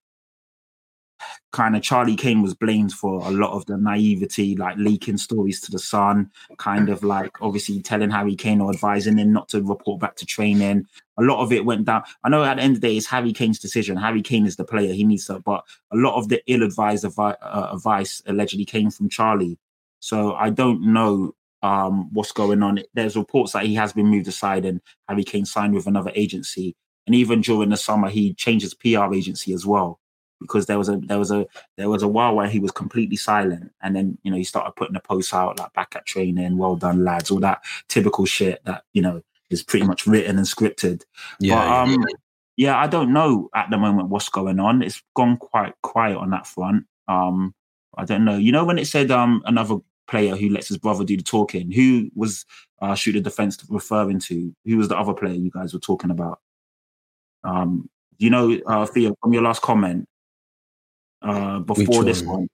kind 1.52 1.76
of 1.76 1.84
Charlie 1.84 2.16
Kane 2.16 2.42
was 2.42 2.54
blamed 2.54 2.92
for 2.92 3.22
a 3.26 3.32
lot 3.32 3.52
of 3.52 3.66
the 3.68 3.78
naivety, 3.78 4.56
like 4.56 4.76
leaking 4.78 5.18
stories 5.18 5.62
to 5.62 5.72
the 5.72 5.80
Sun, 5.80 6.30
kind 6.58 6.90
of 6.90 7.04
like 7.04 7.42
obviously 7.42 7.82
telling 7.82 8.10
Harry 8.10 8.36
Kane 8.36 8.60
or 8.60 8.72
advising 8.72 9.18
him 9.18 9.32
not 9.32 9.50
to 9.50 9.62
report 9.62 10.00
back 10.00 10.16
to 10.18 10.26
training. 10.26 10.86
A 11.18 11.22
lot 11.22 11.42
of 11.44 11.54
it 11.54 11.64
went 11.64 11.86
down. 11.86 12.04
I 12.24 12.30
know 12.30 12.44
at 12.44 12.56
the 12.56 12.64
end 12.64 12.76
of 12.76 12.82
the 12.82 12.88
day, 12.88 12.98
it's 12.98 13.06
Harry 13.06 13.32
Kane's 13.32 13.60
decision. 13.60 13.98
Harry 13.98 14.22
Kane 14.22 14.48
is 14.48 14.56
the 14.56 14.66
player; 14.66 14.94
he 14.94 15.04
needs 15.04 15.28
to. 15.28 15.40
But 15.40 15.64
a 15.92 15.96
lot 15.96 16.18
of 16.18 16.30
the 16.30 16.42
ill-advised 16.52 17.06
avi- 17.06 17.38
uh, 17.42 17.70
advice 17.74 18.22
allegedly 18.26 18.66
came 18.66 18.90
from 18.90 19.10
Charlie. 19.10 19.60
So 20.00 20.34
I 20.34 20.50
don't 20.50 20.82
know 20.92 21.36
um, 21.62 22.12
what's 22.14 22.32
going 22.32 22.62
on. 22.62 22.80
There's 22.94 23.16
reports 23.16 23.54
that 23.54 23.66
he 23.66 23.76
has 23.76 23.94
been 23.94 24.08
moved 24.08 24.28
aside 24.28 24.66
and 24.66 24.82
Harry 25.08 25.24
Kane 25.24 25.46
signed 25.46 25.74
with 25.74 25.88
another 25.88 26.12
agency. 26.14 26.76
And 27.06 27.16
even 27.16 27.42
during 27.42 27.70
the 27.70 27.78
summer, 27.78 28.10
he 28.10 28.34
changed 28.34 28.64
his 28.64 28.74
PR 28.74 29.14
agency 29.14 29.54
as 29.54 29.66
well 29.66 30.00
because 30.44 30.68
there 30.68 30.78
was 30.78 30.90
a 30.90 30.98
there 30.98 31.18
was 31.18 31.32
a 31.32 31.48
there 31.78 31.90
was 31.90 32.04
a 32.04 32.08
while 32.08 32.36
where 32.36 32.48
he 32.48 32.60
was 32.60 32.72
completely 32.72 33.16
silent, 33.16 33.72
and 33.82 33.96
then 33.96 34.18
you 34.24 34.30
know 34.30 34.38
he 34.38 34.44
started 34.44 34.76
putting 34.76 34.94
the 34.94 35.00
posts 35.00 35.34
out 35.34 35.58
like 35.58 35.74
back 35.74 35.96
at 35.96 36.06
training, 36.06 36.58
well 36.58 36.76
done 36.76 37.04
lads, 37.04 37.32
all 37.32 37.40
that 37.40 37.64
typical 37.88 38.26
shit 38.26 38.64
that 38.66 38.84
you 38.94 39.02
know 39.02 39.22
is 39.50 39.64
pretty 39.64 39.86
much 39.86 40.06
written 40.06 40.38
and 40.38 40.48
scripted. 40.48 41.04
Yeah, 41.40 41.56
but, 41.56 41.68
um, 41.68 41.90
yeah. 41.90 42.16
yeah, 42.58 42.78
I 42.78 42.88
don't 42.88 43.14
know 43.14 43.50
at 43.56 43.70
the 43.70 43.78
moment 43.78 44.10
what's 44.10 44.30
going 44.30 44.60
on. 44.60 44.84
It's 44.84 45.02
gone 45.16 45.38
quite 45.38 45.74
quiet 45.82 46.18
on 46.18 46.30
that 46.32 46.46
front. 46.46 46.86
Um, 47.08 47.56
I 47.98 48.06
don't 48.06 48.26
know. 48.26 48.38
You 48.38 48.52
know 48.52 48.66
when 48.66 48.78
it 48.78 48.88
said 48.88 49.10
um 49.10 49.42
another 49.46 49.78
player 50.08 50.36
who 50.36 50.50
lets 50.50 50.68
his 50.68 50.78
brother 50.78 51.04
do 51.04 51.18
the 51.18 51.24
talking, 51.24 51.72
who 51.72 52.10
was 52.16 52.46
uh, 52.82 52.96
shoot 52.96 53.14
the 53.14 53.22
defense 53.22 53.58
referring 53.70 54.20
to? 54.20 54.54
Who 54.66 54.78
was 54.78 54.88
the 54.90 54.98
other 54.98 55.14
player 55.14 55.34
you 55.34 55.52
guys 55.52 55.74
were 55.74 55.80
talking 55.80 56.12
about? 56.12 56.40
Um, 57.44 57.90
you 58.18 58.30
know, 58.30 58.58
uh, 58.68 58.86
Theo, 58.86 59.16
from 59.22 59.34
your 59.34 59.44
last 59.44 59.62
comment, 59.62 60.08
uh, 61.24 61.60
before 61.60 62.04
this 62.04 62.22
one. 62.22 62.48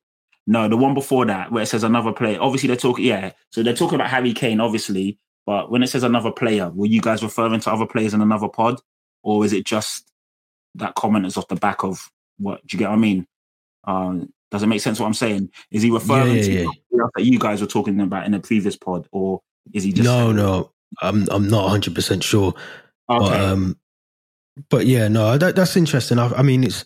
No, 0.48 0.68
the 0.68 0.78
one 0.78 0.94
before 0.94 1.26
that, 1.26 1.52
where 1.52 1.64
it 1.64 1.68
says 1.68 1.84
another 1.84 2.12
player. 2.12 2.40
Obviously, 2.42 2.68
they're 2.68 2.76
talking. 2.76 3.06
Yeah, 3.06 3.32
so 3.52 3.62
they're 3.62 3.76
talking 3.76 3.96
about 3.96 4.10
Harry 4.10 4.34
Kane, 4.34 4.60
obviously. 4.60 5.20
But 5.46 5.72
when 5.72 5.84
it 5.84 5.88
says 5.88 6.04
another 6.04 6.32
player, 6.32 6.70
were 6.70 6.86
you 6.86 7.02
guys 7.02 7.24
referring 7.24 7.60
to 7.62 7.72
other 7.72 7.86
players 7.86 8.14
in 8.14 8.22
another 8.22 8.48
pod, 8.48 8.80
or 9.24 9.46
is 9.46 9.54
it 9.54 9.66
just 9.66 10.12
that 10.76 10.96
comment 10.96 11.26
is 11.26 11.38
off 11.38 11.48
the 11.48 11.56
back 11.56 11.84
of 11.84 12.10
what? 12.38 12.66
Do 12.66 12.76
you 12.76 12.80
get 12.80 12.90
what 12.90 12.96
I 12.96 13.00
mean? 13.00 13.28
Um, 13.86 14.34
does 14.52 14.64
it 14.64 14.68
make 14.68 14.82
sense 14.82 15.00
what 15.00 15.06
I'm 15.06 15.14
saying? 15.14 15.50
Is 15.72 15.84
he 15.84 15.92
referring 15.92 16.38
yeah, 16.38 16.42
yeah, 16.42 16.44
to 16.44 16.72
yeah. 16.92 17.06
that 17.16 17.26
you 17.26 17.40
guys 17.40 17.62
were 17.62 17.68
talking 17.68 18.00
about 18.00 18.26
in 18.26 18.32
the 18.32 18.40
previous 18.40 18.76
pod, 18.76 19.08
or 19.12 19.42
is 19.74 19.84
he 19.84 19.92
just? 19.92 20.06
No, 20.06 20.32
no, 20.32 20.72
I'm 21.02 21.28
I'm 21.32 21.48
not 21.48 21.64
100 21.64 21.94
percent 21.94 22.24
sure. 22.24 22.54
Okay. 23.10 23.30
But, 23.30 23.40
um, 23.40 23.78
but 24.70 24.86
yeah, 24.86 25.08
no, 25.08 25.38
that, 25.38 25.56
that's 25.56 25.78
interesting. 25.78 26.20
I, 26.20 26.28
I 26.34 26.42
mean, 26.42 26.64
it's 26.64 26.86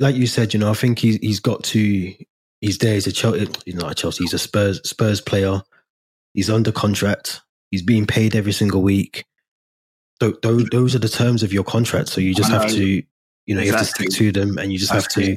like 0.00 0.16
you 0.16 0.26
said, 0.26 0.54
you 0.54 0.60
know, 0.60 0.70
I 0.70 0.74
think 0.74 0.98
he's 0.98 1.16
he's 1.16 1.40
got 1.40 1.62
to. 1.64 2.14
He's 2.60 2.78
there. 2.78 2.94
He's 2.94 3.06
a 3.06 3.12
Chelsea. 3.12 3.48
He's 3.64 3.74
not 3.74 3.92
a 3.92 3.94
Chelsea. 3.94 4.24
He's 4.24 4.34
a 4.34 4.38
Spurs 4.38 4.80
Spurs 4.88 5.20
player. 5.20 5.62
He's 6.32 6.50
under 6.50 6.72
contract. 6.72 7.42
He's 7.70 7.82
being 7.82 8.06
paid 8.06 8.34
every 8.34 8.52
single 8.52 8.82
week. 8.82 9.24
Th- 10.20 10.34
th- 10.42 10.70
those 10.70 10.94
are 10.94 11.00
the 11.00 11.08
terms 11.08 11.42
of 11.42 11.52
your 11.52 11.64
contract. 11.64 12.08
So 12.08 12.20
you 12.20 12.34
just 12.34 12.50
have 12.50 12.68
to, 12.70 12.84
you 12.84 13.54
know, 13.54 13.60
exactly. 13.60 13.66
you 13.66 13.72
have 13.72 13.80
to 13.80 13.86
stick 13.86 14.08
to 14.10 14.32
them, 14.32 14.58
and 14.58 14.72
you 14.72 14.78
just 14.78 14.92
have 14.92 15.08
to 15.08 15.36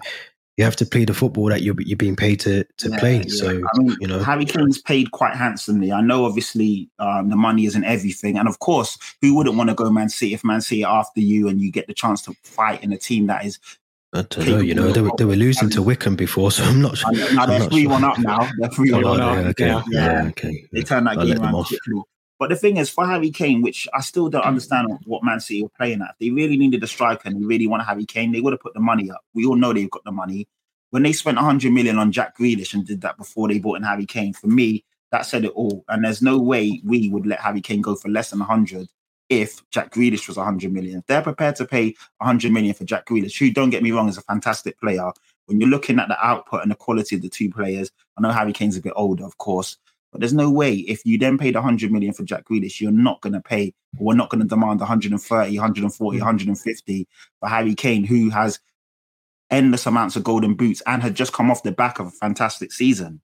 you 0.58 0.64
have 0.64 0.76
to 0.78 0.86
play 0.86 1.06
the 1.06 1.14
football 1.14 1.46
that 1.46 1.62
you're 1.62 1.80
you're 1.80 1.98
being 1.98 2.16
paid 2.16 2.40
to 2.42 2.64
to 2.78 2.90
yeah, 2.90 3.00
play. 3.00 3.18
Yeah. 3.18 3.24
So 3.28 3.48
I 3.50 3.78
mean, 3.78 3.96
you 4.00 4.08
know, 4.08 4.20
Harry 4.20 4.46
Kane's 4.46 4.82
paid 4.82 5.12
quite 5.12 5.36
handsomely. 5.36 5.92
I 5.92 6.02
know, 6.02 6.26
obviously, 6.26 6.90
um, 6.98 7.30
the 7.30 7.36
money 7.36 7.66
isn't 7.66 7.84
everything, 7.84 8.38
and 8.38 8.48
of 8.48 8.60
course, 8.60 8.98
who 9.22 9.36
wouldn't 9.36 9.56
want 9.56 9.70
to 9.70 9.76
go 9.76 9.90
Man 9.92 10.10
City 10.10 10.34
if 10.34 10.44
Man 10.44 10.62
City 10.62 10.84
after 10.84 11.22
you 11.22 11.48
and 11.48 11.62
you 11.62 11.72
get 11.72 11.88
the 11.88 11.94
chance 11.94 12.24
to 12.24 12.34
fight 12.44 12.84
in 12.84 12.92
a 12.92 12.98
team 12.98 13.28
that 13.28 13.46
is 13.46 13.60
I 14.14 14.22
don't 14.22 14.48
know. 14.48 14.60
You 14.60 14.74
know, 14.74 14.92
they 14.92 15.02
were, 15.02 15.12
they 15.18 15.26
were 15.26 15.36
losing 15.36 15.70
to 15.72 15.82
Wycombe 15.82 16.16
before, 16.16 16.52
so 16.52 16.64
I'm 16.64 16.82
not 16.82 16.98
sure. 16.98 17.12
No, 17.34 17.46
they're 17.46 17.70
three 17.70 17.88
one 17.88 18.04
up 18.04 18.18
now. 18.20 18.50
They're 18.58 18.70
three 18.70 18.92
one 18.92 19.06
oh, 19.06 19.14
up. 19.14 19.38
Okay, 19.48 19.68
yeah, 19.68 19.84
yeah. 19.90 20.24
yeah, 20.24 20.28
okay. 20.30 20.66
They 20.72 20.82
turned 20.82 21.08
that 21.08 21.20
game 21.20 21.42
around 21.42 21.66
quickly. 21.66 22.02
But 22.40 22.50
the 22.50 22.56
thing 22.56 22.78
is, 22.78 22.90
for 22.90 23.06
Harry 23.06 23.32
Kane, 23.32 23.62
which 23.62 23.88
I 23.94 24.02
still 24.02 24.30
don't 24.30 24.44
understand 24.44 24.90
what 25.06 25.24
Man 25.24 25.40
City 25.40 25.64
were 25.64 25.70
playing 25.70 26.02
at, 26.02 26.16
they 26.20 26.30
really 26.30 26.56
needed 26.56 26.84
a 26.84 26.88
striker 26.88 27.28
and 27.28 27.42
they 27.42 27.46
really 27.46 27.68
want 27.68 27.84
Harry 27.84 28.06
Kane. 28.06 28.32
They 28.32 28.42
would 28.42 28.54
have 28.54 28.62
put 28.62 28.76
the 28.76 28.80
money 28.80 29.10
up. 29.10 29.22
We 29.34 29.46
all 29.46 29.56
know 29.56 29.74
they've 29.74 29.90
got 29.90 30.04
the 30.04 30.12
money. 30.12 30.48
When 30.92 31.04
they 31.04 31.14
spent 31.14 31.36
100 31.36 31.72
million 31.74 31.98
on 31.98 32.12
Jack 32.12 32.38
Grealish 32.38 32.74
and 32.74 32.86
did 32.86 33.02
that 33.02 33.18
before 33.18 33.48
they 33.48 33.60
bought 33.60 33.78
in 33.78 33.84
Harry 33.84 34.06
Kane, 34.06 34.34
for 34.34 34.48
me, 34.48 34.86
that 35.12 35.26
said 35.26 35.46
it 35.46 35.52
all. 35.52 35.84
And 35.90 36.06
there's 36.06 36.22
no 36.22 36.38
way 36.38 36.80
we 36.86 37.10
would 37.10 37.26
let 37.26 37.40
Harry 37.42 37.60
Kane 37.60 37.82
go 37.82 37.96
for 37.96 38.10
less 38.10 38.30
than 38.30 38.40
100 38.40 38.88
if 39.30 39.62
Jack 39.72 39.94
Grealish 39.94 40.28
was 40.28 40.38
100 40.38 40.72
million. 40.72 41.00
If 41.00 41.06
they're 41.08 41.22
prepared 41.22 41.56
to 41.58 41.66
pay 41.66 41.96
100 42.20 42.52
million 42.52 42.74
for 42.74 42.86
Jack 42.86 43.06
Grealish, 43.06 43.38
who, 43.38 43.52
don't 43.52 43.70
get 43.70 43.84
me 43.84 43.92
wrong, 43.92 44.10
is 44.10 44.18
a 44.18 44.22
fantastic 44.22 44.80
player, 44.80 45.12
when 45.48 45.60
you're 45.60 45.70
looking 45.70 46.00
at 46.00 46.08
the 46.08 46.26
output 46.26 46.62
and 46.62 46.72
the 46.72 46.76
quality 46.76 47.16
of 47.16 47.22
the 47.22 47.30
two 47.30 47.50
players, 47.50 47.92
I 48.18 48.22
know 48.22 48.32
Harry 48.32 48.54
Kane's 48.54 48.78
a 48.78 48.82
bit 48.82 48.94
older, 48.96 49.26
of 49.26 49.38
course, 49.38 49.78
But 50.12 50.22
there's 50.22 50.34
no 50.34 50.50
way 50.50 50.74
if 50.74 51.06
you 51.06 51.18
then 51.18 51.38
paid 51.38 51.56
100 51.56 51.92
million 51.92 52.14
for 52.14 52.24
Jack 52.24 52.46
Grealish, 52.46 52.80
you're 52.80 52.92
not 52.92 53.22
going 53.22 53.34
to 53.34 53.42
pay, 53.42 53.74
or 53.98 54.08
we're 54.08 54.16
not 54.16 54.30
going 54.30 54.42
to 54.42 54.48
demand 54.48 54.80
130, 54.80 55.58
140, 55.58 56.18
150 56.18 57.00
mm. 57.00 57.06
for 57.40 57.50
Harry 57.50 57.76
Kane, 57.76 58.04
who 58.04 58.30
has 58.30 58.60
endless 59.50 59.86
amounts 59.86 60.16
of 60.16 60.24
golden 60.24 60.54
boots 60.54 60.82
and 60.88 61.02
had 61.02 61.16
just 61.16 61.34
come 61.34 61.52
off 61.52 61.64
the 61.64 61.72
back 61.72 62.00
of 62.00 62.08
a 62.08 62.12
fantastic 62.12 62.72
season. 62.72 63.22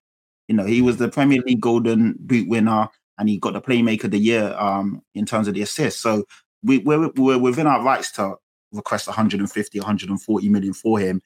You 0.48 0.56
know, 0.56 0.66
he 0.66 0.82
was 0.82 0.96
mm. 0.98 1.00
the 1.00 1.10
Premier 1.10 1.42
League 1.46 1.62
golden 1.62 2.16
boot 2.20 2.48
winner 2.48 2.90
and 3.18 3.30
he 3.30 3.38
got 3.38 3.54
the 3.54 3.62
playmaker 3.62 4.06
of 4.06 4.12
the 4.12 4.20
year 4.20 4.56
um, 4.58 5.02
in 5.14 5.26
terms 5.26 5.48
of 5.48 5.54
the 5.54 5.62
assists. 5.62 6.02
So 6.02 6.26
we, 6.64 6.80
we're, 6.80 7.10
we're 7.16 7.38
within 7.38 7.68
our 7.68 7.84
rights 7.84 8.12
to 8.14 8.36
request 8.72 9.08
150, 9.08 9.80
140 9.80 10.50
million 10.50 10.74
for 10.74 11.00
him 11.00 11.22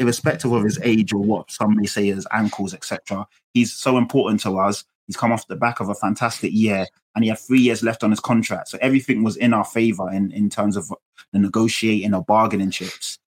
irrespective 0.00 0.50
of 0.50 0.64
his 0.64 0.80
age 0.82 1.12
or 1.12 1.20
what 1.22 1.50
some 1.50 1.76
may 1.76 1.86
say 1.86 2.06
his 2.06 2.26
ankles, 2.32 2.74
etc. 2.74 3.26
He's 3.52 3.72
so 3.72 3.98
important 3.98 4.40
to 4.40 4.58
us. 4.58 4.84
He's 5.06 5.16
come 5.16 5.30
off 5.30 5.46
the 5.46 5.56
back 5.56 5.80
of 5.80 5.88
a 5.88 5.94
fantastic 5.94 6.52
year 6.52 6.86
and 7.14 7.22
he 7.22 7.28
had 7.28 7.38
three 7.38 7.60
years 7.60 7.82
left 7.82 8.02
on 8.02 8.10
his 8.10 8.20
contract. 8.20 8.68
So 8.68 8.78
everything 8.80 9.22
was 9.22 9.36
in 9.36 9.52
our 9.52 9.64
favor 9.64 10.10
in, 10.10 10.32
in 10.32 10.48
terms 10.48 10.76
of 10.76 10.90
the 11.32 11.38
negotiating 11.38 12.14
or 12.14 12.24
bargaining 12.24 12.70
chips. 12.70 13.18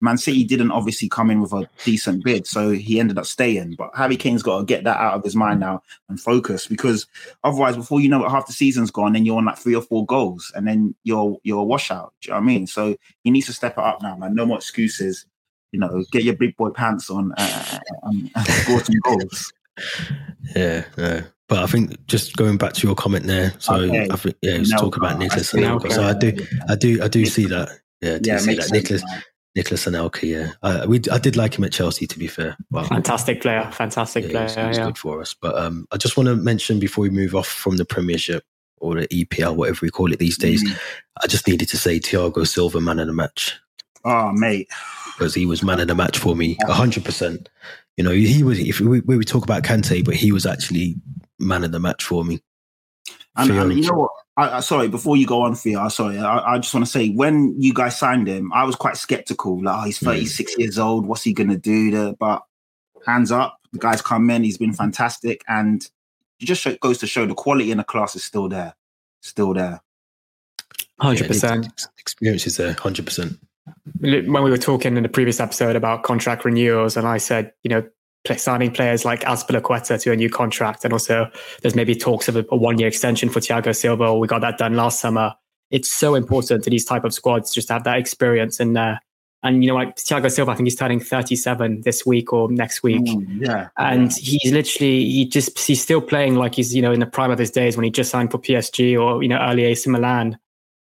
Man 0.00 0.18
City 0.18 0.44
didn't 0.44 0.70
obviously 0.70 1.08
come 1.08 1.30
in 1.30 1.40
with 1.40 1.52
a 1.52 1.68
decent 1.84 2.24
bid, 2.24 2.46
so 2.46 2.70
he 2.70 3.00
ended 3.00 3.18
up 3.18 3.26
staying. 3.26 3.74
But 3.76 3.90
Harry 3.94 4.16
Kane's 4.16 4.42
got 4.42 4.58
to 4.58 4.64
get 4.64 4.84
that 4.84 4.98
out 4.98 5.14
of 5.14 5.24
his 5.24 5.36
mind 5.36 5.60
now 5.60 5.82
and 6.08 6.20
focus 6.20 6.66
because 6.66 7.06
otherwise, 7.44 7.76
before 7.76 8.00
you 8.00 8.08
know 8.08 8.24
it, 8.24 8.30
half 8.30 8.46
the 8.46 8.52
season's 8.52 8.90
gone, 8.90 9.16
and 9.16 9.26
you're 9.26 9.38
on 9.38 9.44
like 9.44 9.58
three 9.58 9.74
or 9.74 9.82
four 9.82 10.06
goals, 10.06 10.52
and 10.54 10.66
then 10.66 10.94
you're 11.04 11.36
you're 11.42 11.60
a 11.60 11.64
washout. 11.64 12.14
Do 12.20 12.28
you 12.28 12.30
know 12.32 12.40
what 12.40 12.44
I 12.44 12.46
mean? 12.46 12.66
So 12.66 12.96
he 13.24 13.30
needs 13.30 13.46
to 13.46 13.52
step 13.52 13.78
it 13.78 13.84
up 13.84 14.02
now, 14.02 14.16
man. 14.16 14.34
No 14.34 14.46
more 14.46 14.58
excuses 14.58 15.26
you 15.72 15.78
know, 15.78 16.04
get 16.10 16.24
your 16.24 16.34
big 16.36 16.56
boy 16.56 16.70
pants 16.70 17.10
on 17.10 17.32
uh, 17.36 17.78
and, 18.04 18.30
and 18.34 18.46
score 18.46 18.80
some 18.84 18.98
goals. 19.04 19.52
Yeah, 20.56 20.84
yeah. 20.96 21.22
But 21.48 21.64
I 21.64 21.66
think 21.66 22.06
just 22.06 22.36
going 22.36 22.58
back 22.58 22.74
to 22.74 22.86
your 22.86 22.94
comment 22.94 23.26
there, 23.26 23.54
so 23.58 23.74
okay. 23.74 24.06
I 24.10 24.16
think 24.16 24.36
yeah, 24.42 24.58
was 24.58 24.70
talk 24.70 24.96
about 24.96 25.18
Nicholas 25.18 25.52
Anelka. 25.52 25.92
So 25.92 26.04
I 26.04 26.14
do, 26.14 26.46
I 26.68 26.76
do, 26.76 27.02
I 27.02 27.08
do 27.08 27.26
see 27.26 27.46
that. 27.46 27.70
Yeah, 28.00 28.14
I 28.14 28.18
do 28.18 28.30
yeah, 28.30 28.38
see 28.38 28.54
that. 28.54 28.70
Nicholas, 28.70 29.02
Nicholas 29.54 29.86
Anelka. 29.86 30.22
Yeah, 30.22 30.52
I, 30.62 30.86
we, 30.86 31.00
I 31.10 31.18
did 31.18 31.36
like 31.36 31.56
him 31.56 31.64
at 31.64 31.72
Chelsea. 31.72 32.06
To 32.06 32.18
be 32.18 32.26
fair, 32.26 32.56
well, 32.70 32.84
fantastic 32.84 33.42
player, 33.42 33.68
fantastic 33.72 34.24
yeah, 34.24 34.30
player. 34.30 34.46
He's, 34.46 34.54
he's 34.54 34.78
yeah. 34.78 34.86
good 34.86 34.98
for 34.98 35.20
us. 35.20 35.34
But 35.34 35.56
um, 35.56 35.86
I 35.90 35.96
just 35.96 36.16
want 36.16 36.28
to 36.28 36.36
mention 36.36 36.78
before 36.78 37.02
we 37.02 37.10
move 37.10 37.34
off 37.34 37.48
from 37.48 37.76
the 37.76 37.84
Premiership 37.84 38.44
or 38.78 38.94
the 38.94 39.08
EPL, 39.08 39.56
whatever 39.56 39.80
we 39.82 39.90
call 39.90 40.12
it 40.12 40.18
these 40.18 40.38
days, 40.38 40.64
mm. 40.64 40.78
I 41.22 41.26
just 41.26 41.46
needed 41.46 41.68
to 41.68 41.76
say 41.76 42.00
Thiago 42.00 42.46
Silva 42.46 42.80
man 42.80 42.98
of 42.98 43.06
the 43.06 43.12
match. 43.12 43.58
Oh, 44.04 44.32
mate 44.32 44.68
because 45.20 45.34
he 45.34 45.44
was 45.44 45.62
man 45.62 45.78
of 45.80 45.86
the 45.86 45.94
match 45.94 46.18
for 46.18 46.34
me, 46.34 46.56
hundred 46.62 47.04
percent. 47.04 47.50
You 47.98 48.04
know, 48.04 48.10
he 48.10 48.42
was. 48.42 48.58
If 48.58 48.80
we, 48.80 49.00
we 49.00 49.22
talk 49.22 49.44
about 49.44 49.64
Kante, 49.64 50.02
but 50.02 50.14
he 50.14 50.32
was 50.32 50.46
actually 50.46 50.96
man 51.38 51.62
of 51.62 51.72
the 51.72 51.78
match 51.78 52.02
for 52.02 52.24
me. 52.24 52.40
And, 53.36 53.50
and 53.50 53.72
you 53.74 53.82
know 53.82 53.98
what? 53.98 54.10
I, 54.40 54.56
I, 54.56 54.60
sorry, 54.60 54.88
before 54.88 55.16
you 55.16 55.26
go 55.26 55.42
on, 55.42 55.54
Theo, 55.54 55.88
sorry, 55.88 56.18
I, 56.18 56.54
I 56.54 56.58
just 56.58 56.72
want 56.72 56.86
to 56.86 56.90
say 56.90 57.10
when 57.10 57.54
you 57.58 57.74
guys 57.74 57.98
signed 57.98 58.26
him, 58.26 58.52
I 58.52 58.64
was 58.64 58.74
quite 58.74 58.96
skeptical. 58.96 59.62
Like, 59.62 59.76
oh, 59.78 59.84
he's 59.84 59.98
36 59.98 60.54
mm. 60.54 60.58
years 60.58 60.78
old. 60.78 61.06
What's 61.06 61.22
he 61.22 61.32
going 61.32 61.50
to 61.50 61.58
do? 61.58 61.90
To, 61.90 62.16
but 62.18 62.42
hands 63.06 63.30
up, 63.30 63.58
the 63.72 63.78
guy's 63.78 64.00
come 64.00 64.30
in. 64.30 64.44
He's 64.44 64.58
been 64.58 64.72
fantastic, 64.72 65.44
and 65.46 65.82
it 66.40 66.46
just 66.46 66.62
show, 66.62 66.74
goes 66.76 66.98
to 66.98 67.06
show 67.06 67.26
the 67.26 67.34
quality 67.34 67.70
in 67.70 67.78
the 67.78 67.84
class 67.84 68.16
is 68.16 68.24
still 68.24 68.48
there, 68.48 68.74
still 69.20 69.52
there. 69.52 69.82
Hundred 70.98 71.22
yeah, 71.22 71.28
percent 71.28 71.86
experience 71.98 72.46
is 72.46 72.56
there. 72.56 72.72
Hundred 72.72 73.04
percent 73.04 73.38
when 74.00 74.42
we 74.42 74.50
were 74.50 74.58
talking 74.58 74.96
in 74.96 75.02
the 75.02 75.08
previous 75.08 75.40
episode 75.40 75.76
about 75.76 76.02
contract 76.02 76.44
renewals, 76.44 76.96
and 76.96 77.06
I 77.06 77.18
said, 77.18 77.52
you 77.62 77.68
know, 77.68 77.86
signing 78.36 78.70
players 78.70 79.04
like 79.04 79.22
Azpilicueta 79.22 80.00
to 80.02 80.12
a 80.12 80.16
new 80.16 80.30
contract, 80.30 80.84
and 80.84 80.92
also 80.92 81.30
there's 81.62 81.74
maybe 81.74 81.94
talks 81.94 82.28
of 82.28 82.36
a, 82.36 82.44
a 82.50 82.56
one-year 82.56 82.88
extension 82.88 83.28
for 83.28 83.40
Thiago 83.40 83.74
Silva. 83.74 84.16
We 84.16 84.28
got 84.28 84.40
that 84.40 84.58
done 84.58 84.74
last 84.74 85.00
summer. 85.00 85.34
It's 85.70 85.90
so 85.90 86.14
important 86.14 86.64
to 86.64 86.70
these 86.70 86.84
type 86.84 87.04
of 87.04 87.14
squads 87.14 87.52
just 87.52 87.68
to 87.68 87.74
have 87.74 87.84
that 87.84 87.98
experience 87.98 88.60
in 88.60 88.72
there. 88.72 89.00
And 89.42 89.64
you 89.64 89.70
know, 89.70 89.74
like 89.74 89.96
Thiago 89.96 90.30
Silva, 90.30 90.50
I 90.52 90.54
think 90.54 90.66
he's 90.66 90.76
turning 90.76 91.00
37 91.00 91.80
this 91.82 92.04
week 92.04 92.32
or 92.32 92.50
next 92.50 92.82
week. 92.82 93.02
Mm, 93.02 93.46
yeah. 93.46 93.68
And 93.78 94.10
yeah. 94.10 94.38
he's 94.38 94.52
literally 94.52 95.04
he 95.04 95.24
just 95.24 95.58
he's 95.58 95.80
still 95.80 96.02
playing 96.02 96.34
like 96.34 96.56
he's 96.56 96.74
you 96.74 96.82
know 96.82 96.92
in 96.92 97.00
the 97.00 97.06
prime 97.06 97.30
of 97.30 97.38
his 97.38 97.50
days 97.50 97.76
when 97.76 97.84
he 97.84 97.90
just 97.90 98.10
signed 98.10 98.30
for 98.30 98.38
PSG 98.38 99.00
or 99.00 99.22
you 99.22 99.28
know 99.30 99.38
early 99.38 99.64
AC 99.64 99.88
Milan 99.88 100.38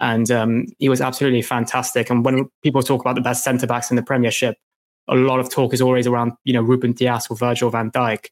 and 0.01 0.31
um, 0.31 0.67
he 0.79 0.89
was 0.89 1.01
absolutely 1.01 1.43
fantastic. 1.43 2.11
And 2.11 2.25
when 2.25 2.49
people 2.63 2.83
talk 2.83 3.03
about 3.03 3.15
the 3.15 3.21
best 3.21 3.45
centre 3.45 3.67
backs 3.67 3.91
in 3.91 3.97
the 3.97 4.03
Premiership, 4.03 4.57
a 5.11 5.17
lot 5.17 5.41
of 5.41 5.51
talk 5.51 5.75
is 5.75 5.83
always 5.83 6.07
around 6.07 6.33
you 6.45 6.53
know 6.53 6.63
Ruben 6.63 6.93
Dias 6.93 7.27
or 7.29 7.37
Virgil 7.37 7.71
Van 7.71 7.91
Dijk. 7.91 8.29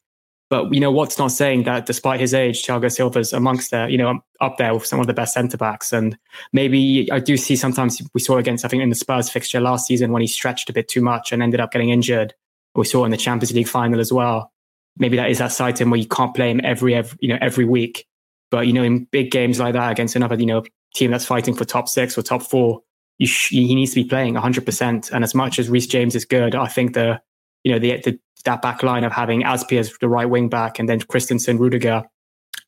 But 0.51 0.73
you 0.73 0.81
know 0.81 0.91
what's 0.91 1.19
not 1.19 1.31
saying 1.33 1.65
that 1.65 1.85
despite 1.85 2.21
his 2.21 2.33
age, 2.33 2.63
Thiago 2.63 2.91
Silva's 2.91 3.35
amongst 3.35 3.71
there, 3.71 3.89
you 3.89 3.99
know, 3.99 4.09
um, 4.09 4.23
up 4.41 4.57
there 4.57 4.73
with 4.73 4.87
some 4.87 4.99
of 4.99 5.07
the 5.07 5.13
best 5.13 5.35
centre 5.35 5.59
backs. 5.59 5.93
And 5.93 6.17
maybe 6.55 7.07
I 7.13 7.19
do 7.21 7.37
see 7.37 7.55
sometimes 7.55 8.01
we 8.15 8.21
saw 8.21 8.39
against 8.39 8.65
I 8.65 8.69
think 8.69 8.83
in 8.83 8.89
the 8.89 8.95
Spurs 8.95 9.29
fixture 9.29 9.61
last 9.61 9.87
season 9.87 10.11
when 10.11 10.23
he 10.23 10.27
stretched 10.27 10.71
a 10.71 10.73
bit 10.73 10.89
too 10.89 11.03
much 11.03 11.33
and 11.33 11.43
ended 11.43 11.61
up 11.61 11.73
getting 11.73 11.91
injured. 11.91 12.33
We 12.75 12.87
saw 12.87 13.05
in 13.05 13.11
the 13.11 13.19
Champions 13.19 13.53
League 13.53 13.69
final 13.69 14.01
as 14.01 14.13
well. 14.13 14.51
Maybe 14.97 15.17
that 15.19 15.31
is 15.31 15.39
that 15.39 15.53
side 15.53 15.79
him 15.79 15.91
where 15.91 16.01
you 16.01 16.09
can't 16.09 16.35
play 16.35 16.51
him 16.51 16.61
every, 16.65 16.95
every 16.95 17.19
you 17.21 17.29
know 17.29 17.39
every 17.43 17.67
week. 17.67 18.07
But 18.51 18.67
you 18.67 18.73
know, 18.73 18.83
in 18.83 19.05
big 19.05 19.31
games 19.31 19.61
like 19.61 19.75
that 19.75 19.93
against 19.93 20.17
another, 20.17 20.37
you 20.37 20.47
know, 20.47 20.65
team 20.95 21.11
that's 21.11 21.27
fighting 21.27 21.55
for 21.55 21.67
top 21.67 21.89
six 21.89 22.17
or 22.17 22.23
top 22.23 22.43
four, 22.43 22.81
sh- 23.27 23.51
he 23.51 23.75
needs 23.75 23.93
to 23.93 24.03
be 24.03 24.09
playing 24.09 24.35
100%. 24.35 25.11
And 25.11 25.25
as 25.25 25.35
much 25.35 25.59
as 25.59 25.69
Reece 25.69 25.87
James 25.87 26.15
is 26.15 26.25
good, 26.25 26.55
I 26.55 26.67
think 26.67 26.95
the, 26.95 27.21
you 27.65 27.73
know, 27.73 27.79
the, 27.79 28.01
the 28.01 28.19
that 28.45 28.63
back 28.63 28.83
line 28.83 29.05
of 29.05 29.13
having 29.13 29.43
Azpi 29.43 29.79
as 29.79 29.93
the 30.01 30.09
right 30.09 30.29
wing 30.29 30.49
back 30.49 30.79
and 30.79 30.89
then 30.89 31.01
Christensen, 31.01 31.59
Rudiger, 31.59 32.05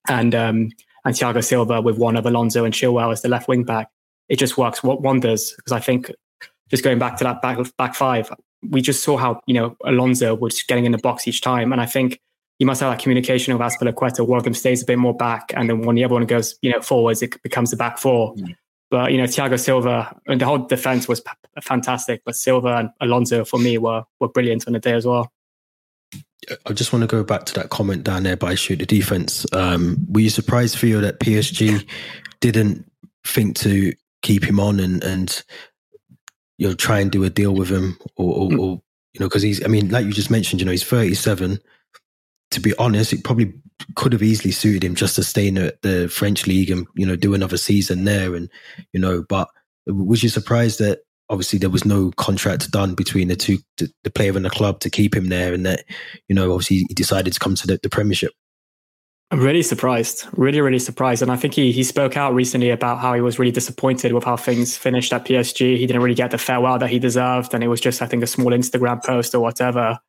and 0.08 0.34
um, 0.34 0.70
and 1.04 1.14
Thiago 1.14 1.42
Silva 1.42 1.80
with 1.80 1.98
one 1.98 2.16
of 2.16 2.26
Alonso 2.26 2.64
and 2.64 2.74
Chilwell 2.74 3.12
as 3.12 3.22
the 3.22 3.28
left 3.28 3.48
wing 3.48 3.64
back, 3.64 3.88
it 4.28 4.38
just 4.38 4.58
works 4.58 4.82
what 4.82 5.02
wonders. 5.02 5.54
Because 5.56 5.72
I 5.72 5.80
think 5.80 6.10
just 6.68 6.84
going 6.84 6.98
back 6.98 7.16
to 7.18 7.24
that 7.24 7.42
back 7.42 7.58
back 7.76 7.94
five, 7.94 8.32
we 8.68 8.80
just 8.80 9.02
saw 9.02 9.16
how 9.16 9.40
you 9.46 9.54
know 9.54 9.76
Alonso 9.84 10.34
was 10.34 10.62
getting 10.62 10.84
in 10.84 10.92
the 10.92 10.98
box 10.98 11.26
each 11.28 11.40
time, 11.40 11.72
and 11.72 11.80
I 11.80 11.86
think 11.86 12.20
you 12.58 12.66
must 12.66 12.80
have 12.80 12.92
that 12.92 13.02
communication 13.02 13.56
with 13.56 13.62
Azpilicueta. 13.62 14.26
One 14.26 14.38
of 14.38 14.44
them 14.44 14.54
stays 14.54 14.82
a 14.82 14.86
bit 14.86 14.98
more 14.98 15.16
back, 15.16 15.52
and 15.56 15.68
then 15.68 15.82
when 15.82 15.96
the 15.96 16.04
other 16.04 16.14
one 16.14 16.26
goes, 16.26 16.56
you 16.62 16.70
know, 16.70 16.80
forwards, 16.80 17.22
it 17.22 17.42
becomes 17.42 17.70
the 17.70 17.76
back 17.76 17.98
four. 17.98 18.34
Mm. 18.34 18.56
But 18.90 19.12
you 19.12 19.18
know, 19.18 19.24
Thiago 19.24 19.58
Silva 19.58 20.20
and 20.26 20.40
the 20.40 20.44
whole 20.44 20.58
defense 20.58 21.06
was 21.06 21.20
p- 21.20 21.30
fantastic. 21.62 22.22
But 22.24 22.36
Silva 22.36 22.76
and 22.76 22.90
Alonso 23.00 23.44
for 23.44 23.58
me 23.58 23.78
were 23.78 24.04
were 24.18 24.28
brilliant 24.28 24.66
on 24.66 24.72
the 24.72 24.80
day 24.80 24.92
as 24.92 25.06
well. 25.06 25.32
I 26.66 26.72
just 26.72 26.92
want 26.92 27.02
to 27.02 27.06
go 27.06 27.22
back 27.22 27.44
to 27.46 27.54
that 27.54 27.70
comment 27.70 28.02
down 28.02 28.24
there 28.24 28.36
by 28.36 28.54
shoot 28.54 28.78
the 28.80 28.86
defense. 28.86 29.46
Um, 29.52 30.06
were 30.08 30.20
you 30.20 30.30
surprised, 30.30 30.78
Theo, 30.78 31.00
that 31.00 31.20
PSG 31.20 31.86
didn't 32.40 32.90
think 33.24 33.56
to 33.58 33.92
keep 34.22 34.44
him 34.44 34.58
on 34.58 34.80
and 34.80 35.02
and 35.04 35.42
you 36.58 36.68
know 36.68 36.74
try 36.74 36.98
and 36.98 37.12
do 37.12 37.24
a 37.24 37.30
deal 37.30 37.54
with 37.54 37.68
him, 37.68 37.96
or, 38.16 38.34
or, 38.34 38.48
mm. 38.48 38.58
or 38.58 38.82
you 39.14 39.20
know, 39.20 39.26
because 39.26 39.42
he's 39.42 39.64
I 39.64 39.68
mean, 39.68 39.90
like 39.90 40.04
you 40.04 40.12
just 40.12 40.30
mentioned, 40.30 40.60
you 40.60 40.64
know, 40.64 40.72
he's 40.72 40.84
thirty 40.84 41.14
seven 41.14 41.60
to 42.50 42.60
be 42.60 42.74
honest, 42.78 43.12
it 43.12 43.24
probably 43.24 43.52
could 43.94 44.12
have 44.12 44.22
easily 44.22 44.52
suited 44.52 44.84
him 44.84 44.94
just 44.94 45.16
to 45.16 45.24
stay 45.24 45.48
in 45.48 45.54
the, 45.54 45.76
the, 45.82 46.08
French 46.08 46.46
league 46.46 46.70
and 46.70 46.86
you 46.94 47.06
know 47.06 47.16
do 47.16 47.34
another 47.34 47.56
season 47.56 48.04
there, 48.04 48.34
and 48.34 48.48
you 48.92 49.00
know. 49.00 49.24
But 49.28 49.48
was 49.86 50.22
you 50.22 50.28
surprised 50.28 50.78
that 50.80 51.00
obviously 51.28 51.58
there 51.58 51.70
was 51.70 51.84
no 51.84 52.10
contract 52.16 52.70
done 52.70 52.94
between 52.94 53.28
the 53.28 53.36
two, 53.36 53.58
the, 53.78 53.90
the 54.04 54.10
player 54.10 54.36
and 54.36 54.44
the 54.44 54.50
club 54.50 54.80
to 54.80 54.90
keep 54.90 55.14
him 55.14 55.28
there, 55.28 55.54
and 55.54 55.64
that 55.66 55.84
you 56.28 56.34
know 56.34 56.52
obviously 56.52 56.84
he 56.88 56.94
decided 56.94 57.32
to 57.32 57.40
come 57.40 57.54
to 57.54 57.66
the, 57.66 57.78
the 57.82 57.90
Premiership? 57.90 58.32
I'm 59.32 59.40
really 59.40 59.62
surprised, 59.62 60.26
really, 60.32 60.60
really 60.60 60.80
surprised. 60.80 61.22
And 61.22 61.30
I 61.30 61.36
think 61.36 61.54
he 61.54 61.70
he 61.70 61.84
spoke 61.84 62.16
out 62.16 62.34
recently 62.34 62.70
about 62.70 62.98
how 62.98 63.14
he 63.14 63.20
was 63.20 63.38
really 63.38 63.52
disappointed 63.52 64.12
with 64.12 64.24
how 64.24 64.36
things 64.36 64.76
finished 64.76 65.12
at 65.12 65.24
PSG. 65.24 65.76
He 65.76 65.86
didn't 65.86 66.02
really 66.02 66.16
get 66.16 66.32
the 66.32 66.38
farewell 66.38 66.78
that 66.80 66.90
he 66.90 66.98
deserved, 66.98 67.54
and 67.54 67.62
it 67.62 67.68
was 67.68 67.80
just, 67.80 68.02
I 68.02 68.06
think, 68.06 68.24
a 68.24 68.26
small 68.26 68.50
Instagram 68.50 69.04
post 69.04 69.34
or 69.34 69.40
whatever. 69.40 70.00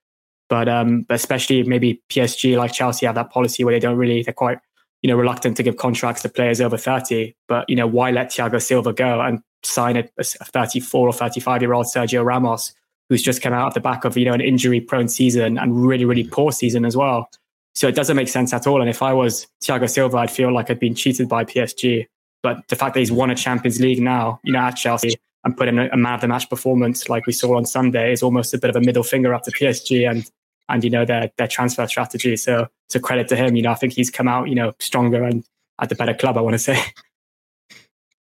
But 0.52 0.68
um, 0.68 1.06
especially 1.10 1.64
maybe 1.64 2.02
PSG 2.10 2.58
like 2.58 2.74
Chelsea 2.74 3.06
have 3.06 3.16
that 3.16 3.32
policy 3.32 3.64
where 3.64 3.74
they 3.74 3.80
don't 3.80 3.96
really 3.96 4.22
they're 4.22 4.34
quite 4.34 4.60
you 5.02 5.08
know 5.08 5.16
reluctant 5.16 5.56
to 5.56 5.64
give 5.64 5.78
contracts 5.78 6.24
to 6.24 6.30
players 6.30 6.60
over 6.60 6.76
30. 6.76 7.34
But 7.48 7.70
you 7.70 7.76
know 7.78 7.88
why 7.88 8.12
let 8.12 8.32
Thiago 8.32 8.62
Silva 8.62 8.92
go 8.92 9.22
and 9.22 9.42
sign 9.64 9.96
a, 9.96 10.04
a 10.18 10.24
34 10.26 11.08
or 11.08 11.14
35 11.14 11.62
year 11.62 11.74
old 11.74 11.86
Sergio 11.86 12.26
Ramos 12.26 12.74
who's 13.08 13.24
just 13.24 13.42
come 13.42 13.54
out 13.54 13.68
of 13.68 13.74
the 13.76 13.80
back 13.80 14.04
of 14.04 14.18
you 14.18 14.26
know 14.26 14.34
an 14.34 14.42
injury 14.42 14.82
prone 14.82 15.08
season 15.08 15.58
and 15.58 15.88
really 15.88 16.04
really 16.04 16.26
poor 16.26 16.52
season 16.52 16.84
as 16.84 16.98
well. 16.98 17.30
So 17.74 17.88
it 17.88 17.96
doesn't 17.96 18.18
make 18.18 18.28
sense 18.28 18.52
at 18.52 18.68
all. 18.68 18.82
And 18.82 18.90
if 18.90 19.02
I 19.02 19.14
was 19.14 19.48
Thiago 19.64 19.90
Silva, 19.90 20.18
I'd 20.18 20.32
feel 20.32 20.54
like 20.54 20.70
I'd 20.70 20.82
been 20.82 20.96
cheated 20.96 21.30
by 21.30 21.46
PSG. 21.46 22.08
But 22.44 22.68
the 22.68 22.76
fact 22.76 22.96
that 22.96 23.00
he's 23.00 23.12
won 23.14 23.32
a 23.32 23.36
Champions 23.36 23.80
League 23.80 24.02
now, 24.02 24.41
you 24.43 24.52
know, 24.52 24.60
at 24.60 24.72
Chelsea 24.72 25.16
and 25.45 25.56
put 25.56 25.70
in 25.70 25.80
a, 25.80 25.88
a 25.93 25.97
man 25.97 26.16
of 26.16 26.22
the 26.22 26.28
match 26.28 26.49
performance 26.49 27.08
like 27.08 27.26
we 27.26 27.32
saw 27.32 27.56
on 27.56 27.66
Sunday 27.66 28.12
is 28.12 28.22
almost 28.22 28.54
a 28.54 28.58
bit 28.58 28.70
of 28.70 28.76
a 28.76 28.82
middle 28.82 29.04
finger 29.04 29.34
up 29.34 29.43
to 29.43 29.52
PSG. 29.52 30.10
And 30.10 30.30
and 30.72 30.84
you 30.84 30.89
know 30.89 31.05
their 31.05 31.32
their 31.38 31.47
transfer 31.47 31.88
strategy. 31.88 32.36
So 32.38 32.67
it's 32.88 32.95
a 32.95 32.99
credit 32.99 33.28
to 33.30 33.36
him. 33.36 33.55
You 33.55 33.63
know, 33.63 33.72
I 33.72 33.76
think 33.76 33.93
he's 33.93 34.09
come 34.09 34.28
out 34.28 34.49
you 34.49 34.55
know 34.55 34.74
stronger 34.80 35.24
and 35.24 35.43
at 35.80 35.89
the 35.89 35.95
better 35.95 36.13
club. 36.13 36.38
I 36.38 36.41
want 36.41 36.53
to 36.53 36.59
say. 36.59 36.82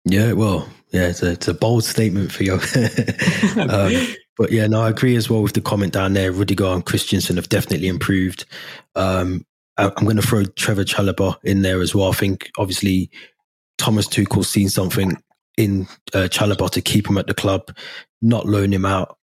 Yeah, 0.09 0.31
well, 0.31 0.69
yeah, 0.91 1.09
it's 1.09 1.21
a, 1.21 1.31
it's 1.31 1.49
a 1.49 1.53
bold 1.53 1.83
statement 1.83 2.31
for 2.31 2.43
you. 2.43 2.53
um, 3.57 3.91
but 4.37 4.51
yeah, 4.51 4.65
no, 4.67 4.83
I 4.83 4.89
agree 4.89 5.17
as 5.17 5.29
well 5.29 5.41
with 5.41 5.51
the 5.51 5.59
comment 5.59 5.91
down 5.91 6.13
there. 6.13 6.31
Rudiger 6.31 6.67
and 6.67 6.85
Christensen 6.85 7.35
have 7.35 7.49
definitely 7.49 7.89
improved. 7.89 8.45
Um, 8.95 9.45
I'm 9.77 10.05
going 10.05 10.15
to 10.15 10.21
throw 10.21 10.45
Trevor 10.45 10.85
Chalobah 10.85 11.37
in 11.43 11.61
there 11.61 11.81
as 11.81 11.93
well. 11.93 12.09
I 12.09 12.13
think 12.13 12.49
obviously 12.57 13.11
Thomas 13.77 14.07
Tuchel's 14.07 14.49
seen 14.49 14.69
something 14.69 15.21
in 15.57 15.87
uh, 16.13 16.29
Chalobah 16.29 16.71
to 16.71 16.81
keep 16.81 17.09
him 17.09 17.17
at 17.17 17.27
the 17.27 17.33
club, 17.33 17.75
not 18.21 18.45
loan 18.45 18.71
him 18.71 18.85
out. 18.85 19.17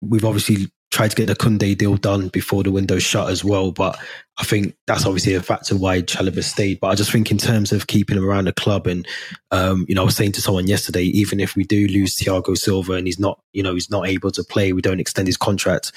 We've 0.00 0.24
obviously 0.24 0.68
tried 0.94 1.10
to 1.10 1.16
get 1.16 1.26
the 1.26 1.34
Koundé 1.34 1.76
deal 1.76 1.96
done 1.96 2.28
before 2.28 2.62
the 2.62 2.70
window 2.70 3.00
shut 3.00 3.28
as 3.28 3.44
well, 3.44 3.72
but 3.72 3.98
I 4.38 4.44
think 4.44 4.76
that's 4.86 5.04
obviously 5.04 5.34
a 5.34 5.42
factor 5.42 5.76
why 5.76 6.02
Chalobah 6.02 6.44
stayed. 6.44 6.78
But 6.78 6.88
I 6.88 6.94
just 6.94 7.10
think 7.10 7.32
in 7.32 7.38
terms 7.38 7.72
of 7.72 7.88
keeping 7.88 8.16
him 8.16 8.24
around 8.24 8.44
the 8.44 8.52
club, 8.52 8.86
and 8.86 9.04
um, 9.50 9.84
you 9.88 9.94
know, 9.96 10.02
I 10.02 10.04
was 10.04 10.16
saying 10.16 10.32
to 10.32 10.40
someone 10.40 10.68
yesterday, 10.68 11.02
even 11.02 11.40
if 11.40 11.56
we 11.56 11.64
do 11.64 11.88
lose 11.88 12.16
Thiago 12.16 12.56
Silva 12.56 12.92
and 12.92 13.08
he's 13.08 13.18
not, 13.18 13.40
you 13.52 13.62
know, 13.62 13.74
he's 13.74 13.90
not 13.90 14.06
able 14.06 14.30
to 14.30 14.44
play, 14.44 14.72
we 14.72 14.82
don't 14.82 15.00
extend 15.00 15.26
his 15.26 15.36
contract, 15.36 15.90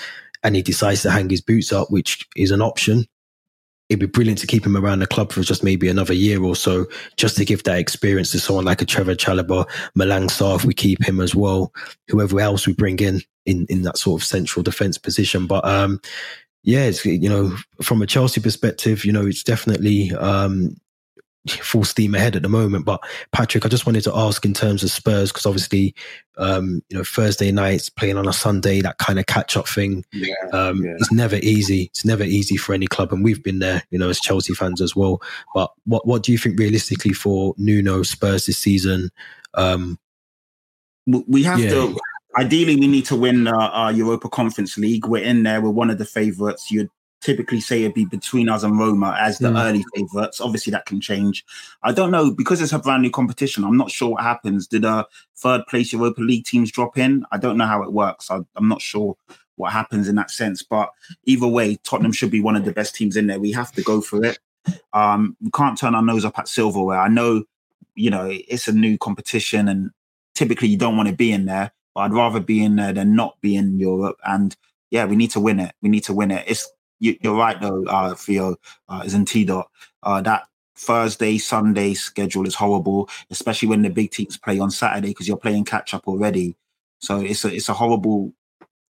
and 0.43 0.56
he 0.56 0.64
decides 0.64 1.04
to 1.04 1.12
hang 1.12 1.30
his 1.30 1.41
boots 1.41 1.72
up, 1.72 1.91
which 1.91 2.28
is 2.36 2.50
an 2.50 2.64
option 2.64 3.06
it'd 3.89 4.02
be 4.02 4.06
brilliant 4.06 4.38
to 4.38 4.48
keep 4.48 4.66
him 4.66 4.76
around 4.76 5.00
the 5.00 5.08
club 5.08 5.32
for 5.32 5.41
just 5.43 5.64
maybe 5.64 5.88
another 5.88 6.14
year 6.14 6.43
or 6.43 6.58
so, 6.58 6.86
just 7.16 7.38
to 7.38 7.45
give 7.45 7.64
that 7.64 7.80
experience 7.80 8.32
to 8.32 8.39
someone 8.39 8.66
like 8.66 8.82
a 8.82 8.86
Trevor 8.86 9.16
Chalobah, 9.16 9.66
Malang 9.98 10.28
Sarr, 10.28 10.58
if 10.58 10.66
we 10.66 10.74
keep 10.74 11.02
him 11.02 11.22
as 11.22 11.34
well, 11.34 11.72
whoever 12.10 12.39
else 12.41 12.68
we 12.68 12.74
bring 12.74 13.00
in 13.00 13.22
in, 13.48 13.66
in 13.70 13.82
that 13.82 13.98
sort 13.98 14.22
of 14.22 14.28
central 14.28 14.62
defence 14.62 15.00
position. 15.00 15.48
But 15.48 15.66
um, 15.66 16.00
yeah, 16.64 16.84
it's, 16.84 17.04
you 17.06 17.30
know, 17.30 17.56
from 17.82 18.02
a 18.02 18.08
Chelsea 18.08 18.41
perspective, 18.41 19.06
you 19.06 19.12
know, 19.12 19.26
it's 19.26 19.43
definitely 19.43 20.12
um, 20.14 20.76
full 21.48 21.86
steam 21.86 22.14
ahead 22.14 22.36
at 22.36 22.41
the 22.41 22.50
moment. 22.50 22.86
But 22.86 23.02
Patrick, 23.32 23.66
I 23.66 23.70
just 23.70 23.86
wanted 23.86 24.04
to 24.04 24.16
ask 24.16 24.43
in 24.45 24.54
terms 24.54 24.84
of 24.84 24.91
Spurs 24.91 25.32
because 25.32 25.45
obviously, 25.45 25.95
um, 26.38 26.82
you 26.89 26.98
know, 26.98 27.04
Thursday 27.04 27.52
nights 27.52 27.89
playing 27.89 28.18
on 28.18 28.28
a 28.28 28.34
Sunday, 28.34 28.82
that 28.82 28.98
kind 28.98 29.20
of 29.20 29.26
catch 29.26 29.56
up 29.56 29.68
thing, 29.68 30.04
yeah, 30.12 30.34
um, 30.54 30.84
yeah. 30.84 30.95
it's 31.00 31.12
never 31.12 31.38
easy. 31.38 31.84
It's 31.84 32.06
never 32.06 32.24
easy 32.24 32.58
for 32.58 32.74
any 32.74 32.88
club, 32.88 33.14
and 33.14 33.24
we've 33.24 33.41
been 33.41 33.60
there, 33.60 33.84
you 33.89 33.98
know, 33.98 34.10
as 34.10 34.20
Chelsea 34.20 34.54
fans 34.54 34.82
as 34.82 34.95
well. 34.95 35.22
But 35.56 35.72
what 35.86 36.06
what 36.06 36.24
do 36.24 36.32
you 36.32 36.38
think 36.38 36.60
realistically 36.60 37.14
for 37.14 37.56
Nuno 37.58 38.04
Spurs 38.04 38.45
this 38.45 38.58
season? 38.58 39.10
Um, 39.54 39.98
we 41.06 41.43
have 41.43 41.60
yeah. 41.60 41.70
to. 41.70 42.00
Ideally, 42.38 42.76
we 42.76 42.88
need 42.88 43.06
to 43.06 43.16
win 43.16 43.48
uh, 43.48 43.92
Europa 43.96 44.30
Conference 44.30 44.78
League. 44.78 45.08
We're 45.08 45.24
in 45.24 45.44
there. 45.44 45.62
We're 45.62 45.72
one 45.72 45.90
of 45.90 45.98
the 45.98 46.06
favourites. 46.06 46.70
You'd 46.70 46.90
typically 47.22 47.60
say 47.60 47.82
it'd 47.82 47.96
be 47.96 48.06
between 48.06 48.48
us 48.48 48.64
and 48.64 48.78
Roma 48.78 49.18
as 49.20 49.40
the 49.40 49.50
mm. 49.50 49.60
early 49.60 49.84
favourites. 49.96 50.40
Obviously, 50.40 50.72
that 50.72 50.86
can 50.86 51.02
change. 51.02 51.44
I 51.84 51.92
don't 51.92 52.12
know 52.12 52.32
because 52.32 52.62
it's 52.62 52.74
a 52.74 52.80
brand 52.80 53.02
new 53.02 53.10
competition. 53.10 53.64
I'm 53.64 53.78
not 53.78 53.90
sure 53.90 54.10
what 54.10 54.24
happens. 54.24 54.68
Did 54.68 54.86
a 54.86 55.06
third 55.36 55.66
place 55.68 55.92
Europa 55.92 56.22
League 56.22 56.46
teams 56.46 56.72
drop 56.72 56.98
in? 56.98 57.26
I 57.32 57.38
don't 57.38 57.58
know 57.58 57.66
how 57.66 57.82
it 57.82 57.92
works. 57.92 58.30
I, 58.30 58.40
I'm 58.56 58.68
not 58.68 58.82
sure 58.82 59.18
what 59.56 59.74
happens 59.74 60.08
in 60.08 60.16
that 60.16 60.30
sense. 60.30 60.62
But 60.62 60.92
either 61.26 61.48
way, 61.48 61.78
Tottenham 61.84 62.12
should 62.14 62.32
be 62.32 62.42
one 62.42 62.56
of 62.56 62.66
the 62.66 62.72
best 62.72 62.96
teams 62.96 63.18
in 63.18 63.28
there. 63.28 63.40
We 63.40 63.52
have 63.52 63.72
to 63.74 63.82
go 63.82 64.00
for 64.00 64.24
it. 64.24 64.40
Um, 64.94 65.36
we 65.42 65.50
can't 65.52 65.78
turn 65.78 65.96
our 65.96 66.02
nose 66.02 66.26
up 66.26 66.38
at 66.38 66.48
silverware. 66.48 67.00
I 67.00 67.08
know, 67.08 67.46
you 67.96 68.12
know, 68.12 68.30
it's 68.30 68.68
a 68.68 68.74
new 68.74 68.98
competition, 68.98 69.68
and 69.68 69.92
typically 70.36 70.68
you 70.68 70.78
don't 70.78 70.98
want 70.98 71.10
to 71.10 71.16
be 71.16 71.32
in 71.32 71.46
there. 71.46 71.72
But 71.98 72.04
I'd 72.04 72.14
rather 72.14 72.39
be 72.39 72.64
in 72.64 72.76
there 72.76 72.93
than 72.93 73.16
not 73.16 73.41
be 73.41 73.56
in 73.56 73.80
Europe. 73.80 74.20
And 74.24 74.56
yeah, 74.91 75.06
we 75.06 75.16
need 75.16 75.32
to 75.32 75.39
win 75.39 75.60
it. 75.60 75.74
We 75.82 75.89
need 75.89 76.04
to 76.04 76.14
win 76.14 76.30
it. 76.30 76.43
It's 76.45 76.70
you, 77.00 77.18
are 77.26 77.34
right 77.34 77.60
though, 77.60 77.86
uh, 77.86 78.14
Theo, 78.14 78.58
uh, 78.88 79.02
is 79.04 79.16
in 79.16 79.26
T 79.26 79.45
dot. 79.45 79.72
Uh, 80.04 80.22
that 80.22 80.43
Thursday, 80.76 81.39
Sunday 81.39 81.95
schedule 81.95 82.45
is 82.45 82.54
horrible, 82.54 83.10
especially 83.32 83.70
when 83.70 83.82
the 83.82 83.89
big 83.89 84.12
teams 84.12 84.38
play 84.38 84.60
on 84.60 84.70
Saturday 84.70 85.08
because 85.08 85.28
you're 85.28 85.38
playing 85.38 85.66
catch 85.66 85.95
up 85.95 86.08
already. 86.08 86.56
So 87.00 87.20
it's 87.20 87.43
a 87.43 87.56
it's 87.56 87.68
a 87.68 87.74
horrible 87.74 88.32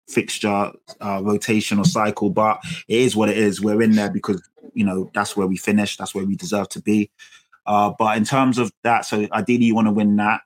fixture 0.10 0.74
uh, 1.00 1.22
rotation 1.24 1.80
or 1.80 1.86
cycle, 1.86 2.30
but 2.30 2.60
it 2.89 3.00
is 3.00 3.16
what 3.16 3.30
it 3.30 3.38
is. 3.38 3.62
We're 3.62 3.82
in 3.82 3.93
there 3.93 4.12
because 4.12 4.45
you 4.74 4.84
know 4.84 5.10
that's 5.14 5.38
where 5.38 5.47
we 5.47 5.56
finish. 5.56 5.95
That's 5.95 6.14
where 6.14 6.26
we 6.26 6.36
deserve 6.36 6.68
to 6.70 6.82
be. 6.82 7.12
Uh, 7.66 7.93
but 7.97 8.18
in 8.18 8.26
terms 8.26 8.58
of 8.58 8.74
that, 8.84 9.06
so 9.06 9.26
ideally 9.32 9.68
you 9.68 9.76
want 9.76 9.88
to 9.88 9.93
win 9.93 10.18
that. 10.18 10.41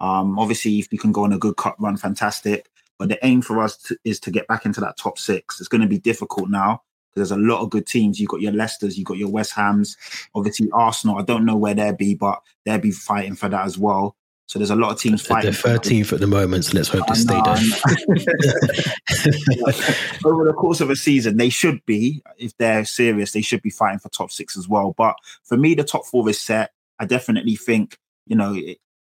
Um, 0.00 0.38
obviously, 0.38 0.78
if 0.78 0.92
you 0.92 0.98
can 0.98 1.12
go 1.12 1.24
on 1.24 1.32
a 1.32 1.38
good 1.38 1.56
cup 1.56 1.76
run, 1.78 1.96
fantastic. 1.96 2.70
But 2.98 3.08
the 3.08 3.24
aim 3.24 3.42
for 3.42 3.62
us 3.62 3.76
to, 3.84 3.96
is 4.04 4.20
to 4.20 4.30
get 4.30 4.46
back 4.46 4.66
into 4.66 4.80
that 4.80 4.96
top 4.96 5.18
six. 5.18 5.60
It's 5.60 5.68
going 5.68 5.80
to 5.80 5.86
be 5.86 5.98
difficult 5.98 6.50
now 6.50 6.82
because 7.10 7.28
there's 7.28 7.38
a 7.38 7.42
lot 7.42 7.62
of 7.62 7.70
good 7.70 7.86
teams. 7.86 8.20
You've 8.20 8.28
got 8.28 8.40
your 8.40 8.52
Leicesters, 8.52 8.96
you've 8.96 9.06
got 9.06 9.16
your 9.16 9.30
West 9.30 9.52
Hams, 9.52 9.96
obviously 10.34 10.70
Arsenal. 10.72 11.18
I 11.18 11.22
don't 11.22 11.44
know 11.44 11.56
where 11.56 11.74
they'll 11.74 11.94
be, 11.94 12.14
but 12.14 12.40
they'll 12.64 12.78
be 12.78 12.90
fighting 12.90 13.36
for 13.36 13.48
that 13.48 13.64
as 13.64 13.78
well. 13.78 14.16
So 14.50 14.58
there's 14.58 14.70
a 14.70 14.76
lot 14.76 14.90
of 14.90 14.98
teams 14.98 15.24
fighting. 15.24 15.52
They're 15.52 15.78
13th 15.78 16.12
at 16.12 16.18
the 16.18 16.26
moment, 16.26 16.64
so 16.64 16.76
let's 16.76 16.88
hope 16.88 17.06
they 17.06 17.14
stay 17.14 17.40
there. 17.44 17.54
Over 20.24 20.44
the 20.44 20.52
course 20.52 20.80
of 20.80 20.90
a 20.90 20.96
season, 20.96 21.36
they 21.36 21.50
should 21.50 21.86
be, 21.86 22.20
if 22.36 22.56
they're 22.56 22.84
serious, 22.84 23.30
they 23.30 23.42
should 23.42 23.62
be 23.62 23.70
fighting 23.70 24.00
for 24.00 24.08
top 24.08 24.32
six 24.32 24.58
as 24.58 24.68
well. 24.68 24.92
But 24.98 25.14
for 25.44 25.56
me, 25.56 25.74
the 25.74 25.84
top 25.84 26.04
four 26.04 26.28
is 26.28 26.40
set. 26.40 26.72
I 26.98 27.06
definitely 27.06 27.54
think, 27.54 27.96
you 28.26 28.34
know, 28.34 28.60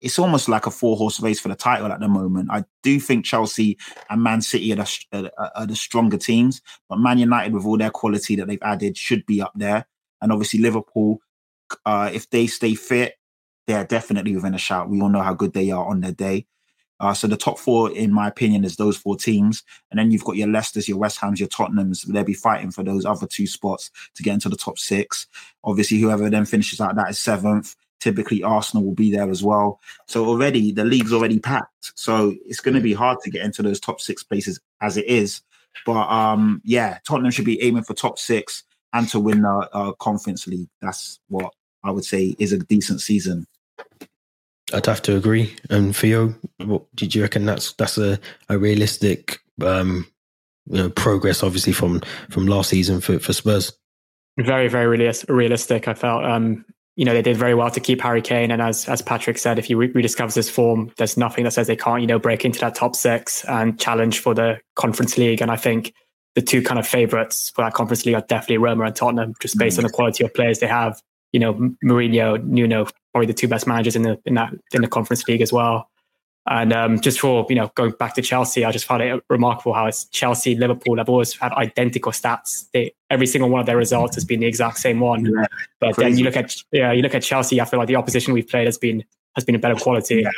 it's 0.02 0.20
almost 0.20 0.50
like 0.50 0.66
a 0.66 0.72
four 0.72 0.98
horse 0.98 1.20
race 1.20 1.40
for 1.40 1.50
the 1.50 1.56
title 1.56 1.92
at 1.92 2.00
the 2.00 2.08
moment. 2.08 2.50
I 2.52 2.66
do 2.82 3.00
think 3.00 3.26
Chelsea 3.26 3.78
and 4.10 4.24
Man 4.24 4.42
City 4.42 4.74
are 4.74 4.78
the, 4.78 5.32
are 5.56 5.66
the 5.66 5.76
stronger 5.76 6.18
teams, 6.18 6.62
but 6.90 7.00
Man 7.00 7.20
United, 7.20 7.54
with 7.54 7.66
all 7.66 7.78
their 7.78 7.92
quality 7.92 8.36
that 8.36 8.48
they've 8.48 8.62
added, 8.64 8.98
should 8.98 9.26
be 9.26 9.42
up 9.42 9.54
there. 9.56 9.86
And 10.22 10.32
obviously, 10.32 10.60
Liverpool, 10.60 11.20
uh, 11.86 12.10
if 12.14 12.30
they 12.30 12.48
stay 12.48 12.76
fit, 12.76 13.16
they're 13.68 13.86
definitely 13.86 14.36
within 14.36 14.56
a 14.56 14.60
shout. 14.60 14.90
We 14.90 15.00
all 15.02 15.10
know 15.10 15.22
how 15.22 15.34
good 15.34 15.54
they 15.54 15.72
are 15.72 15.86
on 15.86 16.02
their 16.02 16.12
day. 16.12 16.48
Uh, 17.00 17.14
so 17.16 17.28
the 17.28 17.38
top 17.38 17.58
four, 17.58 17.92
in 17.92 18.14
my 18.14 18.28
opinion, 18.28 18.64
is 18.64 18.76
those 18.76 18.96
four 18.96 19.16
teams, 19.16 19.64
and 19.90 20.00
then 20.00 20.12
you've 20.12 20.24
got 20.24 20.36
your 20.36 20.48
Leicesters, 20.48 20.88
your 20.88 21.00
West 21.00 21.20
Hams, 21.20 21.40
your 21.40 21.50
Tottenhams. 21.50 22.06
They'll 22.06 22.24
be 22.24 22.36
fighting 22.36 22.70
for 22.70 22.84
those 22.84 23.06
other 23.06 23.26
two 23.26 23.48
spots 23.48 23.90
to 24.16 24.24
get 24.24 24.36
into 24.36 24.50
the 24.50 24.56
top 24.56 24.78
six. 24.78 25.26
Obviously, 25.64 25.98
whoever 25.98 26.30
then 26.30 26.46
finishes 26.46 26.80
out 26.80 26.96
that 26.96 27.10
is 27.10 27.18
seventh 27.18 27.76
typically 28.02 28.44
Arsenal 28.44 28.84
will 28.84 28.96
be 28.96 29.12
there 29.12 29.30
as 29.30 29.44
well. 29.44 29.80
So 30.08 30.26
already 30.26 30.72
the 30.72 30.84
league's 30.84 31.14
already 31.14 31.40
packed. 31.40 31.94
So 31.96 32.36
it's 32.46 32.60
going 32.60 32.76
to 32.76 32.82
be 32.82 32.94
hard 32.94 33.20
to 33.24 33.32
get 33.32 33.46
into 33.46 33.62
those 33.62 33.80
top 33.80 34.02
six 34.02 34.24
places 34.24 34.60
as 34.82 34.98
it 34.98 35.06
is. 35.06 35.42
But 35.86 36.10
um, 36.10 36.62
yeah, 36.66 36.98
Tottenham 37.08 37.32
should 37.32 37.46
be 37.46 37.62
aiming 37.62 37.84
for 37.84 37.94
top 37.94 38.20
six 38.20 38.64
and 38.92 39.08
to 39.10 39.20
win 39.20 39.44
the 39.44 39.70
uh, 39.72 39.94
Conference 39.94 40.48
League. 40.48 40.68
That's 40.82 41.20
what 41.30 41.54
I 41.84 41.92
would 41.92 42.04
say 42.04 42.36
is 42.40 42.52
a 42.52 42.58
decent 42.58 43.02
season. 43.02 43.48
I'd 44.74 44.86
have 44.86 45.02
to 45.04 45.16
agree. 45.16 45.56
And 45.70 45.96
Theo, 45.96 46.34
what 46.58 46.84
did 46.96 47.16
you 47.16 47.22
reckon? 47.22 47.46
That's 47.46 47.74
that's 47.74 47.98
a, 47.98 48.20
a 48.50 48.58
realistic 48.58 49.40
um, 49.64 50.08
you 50.70 50.78
know, 50.78 50.90
progress, 50.90 51.44
obviously 51.44 51.74
from 51.74 52.02
from 52.30 52.48
last 52.48 52.70
season 52.70 53.02
for, 53.02 53.20
for 53.20 53.34
Spurs. 53.34 53.74
Very, 54.38 54.70
very 54.70 54.88
realistic. 55.28 55.88
I 55.88 55.94
felt 55.94 56.24
um, 56.24 56.66
you 56.96 57.06
know, 57.06 57.14
they 57.14 57.22
did 57.22 57.38
very 57.38 57.56
well 57.56 57.72
to 57.72 57.80
keep 57.80 58.02
Harry 58.02 58.22
Kane. 58.22 58.52
And 58.52 58.62
as 58.62 58.88
as 58.88 59.02
Patrick 59.02 59.38
said, 59.38 59.58
if 59.58 59.66
he 59.66 59.76
re- 59.76 59.92
rediscovers 59.92 60.36
his 60.36 60.50
form, 60.50 60.92
there's 60.98 61.18
nothing 61.18 61.46
that 61.46 61.52
says 61.52 61.68
they 61.68 61.76
can't, 61.76 62.02
you 62.02 62.08
know, 62.08 62.20
break 62.20 62.44
into 62.46 62.60
that 62.60 62.76
top 62.76 62.96
six 62.96 63.46
and 63.46 63.80
challenge 63.80 64.20
for 64.20 64.34
the 64.34 64.60
Conference 64.76 65.18
League. 65.18 65.42
And 65.42 65.52
I 65.52 65.56
think 65.56 65.94
the 66.36 66.42
two 66.42 66.62
kind 66.62 66.80
of 66.80 66.88
favourites 66.88 67.50
for 67.50 67.64
that 67.64 67.74
Conference 67.74 68.06
League 68.06 68.16
are 68.16 68.26
definitely 68.28 68.58
Roma 68.58 68.86
and 68.86 68.96
Tottenham, 68.96 69.34
just 69.42 69.58
based 69.58 69.76
mm. 69.76 69.80
on 69.80 69.88
the 69.88 69.94
quality 69.94 70.24
of 70.24 70.34
players 70.34 70.60
they 70.60 70.68
have. 70.68 71.02
You 71.32 71.40
know, 71.40 71.54
Mourinho, 71.84 72.44
Nuno, 72.44 72.88
probably 73.14 73.28
the 73.28 73.34
two 73.34 73.48
best 73.48 73.68
managers 73.68 73.96
in 73.96 74.04
the 74.04 74.20
in 74.26 74.34
that 74.36 74.54
in 74.74 74.82
the 74.82 74.88
Conference 74.88 75.28
League 75.28 75.42
as 75.42 75.54
well. 75.54 75.90
And 76.48 76.74
um, 76.74 77.00
just 77.00 77.20
for 77.20 77.46
you 77.50 77.56
know 77.56 77.72
going 77.76 77.92
back 77.92 78.16
to 78.16 78.22
Chelsea, 78.22 78.66
I 78.66 78.72
just 78.72 78.86
found 78.86 79.04
it 79.04 79.24
remarkable 79.30 79.74
how 79.74 79.86
it's 79.86 80.06
Chelsea, 80.06 80.56
Liverpool 80.56 80.98
have 80.98 81.10
always 81.10 81.38
had 81.38 81.52
identical 81.54 82.12
stats. 82.12 82.66
They, 82.74 82.94
every 83.12 83.28
single 83.28 83.50
one 83.50 83.60
of 83.60 83.68
their 83.68 83.78
results 83.78 84.16
has 84.16 84.26
been 84.26 84.40
the 84.40 84.48
exact 84.48 84.80
same 84.80 85.00
one. 85.00 85.26
Yeah, 85.26 85.46
but 85.80 85.96
crazy. 85.96 86.10
then 86.10 86.18
you 86.18 86.26
look 86.26 86.38
at 86.38 86.56
yeah, 86.72 86.92
you 86.92 87.04
look 87.04 87.14
at 87.14 87.22
Chelsea. 87.22 87.62
I 87.62 87.66
feel 87.66 87.78
like 87.80 87.88
the 87.88 87.96
opposition 87.96 88.34
we've 88.34 88.48
played 88.48 88.66
has 88.66 88.78
been 88.78 89.04
has 89.36 89.46
been 89.46 89.56
a 89.56 89.60
better 89.60 89.76
quality. 89.76 90.22
Yeah, 90.24 90.32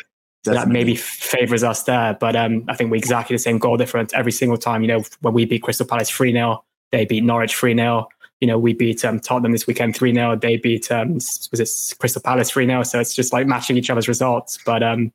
so 0.43 0.53
that 0.53 0.67
maybe 0.67 0.95
favors 0.95 1.63
us 1.63 1.83
there. 1.83 2.17
But 2.19 2.35
um, 2.35 2.65
I 2.67 2.75
think 2.75 2.91
we're 2.91 2.97
exactly 2.97 3.35
the 3.35 3.41
same 3.41 3.57
goal 3.57 3.77
difference 3.77 4.13
every 4.13 4.33
single 4.33 4.57
time. 4.57 4.81
You 4.81 4.89
know, 4.89 5.03
when 5.21 5.33
we 5.33 5.45
beat 5.45 5.63
Crystal 5.63 5.85
Palace 5.85 6.09
three 6.09 6.33
0 6.33 6.63
they 6.91 7.05
beat 7.05 7.23
Norwich 7.23 7.55
three 7.55 7.75
0 7.75 8.09
you 8.43 8.47
know, 8.47 8.59
we 8.59 8.73
beat 8.73 9.05
um, 9.05 9.21
Tottenham 9.21 9.53
this 9.53 9.67
weekend 9.67 9.95
3 9.95 10.13
0. 10.13 10.35
They 10.35 10.57
beat, 10.57 10.91
um, 10.91 11.13
was 11.13 11.49
it 11.53 11.95
Crystal 11.97 12.21
Palace 12.21 12.49
3 12.49 12.65
0? 12.65 12.83
So 12.83 12.99
it's 12.99 13.15
just 13.15 13.31
like 13.31 13.47
matching 13.47 13.77
each 13.77 13.89
other's 13.89 14.09
results. 14.09 14.59
But 14.65 14.83
um, 14.83 15.13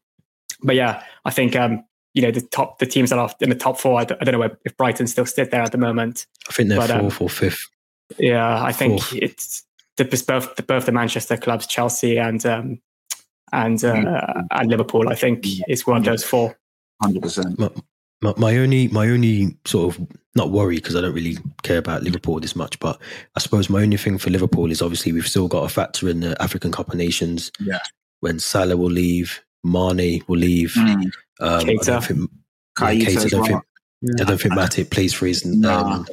but 0.60 0.74
yeah, 0.74 1.02
I 1.24 1.30
think 1.30 1.56
um, 1.56 1.84
you 2.14 2.22
know 2.22 2.30
the 2.30 2.40
top 2.40 2.78
the 2.78 2.86
teams 2.86 3.10
that 3.10 3.18
are 3.18 3.30
in 3.40 3.50
the 3.50 3.54
top 3.54 3.78
four. 3.78 4.00
I 4.00 4.04
don't, 4.04 4.20
I 4.20 4.24
don't 4.24 4.38
know 4.38 4.50
if 4.64 4.76
Brighton 4.76 5.06
still 5.06 5.26
sit 5.26 5.50
there 5.50 5.62
at 5.62 5.72
the 5.72 5.78
moment. 5.78 6.26
I 6.48 6.52
think 6.52 6.68
they're 6.68 6.78
but, 6.78 6.90
fourth 6.90 7.20
um, 7.20 7.26
or 7.26 7.28
fifth. 7.28 7.68
Yeah, 8.18 8.62
I 8.62 8.72
think 8.72 9.02
fourth. 9.02 9.22
it's 9.22 9.64
the, 9.96 10.04
both 10.04 10.56
the, 10.56 10.62
both 10.62 10.86
the 10.86 10.92
Manchester 10.92 11.36
clubs, 11.36 11.66
Chelsea 11.66 12.18
and 12.18 12.44
um, 12.46 12.80
and 13.52 13.82
uh, 13.84 13.94
mm-hmm. 13.94 14.40
and 14.50 14.70
Liverpool. 14.70 15.08
I 15.08 15.14
think 15.14 15.44
is 15.68 15.86
one 15.86 15.98
of 15.98 16.04
those 16.04 16.24
four. 16.24 16.58
Hundred 17.02 17.22
percent. 17.22 17.58
My, 18.20 18.34
my 18.36 18.56
only 18.56 18.88
my 18.88 19.08
only 19.08 19.56
sort 19.64 19.94
of 19.94 20.06
not 20.34 20.50
worry 20.50 20.76
because 20.76 20.96
I 20.96 21.00
don't 21.00 21.14
really 21.14 21.36
care 21.62 21.78
about 21.78 22.02
Liverpool 22.02 22.40
this 22.40 22.56
much, 22.56 22.78
but 22.80 23.00
I 23.36 23.40
suppose 23.40 23.70
my 23.70 23.82
only 23.82 23.96
thing 23.96 24.18
for 24.18 24.30
Liverpool 24.30 24.70
is 24.70 24.82
obviously 24.82 25.12
we've 25.12 25.26
still 25.26 25.48
got 25.48 25.64
a 25.64 25.68
factor 25.68 26.08
in 26.08 26.20
the 26.20 26.40
African 26.42 26.72
Cup 26.72 26.88
of 26.88 26.94
Nations. 26.94 27.52
Yeah. 27.60 27.78
When 28.20 28.40
Salah 28.40 28.76
will 28.76 28.90
leave, 28.90 29.40
Mane 29.64 30.22
will 30.26 30.38
leave. 30.38 30.72
Mm. 30.72 31.04
Um, 31.04 31.12
I 31.40 31.64
don't 31.64 32.04
think, 32.04 32.30
Keita, 32.76 33.24
I 33.24 33.28
don't 33.28 33.46
think, 33.46 33.62
yeah. 34.02 34.14
I 34.20 34.24
don't 34.24 34.72
think 34.72 34.90
plays 34.90 35.12
for 35.12 35.26
his 35.26 35.44
um, 35.64 36.06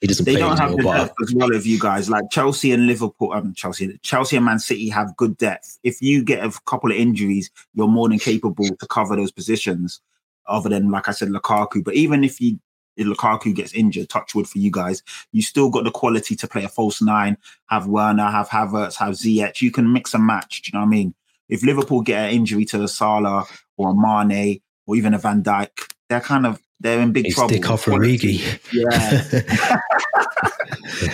he 0.00 0.06
doesn't 0.06 0.24
they 0.24 0.32
play 0.32 0.40
don't 0.40 0.58
have 0.58 0.76
the 0.76 0.82
But 0.82 0.96
depth 0.96 1.14
as 1.22 1.34
well 1.34 1.54
of 1.54 1.66
you 1.66 1.78
guys. 1.78 2.08
Like 2.08 2.24
Chelsea 2.30 2.72
and 2.72 2.86
Liverpool, 2.86 3.32
um, 3.32 3.52
Chelsea, 3.54 3.98
Chelsea 4.02 4.36
and 4.36 4.46
Man 4.46 4.58
City 4.58 4.88
have 4.88 5.16
good 5.16 5.36
depth. 5.36 5.78
If 5.82 6.00
you 6.00 6.24
get 6.24 6.42
a 6.42 6.50
couple 6.66 6.90
of 6.90 6.96
injuries, 6.96 7.50
you're 7.74 7.88
more 7.88 8.08
than 8.08 8.18
capable 8.18 8.66
to 8.66 8.86
cover 8.86 9.14
those 9.16 9.32
positions. 9.32 10.00
Other 10.46 10.70
than, 10.70 10.90
like 10.90 11.08
I 11.08 11.12
said, 11.12 11.28
Lukaku. 11.28 11.84
But 11.84 11.94
even 11.94 12.24
if 12.24 12.40
you 12.40 12.58
if 12.96 13.06
Lukaku 13.06 13.54
gets 13.54 13.74
injured, 13.74 14.08
touch 14.08 14.34
wood 14.34 14.48
for 14.48 14.58
you 14.58 14.70
guys, 14.70 15.02
you 15.32 15.42
still 15.42 15.70
got 15.70 15.84
the 15.84 15.90
quality 15.90 16.34
to 16.34 16.48
play 16.48 16.64
a 16.64 16.68
false 16.68 17.00
nine, 17.00 17.36
have 17.66 17.86
Werner, 17.86 18.28
have 18.30 18.48
Havertz, 18.48 18.96
have 18.96 19.14
Ziyech. 19.14 19.60
You 19.60 19.70
can 19.70 19.92
mix 19.92 20.14
and 20.14 20.26
match. 20.26 20.62
Do 20.62 20.70
you 20.70 20.78
know 20.78 20.84
what 20.84 20.88
I 20.88 20.96
mean? 20.96 21.14
If 21.50 21.62
Liverpool 21.62 22.00
get 22.02 22.28
an 22.28 22.34
injury 22.34 22.64
to 22.66 22.82
a 22.82 22.88
Salah 22.88 23.46
or 23.76 23.90
a 23.90 23.94
Mane 23.94 24.60
or 24.86 24.96
even 24.96 25.14
a 25.14 25.18
Van 25.18 25.42
Dijk, 25.42 25.68
they're 26.08 26.20
kind 26.20 26.46
of 26.46 26.60
they're 26.80 27.00
in 27.00 27.12
big 27.12 27.26
it's 27.26 27.34
trouble. 27.34 27.54
Divock 27.56 27.84
Origi. 27.92 28.40
Yeah. 28.72 29.80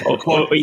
Or- 0.06 0.18
or 0.26 0.54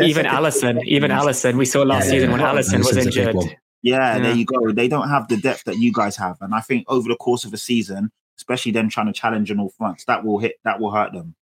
even 0.00 0.26
Alisson, 0.26 0.82
even 0.84 1.10
Alisson. 1.10 1.56
We 1.56 1.64
saw 1.64 1.82
last 1.82 2.04
Yeah, 2.06 2.10
season 2.12 2.30
yeah, 2.30 2.36
when 2.36 2.40
yeah. 2.40 2.52
Alisson 2.52 2.78
was 2.78 2.88
Alisson's 2.92 3.16
a 3.16 3.20
big 3.20 3.28
injured. 3.36 3.56
Yeah, 3.82 4.16
Yeah. 4.16 4.18
there 4.20 4.34
you 4.34 4.44
go. 4.44 4.72
They 4.72 4.88
don't 4.88 5.08
have 5.08 5.28
the 5.28 5.36
depth 5.36 5.64
that 5.64 5.78
you 5.78 5.92
guys 5.92 6.16
have, 6.16 6.36
and 6.40 6.54
I 6.54 6.60
think 6.60 6.84
over 6.88 7.08
the 7.08 7.16
course 7.16 7.44
of 7.44 7.52
a 7.52 7.56
season, 7.56 8.10
especially 8.36 8.72
them 8.72 8.88
trying 8.88 9.06
to 9.06 9.12
challenge 9.12 9.50
on 9.50 9.58
all 9.60 9.70
fronts, 9.76 10.04
that 10.04 10.24
will 10.24 10.38
hit. 10.38 10.54
That 10.64 10.80
will 10.80 10.90
hurt 10.92 11.12
them. 11.12 11.34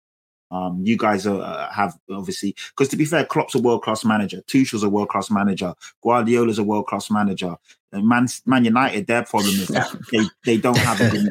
Um, 0.50 0.80
you 0.84 0.96
guys 0.96 1.26
are, 1.26 1.40
uh, 1.40 1.70
have 1.72 1.98
obviously 2.10 2.54
because 2.70 2.88
to 2.90 2.96
be 2.96 3.04
fair, 3.04 3.24
Klopp's 3.24 3.54
a 3.54 3.58
world 3.58 3.82
class 3.82 4.04
manager, 4.04 4.42
Tuchel's 4.46 4.84
a 4.84 4.88
world 4.88 5.08
class 5.08 5.30
manager, 5.30 5.74
Guardiola's 6.02 6.58
a 6.58 6.62
world 6.64 6.86
class 6.86 7.10
manager. 7.10 7.56
And 7.92 8.06
Man, 8.08 8.26
Man 8.46 8.64
United, 8.64 9.06
their 9.06 9.24
problem 9.24 9.54
is 9.54 9.68
they, 10.12 10.20
they 10.44 10.56
don't 10.56 10.76
have 10.78 11.00
a 11.00 11.10
good. 11.10 11.28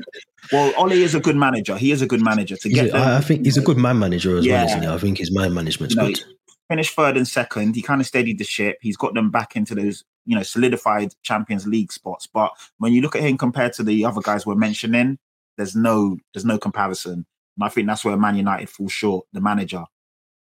Well, 0.52 0.74
Ole 0.78 0.92
is 0.94 1.16
a 1.16 1.20
good 1.20 1.36
manager. 1.36 1.78
He 1.78 1.92
is 1.92 2.02
a 2.02 2.08
good 2.08 2.22
manager 2.22 2.56
to 2.58 2.70
get 2.70 2.88
a- 2.88 2.92
them. 2.92 3.02
I 3.02 3.22
think 3.22 3.46
he's 3.46 3.58
a 3.58 3.62
good 3.62 3.78
man 3.78 4.00
manager 4.00 4.38
as 4.38 4.46
Yeah. 4.46 4.58
well, 4.64 4.66
isn't 4.68 4.82
he? 4.84 4.88
I 4.88 4.98
think 4.98 5.18
his 5.18 5.32
man 5.34 5.54
management's 5.54 5.96
good. 5.96 6.22
finished 6.70 6.94
third 6.96 7.16
and 7.18 7.28
second. 7.28 7.76
He 7.76 7.82
kind 7.82 8.02
of 8.02 8.08
steadied 8.08 8.38
the 8.38 8.44
ship. 8.44 8.78
He's 8.82 8.98
got 8.98 9.14
them 9.14 9.32
back 9.32 9.56
into 9.56 9.76
those, 9.76 10.04
you 10.26 10.36
know, 10.36 10.44
solidified 10.44 11.14
Champions 11.24 11.66
League 11.68 11.92
spots. 11.92 12.28
But 12.28 12.52
when 12.80 12.92
you 12.94 13.02
look 13.02 13.16
at 13.16 13.22
him 13.24 13.38
compared 13.38 13.74
to 13.74 13.84
the 13.84 14.04
other 14.06 14.22
guys 14.22 14.46
we're 14.46 14.56
mentioning, 14.56 15.20
there's 15.58 15.76
no 15.76 16.18
there's 16.34 16.46
no 16.46 16.58
comparison. 16.58 17.26
And 17.58 17.66
I 17.66 17.70
think 17.70 17.88
that's 17.88 18.04
where 18.06 18.18
Man 18.18 18.36
United 18.36 18.70
fall 18.70 18.90
short. 18.90 19.26
The 19.34 19.42
manager. 19.42 19.84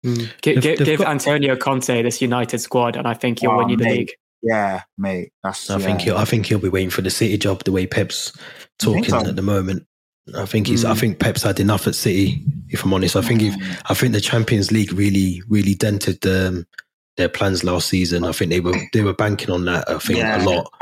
Give, 0.02 0.16
They've- 0.16 0.40
give, 0.42 0.62
they've 0.62 0.78
give 0.86 0.98
got- 1.00 1.08
Antonio 1.08 1.56
Conte 1.56 2.02
this 2.02 2.22
United 2.22 2.58
squad, 2.58 2.96
and 2.96 3.06
I 3.06 3.14
think 3.14 3.42
you'll 3.42 3.52
Oh, 3.52 3.58
win 3.58 3.68
you 3.70 3.76
the 3.76 3.84
mate. 3.84 3.98
league. 3.98 4.10
Yeah, 4.42 4.82
mate. 4.96 5.32
That's 5.44 5.68
I 5.68 5.78
think 5.78 6.00
he'll, 6.00 6.16
I 6.16 6.24
think 6.24 6.46
he'll 6.46 6.58
be 6.58 6.70
waiting 6.70 6.88
for 6.90 7.02
the 7.02 7.10
City 7.10 7.36
job 7.36 7.64
the 7.64 7.72
way 7.72 7.86
Pep's 7.86 8.32
talking 8.78 9.04
so? 9.04 9.18
at 9.26 9.36
the 9.36 9.42
moment. 9.42 9.86
I 10.34 10.46
think 10.46 10.66
he's. 10.68 10.84
I 10.84 10.92
Mm. 10.94 10.98
think 11.00 11.18
Pep's 11.18 11.42
had 11.42 11.60
enough 11.60 11.86
at 11.86 11.94
City. 11.94 12.42
If 12.70 12.82
I'm 12.84 12.94
honest, 12.94 13.16
I 13.16 13.20
think 13.22 13.42
if 13.42 13.54
Mm. 13.54 13.82
I 13.90 13.94
think 13.94 14.12
the 14.14 14.20
Champions 14.20 14.70
League 14.72 14.92
really 14.92 15.42
really 15.48 15.74
dented 15.74 16.24
um, 16.26 16.66
their 17.18 17.28
plans 17.28 17.64
last 17.64 17.88
season. 17.88 18.24
I 18.24 18.32
think 18.32 18.50
they 18.50 18.60
were 18.60 18.76
they 18.94 19.02
were 19.02 19.12
banking 19.14 19.50
on 19.50 19.66
that. 19.66 19.90
I 19.90 19.98
think 19.98 20.20
Yeah. 20.20 20.42
a 20.42 20.48
lot. 20.48 20.72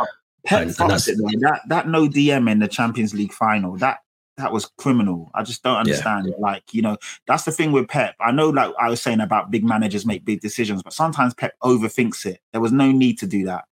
Pep 0.46 0.60
and- 0.62 0.68
and 0.68 0.90
that's- 0.90 1.08
it. 1.08 1.16
That 1.40 1.62
that 1.68 1.88
no 1.88 2.06
DM 2.08 2.48
in 2.48 2.60
the 2.60 2.68
Champions 2.68 3.12
League 3.14 3.32
final. 3.32 3.76
That 3.78 3.98
that 4.38 4.52
was 4.52 4.66
criminal. 4.78 5.30
I 5.34 5.42
just 5.42 5.62
don't 5.62 5.76
understand. 5.76 6.32
Like 6.38 6.72
you 6.72 6.80
know, 6.80 6.96
that's 7.26 7.44
the 7.44 7.52
thing 7.52 7.72
with 7.72 7.88
Pep. 7.88 8.14
I 8.20 8.32
know, 8.32 8.48
like 8.48 8.72
I 8.80 8.88
was 8.88 9.02
saying 9.02 9.20
about 9.20 9.50
big 9.50 9.64
managers 9.64 10.06
make 10.06 10.24
big 10.24 10.40
decisions, 10.40 10.82
but 10.82 10.92
sometimes 10.92 11.34
Pep 11.34 11.54
overthinks 11.62 12.24
it. 12.24 12.40
There 12.52 12.60
was 12.60 12.72
no 12.72 12.90
need 12.90 13.18
to 13.18 13.26
do 13.26 13.44
that. 13.44 13.66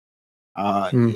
Uh, 0.57 0.89
Hmm. 0.89 1.11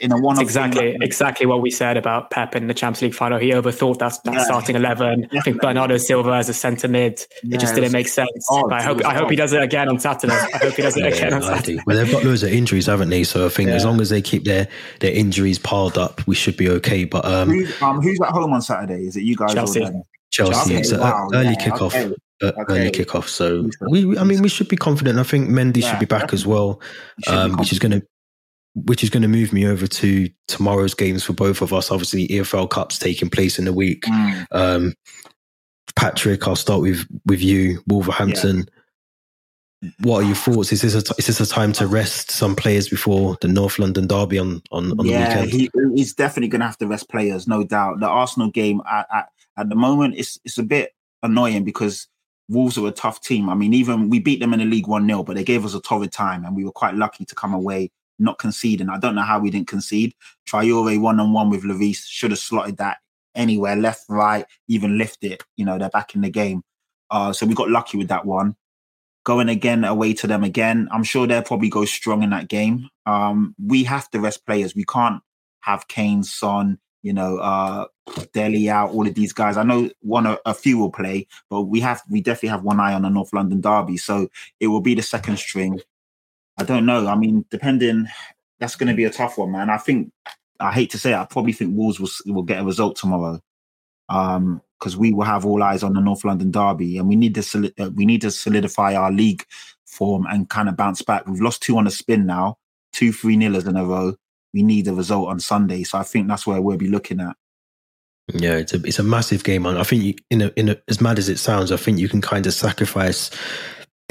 In 0.00 0.12
a 0.12 0.18
one 0.20 0.34
It's 0.34 0.42
exactly 0.42 0.94
exactly 1.00 1.46
what 1.46 1.62
we 1.62 1.70
said 1.70 1.96
about 1.96 2.30
Pep 2.30 2.54
in 2.54 2.66
the 2.66 2.74
Champions 2.74 3.00
League 3.02 3.14
final. 3.14 3.38
He 3.38 3.50
overthought 3.50 3.98
that, 4.00 4.18
that 4.24 4.34
Yeah. 4.34 4.44
starting 4.44 4.76
eleven. 4.76 5.26
I 5.32 5.40
think 5.40 5.62
Bernardo 5.62 5.96
Silva 5.96 6.32
as 6.32 6.50
a 6.50 6.54
centre 6.54 6.88
mid. 6.88 7.24
It 7.42 7.58
just 7.58 7.74
didn't 7.74 7.92
make 7.92 8.06
sense. 8.08 8.28
odd. 8.50 8.68
But 8.68 8.80
I 8.80 8.82
hope 8.82 9.04
I 9.06 9.14
hope 9.14 9.30
he 9.30 9.36
does 9.36 9.54
it 9.54 9.62
again 9.62 9.88
on 9.88 9.98
Saturday. 9.98 10.34
I 10.34 10.58
hope 10.58 10.74
he 10.74 10.82
does 10.82 10.96
it 10.96 11.06
again 11.06 11.30
Yeah, 11.30 11.36
on 11.36 11.42
Saturday. 11.42 11.78
Well, 11.86 11.96
they've 11.96 12.12
got 12.12 12.22
loads 12.24 12.42
of 12.42 12.52
injuries, 12.52 12.84
haven't 12.86 13.08
they? 13.08 13.24
So 13.24 13.46
I 13.46 13.48
think 13.48 13.70
as 13.70 13.84
long 13.86 14.00
as 14.00 14.10
they 14.10 14.20
keep 14.20 14.44
their 14.44 14.68
their 15.00 15.12
injuries 15.12 15.58
piled 15.58 15.96
up, 15.96 16.26
we 16.26 16.34
should 16.34 16.58
be 16.58 16.68
okay. 16.68 17.04
But 17.04 17.24
um, 17.24 17.48
Who's, 17.48 17.80
um, 17.80 18.00
who's 18.02 18.20
at 18.20 18.28
home 18.28 18.52
on 18.52 18.60
Saturday? 18.60 19.06
Is 19.06 19.16
it 19.16 19.22
you 19.22 19.36
guys? 19.36 19.54
Chelsea. 19.54 19.80
Chelsea, 19.80 20.52
Chelsea, 20.52 20.74
it's 20.76 20.92
an 20.92 21.00
wow, 21.00 21.28
early 21.34 21.48
yeah, 21.50 21.54
kickoff. 21.56 21.94
okay. 21.94 22.14
uh, 22.42 22.52
early 22.70 22.88
Okay. 22.88 23.04
kickoff. 23.04 23.28
So 23.28 23.68
we, 23.90 24.04
we- 24.06 24.18
I 24.18 24.24
mean, 24.24 24.40
we 24.42 24.48
should 24.48 24.68
be 24.68 24.76
confident. 24.76 25.18
I 25.18 25.24
think 25.24 25.50
Mendy 25.50 25.82
Yeah, 25.82 25.90
should 25.90 26.00
be 26.00 26.06
back 26.06 26.32
as 26.32 26.46
well, 26.46 26.80
You 27.18 27.24
should 27.26 27.30
be 27.32 27.36
um, 27.52 27.56
which 27.58 27.70
is 27.72 27.78
going 27.78 27.92
to 27.92 28.02
which 28.74 29.02
is 29.02 29.10
going 29.10 29.22
to 29.22 29.28
move 29.28 29.52
me 29.52 29.66
over 29.66 29.86
to 29.86 30.28
tomorrow's 30.48 30.94
games 30.94 31.22
for 31.22 31.32
both 31.32 31.60
of 31.60 31.72
us. 31.72 31.90
Obviously, 31.90 32.28
EFL 32.28 32.70
Cup's 32.70 32.98
taking 32.98 33.28
place 33.28 33.58
in 33.58 33.66
the 33.66 33.72
week. 33.72 34.02
Mm. 34.02 34.46
Um, 34.50 34.94
Patrick, 35.94 36.46
I'll 36.46 36.56
start 36.56 36.80
with 36.80 37.06
with 37.26 37.42
you. 37.42 37.82
Wolverhampton. 37.86 38.66
What 40.00 40.22
are 40.22 40.26
your 40.26 40.36
thoughts? 40.36 40.72
Is 40.72 40.80
this 40.82 40.94
a 40.94 41.02
t- 41.02 41.14
is 41.18 41.26
this 41.26 41.40
a 41.40 41.46
time 41.46 41.72
to 41.74 41.86
rest 41.86 42.30
some 42.30 42.54
players 42.54 42.88
before 42.88 43.36
the 43.40 43.48
North 43.48 43.78
London 43.78 44.06
derby 44.06 44.38
on 44.38 44.62
on, 44.70 44.98
on 44.98 45.06
yeah, 45.06 45.34
the 45.34 45.42
weekend? 45.42 45.60
he, 45.60 45.70
he's 45.96 46.14
definitely 46.14 46.48
going 46.48 46.60
to 46.60 46.66
have 46.66 46.78
to 46.78 46.86
rest 46.86 47.10
players, 47.10 47.48
no 47.48 47.64
doubt. 47.64 48.00
The 48.00 48.06
Arsenal 48.06 48.48
game 48.48 48.80
at, 48.90 49.06
at, 49.12 49.28
at 49.58 49.68
the 49.68 49.74
moment, 49.74 50.14
it's 50.16 50.38
it's 50.44 50.56
a 50.56 50.62
bit 50.62 50.94
annoying 51.22 51.64
because 51.64 52.06
Wolves 52.48 52.78
are 52.78 52.86
a 52.86 52.92
tough 52.92 53.20
team. 53.20 53.48
I 53.48 53.54
mean, 53.54 53.74
even 53.74 54.08
we 54.08 54.18
beat 54.20 54.40
them 54.40 54.52
in 54.52 54.60
the 54.60 54.66
league 54.66 54.86
1 54.86 55.06
0, 55.06 55.24
but 55.24 55.36
they 55.36 55.44
gave 55.44 55.64
us 55.64 55.74
a 55.74 55.80
torrid 55.80 56.12
time 56.12 56.44
and 56.44 56.54
we 56.54 56.64
were 56.64 56.72
quite 56.72 56.94
lucky 56.94 57.24
to 57.24 57.34
come 57.34 57.52
away 57.52 57.90
not 58.18 58.38
conceding. 58.38 58.88
I 58.88 58.98
don't 58.98 59.14
know 59.14 59.22
how 59.22 59.38
we 59.38 59.50
didn't 59.50 59.68
concede. 59.68 60.14
Traore 60.48 61.00
one 61.00 61.20
on 61.20 61.32
one 61.32 61.50
with 61.50 61.64
Lloris 61.64 62.04
should 62.06 62.30
have 62.30 62.38
slotted 62.38 62.76
that 62.78 62.98
anywhere, 63.34 63.76
left, 63.76 64.04
right, 64.08 64.44
even 64.68 64.98
lift 64.98 65.24
it. 65.24 65.42
You 65.56 65.64
know, 65.64 65.78
they're 65.78 65.88
back 65.88 66.14
in 66.14 66.20
the 66.20 66.30
game. 66.30 66.62
Uh, 67.10 67.32
so 67.32 67.46
we 67.46 67.54
got 67.54 67.70
lucky 67.70 67.98
with 67.98 68.08
that 68.08 68.24
one. 68.24 68.56
Going 69.24 69.48
again 69.48 69.84
away 69.84 70.14
to 70.14 70.26
them 70.26 70.42
again, 70.42 70.88
I'm 70.90 71.04
sure 71.04 71.26
they'll 71.26 71.42
probably 71.42 71.68
go 71.68 71.84
strong 71.84 72.22
in 72.22 72.30
that 72.30 72.48
game. 72.48 72.88
Um, 73.06 73.54
we 73.64 73.84
have 73.84 74.10
to 74.10 74.20
rest 74.20 74.44
players. 74.46 74.74
We 74.74 74.84
can't 74.84 75.22
have 75.60 75.86
Kane, 75.86 76.24
Son, 76.24 76.78
you 77.02 77.12
know, 77.12 77.38
uh, 77.38 77.86
Dele 78.32 78.68
out, 78.68 78.90
all 78.90 79.06
of 79.06 79.14
these 79.14 79.32
guys. 79.32 79.56
I 79.56 79.62
know 79.62 79.90
one, 80.00 80.26
a, 80.26 80.38
a 80.44 80.54
few 80.54 80.78
will 80.78 80.90
play, 80.90 81.28
but 81.50 81.62
we 81.62 81.80
have, 81.80 82.02
we 82.10 82.20
definitely 82.20 82.48
have 82.48 82.64
one 82.64 82.80
eye 82.80 82.94
on 82.94 83.02
the 83.02 83.10
North 83.10 83.32
London 83.32 83.60
derby. 83.60 83.96
So 83.96 84.28
it 84.58 84.66
will 84.66 84.80
be 84.80 84.94
the 84.94 85.02
second 85.02 85.38
string. 85.38 85.80
I 86.58 86.64
don't 86.64 86.86
know. 86.86 87.06
I 87.06 87.14
mean, 87.14 87.44
depending, 87.50 88.06
that's 88.58 88.76
going 88.76 88.88
to 88.88 88.94
be 88.94 89.04
a 89.04 89.10
tough 89.10 89.38
one, 89.38 89.52
man. 89.52 89.70
I 89.70 89.78
think, 89.78 90.12
I 90.60 90.72
hate 90.72 90.90
to 90.90 90.98
say 90.98 91.12
it, 91.12 91.16
I 91.16 91.24
probably 91.24 91.52
think 91.52 91.76
Wolves 91.76 91.98
will, 91.98 92.10
will 92.34 92.42
get 92.42 92.60
a 92.60 92.64
result 92.64 92.96
tomorrow. 92.96 93.40
Um, 94.08 94.60
because 94.82 94.96
we 94.96 95.12
will 95.12 95.24
have 95.24 95.46
all 95.46 95.62
eyes 95.62 95.84
on 95.84 95.92
the 95.92 96.00
North 96.00 96.24
London 96.24 96.50
derby, 96.50 96.98
and 96.98 97.06
we 97.06 97.14
need 97.14 97.36
to 97.36 97.72
uh, 97.78 97.90
we 97.94 98.04
need 98.04 98.20
to 98.22 98.32
solidify 98.32 98.96
our 98.96 99.12
league 99.12 99.44
form 99.86 100.26
and 100.28 100.48
kind 100.48 100.68
of 100.68 100.76
bounce 100.76 101.02
back. 101.02 101.24
We've 101.24 101.40
lost 101.40 101.62
two 101.62 101.76
on 101.76 101.86
a 101.86 101.90
spin 101.90 102.26
now, 102.26 102.58
two 102.92 103.12
three 103.12 103.36
nilers 103.36 103.68
in 103.68 103.76
a 103.76 103.84
row. 103.84 104.16
We 104.52 104.64
need 104.64 104.88
a 104.88 104.92
result 104.92 105.28
on 105.28 105.38
Sunday, 105.38 105.84
so 105.84 105.98
I 105.98 106.02
think 106.02 106.26
that's 106.26 106.48
where 106.48 106.60
we'll 106.60 106.78
be 106.78 106.88
looking 106.88 107.20
at. 107.20 107.36
Yeah, 108.34 108.56
it's 108.56 108.74
a 108.74 108.82
it's 108.82 108.98
a 108.98 109.04
massive 109.04 109.44
game, 109.44 109.66
and 109.66 109.78
I 109.78 109.84
think 109.84 110.02
you, 110.02 110.14
in 110.30 110.42
a, 110.42 110.52
in 110.56 110.68
a, 110.70 110.76
as 110.88 111.00
mad 111.00 111.18
as 111.18 111.28
it 111.28 111.38
sounds, 111.38 111.70
I 111.70 111.76
think 111.76 111.98
you 111.98 112.08
can 112.08 112.20
kind 112.20 112.44
of 112.46 112.52
sacrifice 112.52 113.30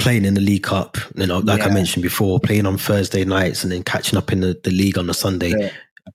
playing 0.02 0.24
in 0.24 0.34
the 0.34 0.40
League 0.40 0.64
Cup. 0.64 0.96
You 1.16 1.26
know, 1.26 1.38
like 1.38 1.62
I 1.62 1.70
mentioned 1.70 2.02
before, 2.02 2.40
playing 2.40 2.66
on 2.66 2.76
Thursday 2.78 3.24
nights 3.24 3.62
and 3.62 3.72
then 3.72 3.82
catching 3.82 4.18
up 4.18 4.32
in 4.32 4.40
the, 4.40 4.58
the 4.64 4.70
league 4.70 4.98
on 4.98 5.08
a 5.08 5.14
Sunday. 5.14 5.54
Yeah. 5.58 5.70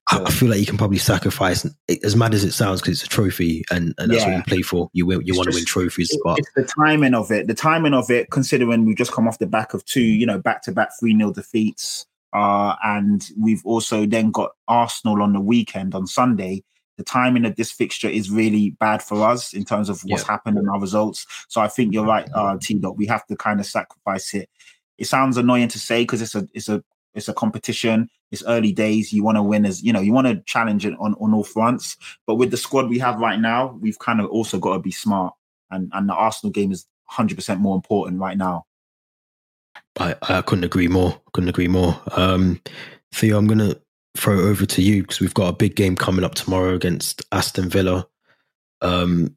I, 0.10 0.22
I 0.26 0.30
feel 0.32 0.50
like 0.50 0.60
you 0.60 0.66
can 0.66 0.78
probably 0.78 0.98
sacrifice, 0.98 1.66
as 2.04 2.16
mad 2.16 2.34
as 2.34 2.44
it 2.44 2.52
sounds, 2.52 2.82
because 2.82 2.96
it's 3.02 3.04
a 3.06 3.08
trophy 3.10 3.64
and, 3.72 3.94
and 3.98 4.12
that's 4.12 4.26
what 4.26 4.36
you 4.36 4.44
play 4.44 4.62
for. 4.62 4.90
You 4.92 5.06
win, 5.06 5.22
you 5.24 5.32
It's 5.32 5.38
want 5.38 5.50
to 5.50 5.56
win 5.56 5.66
trophies, 5.66 6.10
It- 6.12 6.20
but 6.26 6.38
it's 6.40 6.52
the 6.56 6.66
timing 6.66 7.14
of 7.14 7.32
it. 7.32 7.48
The 7.48 7.54
timing 7.54 7.94
of 7.94 8.10
it, 8.12 8.30
considering 8.30 8.84
we've 8.86 8.98
just 8.98 9.14
come 9.14 9.28
off 9.28 9.40
the 9.40 9.48
back 9.48 9.74
of 9.74 9.86
two, 9.86 10.02
you 10.02 10.26
know, 10.26 10.40
back 10.40 10.62
to 10.64 10.72
back 10.74 10.90
three 11.00 11.16
0 11.18 11.32
defeats, 11.32 12.06
uh, 12.34 12.76
and 12.84 13.30
we've 13.40 13.62
also 13.66 14.06
then 14.06 14.32
got 14.32 14.52
Arsenal 14.68 15.22
on 15.24 15.32
the 15.34 15.40
weekend 15.42 15.96
on 15.96 16.06
Sunday. 16.06 16.64
The 16.98 17.04
timing 17.04 17.46
of 17.46 17.56
this 17.56 17.72
fixture 17.72 18.10
is 18.10 18.30
really 18.32 18.72
bad 18.72 19.04
for 19.04 19.24
us 19.28 19.54
in 19.54 19.64
terms 19.66 19.90
of 19.90 20.02
what's 20.06 20.24
Yeah. 20.24 20.32
happened 20.32 20.58
in 20.58 20.68
our 20.68 20.80
results. 20.80 21.26
So 21.48 21.62
I 21.62 21.68
think 21.68 21.94
you're 21.94 22.06
right, 22.06 22.28
uh, 22.34 22.58
T. 22.60 22.74
Dot. 22.76 22.98
We 22.98 23.06
have 23.06 23.26
to 23.28 23.36
kind 23.36 23.60
of 23.60 23.66
sacrifice 23.66 24.34
it. 24.34 24.50
It 24.98 25.06
sounds 25.06 25.38
annoying 25.38 25.68
to 25.70 25.80
say 25.80 26.04
because 26.04 26.22
it's 26.22 26.34
a 26.36 26.48
it's 26.54 26.70
a 26.70 26.84
it's 27.14 27.28
a 27.30 27.34
competition. 27.34 28.10
It's 28.32 28.44
early 28.46 28.72
days. 28.74 29.14
You 29.14 29.24
want 29.24 29.38
to 29.38 29.44
win 29.44 29.66
as 29.66 29.84
you 29.84 29.94
know. 29.94 30.02
You 30.02 30.12
want 30.12 30.28
to 30.28 30.42
challenge 30.46 30.86
it 30.86 30.96
on 31.00 31.14
on 31.22 31.34
all 31.34 31.44
fronts. 31.44 31.98
But 32.26 32.36
with 32.36 32.52
the 32.52 32.58
squad 32.58 32.90
we 32.90 33.00
have 33.00 33.20
right 33.20 33.40
now, 33.40 33.78
we've 33.80 34.00
kind 34.00 34.20
of 34.20 34.28
also 34.28 34.58
got 34.60 34.74
to 34.74 34.80
be 34.80 34.92
smart. 34.92 35.34
And 35.70 35.92
and 35.94 36.10
the 36.10 36.14
Arsenal 36.14 36.52
game 36.52 36.72
is 36.72 36.86
100 37.10 37.36
percent 37.36 37.60
more 37.60 37.76
important 37.76 38.20
right 38.20 38.38
now. 38.38 38.66
I, 40.00 40.16
I 40.24 40.42
couldn't 40.42 40.64
agree 40.64 40.88
more. 40.88 41.20
Couldn't 41.34 41.50
agree 41.50 41.68
more. 41.68 42.00
Um, 42.16 42.62
Theo, 43.14 43.38
I'm 43.38 43.48
going 43.48 43.60
to 43.60 43.80
throw 44.18 44.40
it 44.40 44.50
over 44.50 44.66
to 44.66 44.82
you 44.82 45.04
because 45.04 45.20
we've 45.20 45.34
got 45.34 45.50
a 45.50 45.56
big 45.56 45.76
game 45.76 45.96
coming 45.96 46.26
up 46.26 46.36
tomorrow 46.36 46.74
against 46.74 47.24
Aston 47.32 47.70
Villa. 47.70 48.08
Um, 48.82 49.36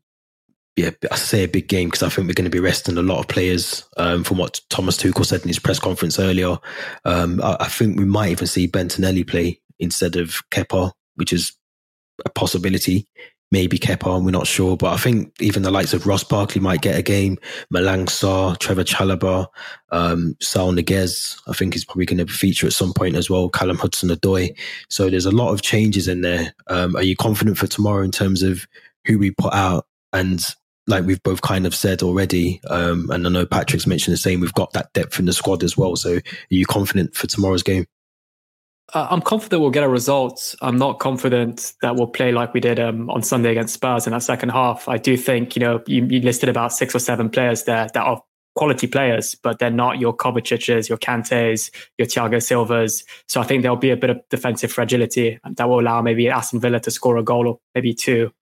yeah, 0.76 0.90
I 1.10 1.16
say 1.16 1.44
a 1.44 1.48
big 1.48 1.68
game 1.68 1.88
because 1.88 2.02
I 2.02 2.08
think 2.08 2.26
we're 2.26 2.34
going 2.34 2.44
to 2.44 2.50
be 2.50 2.60
resting 2.60 2.96
a 2.96 3.02
lot 3.02 3.18
of 3.18 3.28
players. 3.28 3.84
Um, 3.96 4.24
from 4.24 4.38
what 4.38 4.60
Thomas 4.70 4.96
Tuchel 4.96 5.26
said 5.26 5.42
in 5.42 5.48
his 5.48 5.58
press 5.58 5.78
conference 5.78 6.18
earlier, 6.18 6.58
um, 7.04 7.40
I, 7.42 7.56
I 7.60 7.68
think 7.68 7.98
we 7.98 8.04
might 8.04 8.30
even 8.30 8.46
see 8.46 8.66
Bettinelli 8.66 9.26
play 9.26 9.60
instead 9.78 10.16
of 10.16 10.40
Kepa, 10.50 10.92
which 11.16 11.32
is 11.32 11.52
a 12.24 12.30
possibility. 12.30 13.06
Maybe 13.52 13.78
Kepa, 13.78 14.22
we're 14.22 14.30
not 14.30 14.46
sure. 14.46 14.76
But 14.76 14.92
I 14.92 14.96
think 14.96 15.34
even 15.40 15.62
the 15.62 15.72
likes 15.72 15.92
of 15.92 16.06
Ross 16.06 16.22
Barkley 16.22 16.60
might 16.60 16.82
get 16.82 16.98
a 16.98 17.02
game. 17.02 17.36
Malang 17.74 18.06
Sarr, 18.06 18.56
Trevor 18.58 18.84
Chalobah, 18.84 19.46
um, 19.90 20.36
Saul 20.40 20.72
Niguez, 20.72 21.40
I 21.48 21.52
think 21.52 21.74
is 21.74 21.84
probably 21.84 22.06
going 22.06 22.24
to 22.24 22.32
feature 22.32 22.66
at 22.66 22.72
some 22.72 22.92
point 22.92 23.16
as 23.16 23.28
well. 23.28 23.48
Callum 23.48 23.78
Hudson 23.78 24.10
Odoi. 24.10 24.56
So 24.88 25.10
there's 25.10 25.26
a 25.26 25.32
lot 25.32 25.52
of 25.52 25.62
changes 25.62 26.06
in 26.06 26.20
there. 26.20 26.54
Um, 26.68 26.94
are 26.94 27.02
you 27.02 27.16
confident 27.16 27.58
for 27.58 27.66
tomorrow 27.66 28.04
in 28.04 28.12
terms 28.12 28.42
of 28.42 28.66
who 29.04 29.18
we 29.18 29.32
put 29.32 29.52
out? 29.52 29.86
And 30.12 30.44
like 30.86 31.04
we've 31.04 31.22
both 31.22 31.42
kind 31.42 31.66
of 31.66 31.74
said 31.74 32.02
already, 32.02 32.60
um, 32.68 33.10
and 33.10 33.26
I 33.26 33.30
know 33.30 33.46
Patrick's 33.46 33.86
mentioned 33.86 34.12
the 34.12 34.18
same, 34.18 34.40
we've 34.40 34.54
got 34.54 34.72
that 34.72 34.92
depth 34.92 35.18
in 35.18 35.26
the 35.26 35.32
squad 35.32 35.62
as 35.62 35.76
well. 35.76 35.96
So 35.96 36.16
are 36.16 36.22
you 36.50 36.66
confident 36.66 37.14
for 37.14 37.26
tomorrow's 37.26 37.62
game? 37.62 37.86
Uh, 38.92 39.06
I'm 39.10 39.20
confident 39.20 39.62
we'll 39.62 39.70
get 39.70 39.84
a 39.84 39.88
result. 39.88 40.54
I'm 40.62 40.76
not 40.76 40.98
confident 40.98 41.74
that 41.82 41.96
we'll 41.96 42.08
play 42.08 42.32
like 42.32 42.52
we 42.54 42.60
did 42.60 42.80
um, 42.80 43.08
on 43.10 43.22
Sunday 43.22 43.52
against 43.52 43.74
Spurs 43.74 44.06
in 44.06 44.12
that 44.12 44.22
second 44.22 44.48
half. 44.50 44.88
I 44.88 44.96
do 44.96 45.16
think, 45.16 45.54
you 45.54 45.60
know, 45.60 45.82
you, 45.86 46.04
you, 46.06 46.20
listed 46.20 46.48
about 46.48 46.72
six 46.72 46.94
or 46.94 46.98
seven 46.98 47.30
players 47.30 47.64
there 47.64 47.88
that 47.94 48.02
are 48.02 48.22
quality 48.56 48.86
players, 48.88 49.36
but 49.36 49.58
they're 49.58 49.70
not 49.70 49.98
your 49.98 50.16
Kovacic's, 50.16 50.88
your 50.88 50.98
Kantes, 50.98 51.70
your 51.98 52.06
Thiago 52.06 52.42
Silvas. 52.42 53.04
So 53.28 53.40
I 53.40 53.44
think 53.44 53.62
there'll 53.62 53.76
be 53.76 53.90
a 53.90 53.96
bit 53.96 54.10
of 54.10 54.20
defensive 54.28 54.72
fragility 54.72 55.38
that 55.44 55.68
will 55.68 55.80
allow 55.80 56.02
maybe 56.02 56.28
Aston 56.28 56.60
Villa 56.60 56.80
to 56.80 56.90
score 56.90 57.16
a 57.16 57.22
goal 57.22 57.46
or 57.46 57.60
maybe 57.74 57.94
two. 57.94 58.32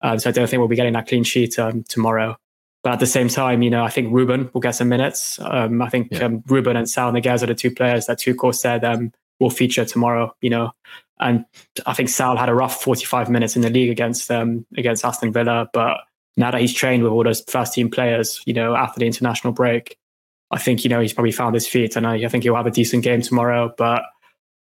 Um, 0.00 0.18
so 0.18 0.30
I 0.30 0.32
don't 0.32 0.48
think 0.48 0.58
we'll 0.58 0.68
be 0.68 0.76
getting 0.76 0.94
that 0.94 1.06
clean 1.06 1.22
sheet 1.22 1.58
um, 1.58 1.84
tomorrow. 1.88 2.36
But 2.82 2.94
at 2.94 3.00
the 3.00 3.06
same 3.06 3.28
time, 3.28 3.62
you 3.62 3.70
know, 3.70 3.84
I 3.84 3.90
think 3.90 4.12
Ruben 4.12 4.50
will 4.52 4.60
get 4.60 4.74
some 4.74 4.88
minutes. 4.88 5.38
Um, 5.40 5.80
I 5.80 5.88
think 5.88 6.08
yeah. 6.10 6.24
Um, 6.24 6.42
Ruben 6.46 6.76
and 6.76 6.90
Saul 6.90 7.12
Niguez 7.12 7.42
are 7.42 7.46
the 7.46 7.54
two 7.54 7.70
players 7.70 8.06
that 8.06 8.18
Tuchel 8.18 8.52
said 8.52 8.84
um, 8.84 9.12
will 9.42 9.50
feature 9.50 9.84
tomorrow. 9.84 10.34
You 10.40 10.50
know, 10.50 10.72
and 11.20 11.44
I 11.86 11.92
think 11.92 12.08
Saul 12.08 12.36
had 12.36 12.48
a 12.48 12.54
rough 12.54 12.82
45 12.82 13.30
minutes 13.30 13.56
in 13.56 13.62
the 13.62 13.70
league 13.70 13.90
against 13.90 14.30
um, 14.30 14.66
against 14.76 15.04
Aston 15.04 15.32
Villa, 15.32 15.68
but 15.72 15.98
now 16.36 16.50
that 16.50 16.60
he's 16.60 16.74
trained 16.74 17.02
with 17.02 17.12
all 17.12 17.24
those 17.24 17.42
first 17.42 17.74
team 17.74 17.90
players, 17.90 18.42
you 18.46 18.54
know, 18.54 18.74
after 18.74 18.98
the 18.98 19.06
international 19.06 19.52
break, 19.52 19.96
I 20.50 20.58
think 20.58 20.84
you 20.84 20.90
know 20.90 21.00
he's 21.00 21.12
probably 21.12 21.32
found 21.32 21.54
his 21.54 21.66
feet, 21.66 21.96
and 21.96 22.06
I, 22.06 22.24
I 22.24 22.28
think 22.28 22.44
he'll 22.44 22.56
have 22.56 22.66
a 22.66 22.70
decent 22.70 23.04
game 23.04 23.22
tomorrow. 23.22 23.72
But 23.76 24.02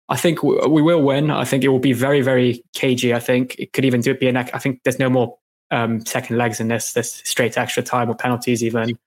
I 0.09 0.17
think 0.17 0.43
we, 0.43 0.83
will 0.83 1.03
win. 1.03 1.31
I 1.31 1.45
think 1.45 1.65
it 1.65 1.69
will 1.69 1.79
be 1.79 1.93
very 1.93 2.23
very 2.23 2.63
cagey. 2.75 3.15
I 3.15 3.21
think 3.21 3.57
it 3.59 3.73
could 3.73 3.85
even 3.85 4.01
do 4.01 4.13
it 4.13 4.21
be 4.21 4.29
an. 4.29 4.37
I 4.37 4.45
think 4.45 4.83
there's 4.85 4.99
no 4.99 5.11
more 5.11 5.39
um, 5.71 6.05
second 6.07 6.39
legs 6.39 6.61
in 6.61 6.69
this. 6.69 6.93
There's 6.93 7.13
straight 7.29 7.59
extra 7.59 7.83
time 7.83 8.11
or 8.11 8.15
penalties 8.15 8.63
even. 8.65 8.99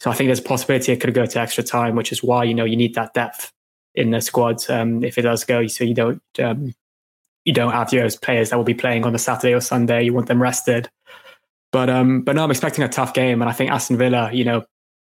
So 0.00 0.10
I 0.10 0.14
think 0.14 0.28
there's 0.28 0.40
a 0.40 0.42
possibility 0.42 0.92
it 0.92 1.00
could 1.00 1.14
go 1.14 1.24
to 1.24 1.40
extra 1.40 1.62
time, 1.62 1.94
which 1.94 2.12
is 2.12 2.22
why 2.22 2.44
you 2.44 2.54
know 2.54 2.64
you 2.64 2.76
need 2.76 2.94
that 2.94 3.14
depth 3.14 3.52
in 3.94 4.10
the 4.10 4.20
squad 4.20 4.68
um, 4.70 5.04
if 5.04 5.18
it 5.18 5.22
does 5.22 5.44
go. 5.44 5.66
So 5.66 5.84
you 5.84 5.94
don't 5.94 6.22
um, 6.38 6.74
you 7.44 7.52
don't 7.52 7.72
have 7.72 7.90
those 7.90 8.16
players 8.16 8.50
that 8.50 8.56
will 8.56 8.64
be 8.64 8.74
playing 8.74 9.04
on 9.04 9.14
a 9.14 9.18
Saturday 9.18 9.54
or 9.54 9.60
Sunday. 9.60 10.04
You 10.04 10.14
want 10.14 10.28
them 10.28 10.42
rested. 10.42 10.90
But 11.72 11.90
um, 11.90 12.22
but 12.22 12.36
no, 12.36 12.44
I'm 12.44 12.50
expecting 12.50 12.84
a 12.84 12.88
tough 12.88 13.14
game, 13.14 13.42
and 13.42 13.50
I 13.50 13.52
think 13.52 13.70
Aston 13.70 13.96
Villa, 13.96 14.30
you 14.32 14.44
know, 14.44 14.64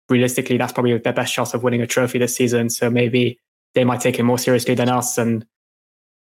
realistically, 0.09 0.57
that's 0.57 0.73
probably 0.73 0.97
their 0.97 1.13
best 1.13 1.33
shot 1.33 1.53
of 1.53 1.63
winning 1.63 1.81
a 1.81 1.87
trophy 1.87 2.19
this 2.19 2.35
season. 2.35 2.69
So 2.69 2.89
maybe 2.89 3.39
they 3.75 3.85
might 3.85 4.01
take 4.01 4.19
it 4.19 4.23
more 4.23 4.37
seriously 4.37 4.75
than 4.75 4.89
us, 4.89 5.17
and 5.17 5.45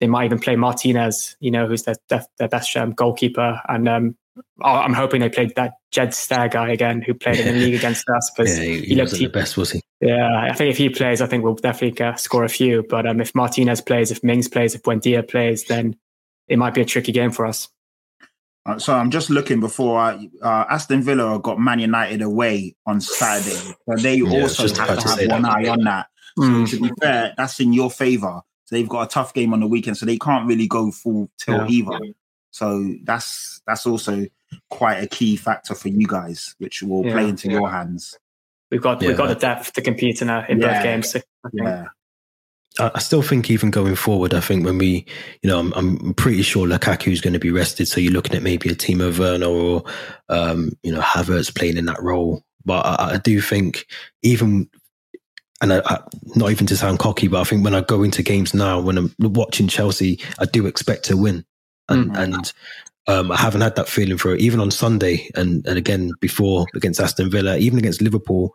they 0.01 0.07
might 0.07 0.27
even 0.27 0.39
play 0.39 0.55
Martinez, 0.55 1.37
you 1.41 1.51
know, 1.51 1.67
who's 1.67 1.83
their 1.83 1.97
their, 2.09 2.25
their 2.39 2.49
best 2.49 2.77
um, 2.77 2.93
goalkeeper, 2.93 3.61
and 3.69 3.89
um, 3.89 4.17
I'm 4.63 4.93
hoping 4.93 5.21
they 5.21 5.29
played 5.29 5.55
that 5.57 5.73
Jed 5.91 6.15
Steer 6.15 6.49
guy 6.49 6.71
again, 6.71 7.03
who 7.03 7.15
played 7.15 7.41
in 7.41 7.55
the 7.55 7.61
league 7.61 7.75
against 7.75 8.09
us. 8.17 8.31
Because 8.37 8.59
yeah, 8.59 8.65
he, 8.65 8.81
he, 8.81 8.95
looked 8.95 9.17
he, 9.17 9.27
the 9.27 9.31
best, 9.31 9.57
was 9.57 9.71
he? 9.71 9.81
Yeah, 10.01 10.49
I 10.51 10.53
think 10.53 10.71
if 10.71 10.77
he 10.77 10.89
plays, 10.89 11.21
I 11.21 11.27
think 11.27 11.45
we'll 11.45 11.55
definitely 11.55 12.05
uh, 12.05 12.15
score 12.17 12.45
a 12.45 12.49
few. 12.49 12.85
But 12.89 13.07
um, 13.07 13.21
if 13.21 13.35
Martinez 13.35 13.81
plays, 13.81 14.11
if 14.11 14.23
Mings 14.23 14.49
plays, 14.49 14.75
if 14.75 14.83
Buendia 14.83 15.29
plays, 15.29 15.65
then 15.65 15.97
it 16.49 16.59
might 16.59 16.75
be 16.75 16.81
a 16.81 16.85
tricky 16.85 17.13
game 17.13 17.31
for 17.31 17.47
us. 17.47 17.69
Uh, 18.67 18.79
so 18.79 18.95
I'm 18.95 19.11
just 19.11 19.31
looking 19.31 19.61
before 19.61 19.99
I, 19.99 20.29
uh, 20.43 20.65
Aston 20.69 21.03
Villa 21.03 21.41
got 21.41 21.59
Man 21.59 21.79
United 21.79 22.21
away 22.21 22.77
on 22.87 23.01
Saturday, 23.01 23.75
but 23.87 24.03
they 24.03 24.17
yeah, 24.17 24.43
also 24.43 24.69
have 24.69 24.99
to 24.99 25.09
have 25.09 25.31
one 25.31 25.43
that. 25.43 25.57
eye 25.57 25.69
on 25.69 25.85
that. 25.85 26.09
Mm. 26.39 26.69
To 26.71 26.81
be 26.81 26.91
fair, 27.01 27.35
that's 27.37 27.59
in 27.61 27.73
your 27.73 27.91
favour. 27.91 28.43
So 28.67 28.77
they've 28.77 28.89
got 28.89 29.03
a 29.03 29.07
tough 29.09 29.33
game 29.33 29.55
on 29.55 29.61
the 29.61 29.67
weekend, 29.67 29.97
so 29.97 30.05
they 30.05 30.19
can't 30.19 30.47
really 30.47 30.67
go 30.67 30.91
full 30.91 31.31
tilt 31.39 31.71
yeah. 31.71 31.77
either. 31.77 31.99
So 32.51 32.95
that's 33.05 33.61
that's 33.67 33.87
also 33.87 34.27
quite 34.71 35.03
a 35.03 35.07
key 35.07 35.37
factor 35.37 35.75
for 35.75 35.89
you 35.89 36.07
guys, 36.07 36.55
which 36.59 36.83
will 36.83 37.05
yeah, 37.05 37.13
play 37.13 37.29
into 37.29 37.49
yeah. 37.49 37.59
your 37.59 37.71
hands. 37.71 38.19
We've 38.71 38.83
got 38.83 39.03
yeah. 39.03 39.09
we've 39.09 39.17
got 39.17 39.29
the 39.29 39.35
depth 39.35 39.73
to 39.75 39.83
compete 39.83 40.23
in, 40.23 40.29
a, 40.29 40.45
in 40.49 40.61
both 40.61 40.83
games. 40.83 41.17
yeah. 41.53 41.87
I 42.81 43.01
still 43.01 43.23
think 43.23 43.51
even 43.51 43.71
going 43.71 43.97
forward, 43.97 44.35
I 44.35 44.41
think 44.41 44.65
when 44.65 44.79
we, 44.79 45.05
you 45.43 45.51
know, 45.51 45.59
I'm, 45.59 45.73
I'm 45.75 46.15
pretty 46.15 46.43
sure 46.43 46.65
Lukaku 46.65 47.11
is 47.11 47.21
going 47.21 47.33
to 47.33 47.41
be 47.41 47.51
rested. 47.51 47.89
So 47.89 48.01
you're 48.01 48.13
looking 48.13 48.37
at 48.37 48.43
maybe 48.43 48.71
a 48.71 48.75
Timo 48.75 49.17
Werner 49.19 49.47
or, 49.47 49.83
um, 50.29 50.71
you 50.85 50.93
know, 50.93 51.01
Havertz 51.01 51.53
playing 51.53 51.77
in 51.77 51.87
that 51.87 52.01
role. 52.01 52.45
But 52.65 52.87
I, 52.87 53.15
I 53.15 53.17
do 53.17 53.41
think 53.41 53.87
even, 54.23 54.71
and 55.61 55.73
I, 55.73 55.83
I, 55.87 55.99
not 56.37 56.53
even 56.53 56.69
to 56.69 56.77
sound 56.77 57.01
cocky, 57.01 57.27
but 57.27 57.41
I 57.41 57.45
think 57.45 57.65
when 57.65 57.75
I 57.75 57.81
go 57.81 58.05
into 58.05 58.23
games 58.23 58.55
now, 58.55 58.81
when 58.81 58.97
I'm 58.97 59.13
watching 59.19 59.67
Chelsea, 59.67 60.21
I 60.39 60.45
do 60.45 60.67
expect 60.67 61.07
to 61.07 61.17
win 61.17 61.45
and 61.89 62.13
mm. 62.13 62.19
and 62.19 62.53
um, 63.07 63.33
I 63.33 63.37
haven't 63.37 63.63
had 63.63 63.77
that 63.77 63.89
feeling 63.89 64.19
for 64.19 64.35
it. 64.35 64.41
Even 64.41 64.61
on 64.61 64.71
Sunday, 64.71 65.29
and 65.35 65.67
and 65.67 65.79
again 65.79 66.13
before 66.21 66.67
against 66.75 67.01
Aston 67.01 67.31
Villa, 67.31 67.57
even 67.57 67.79
against 67.79 68.03
Liverpool, 68.03 68.55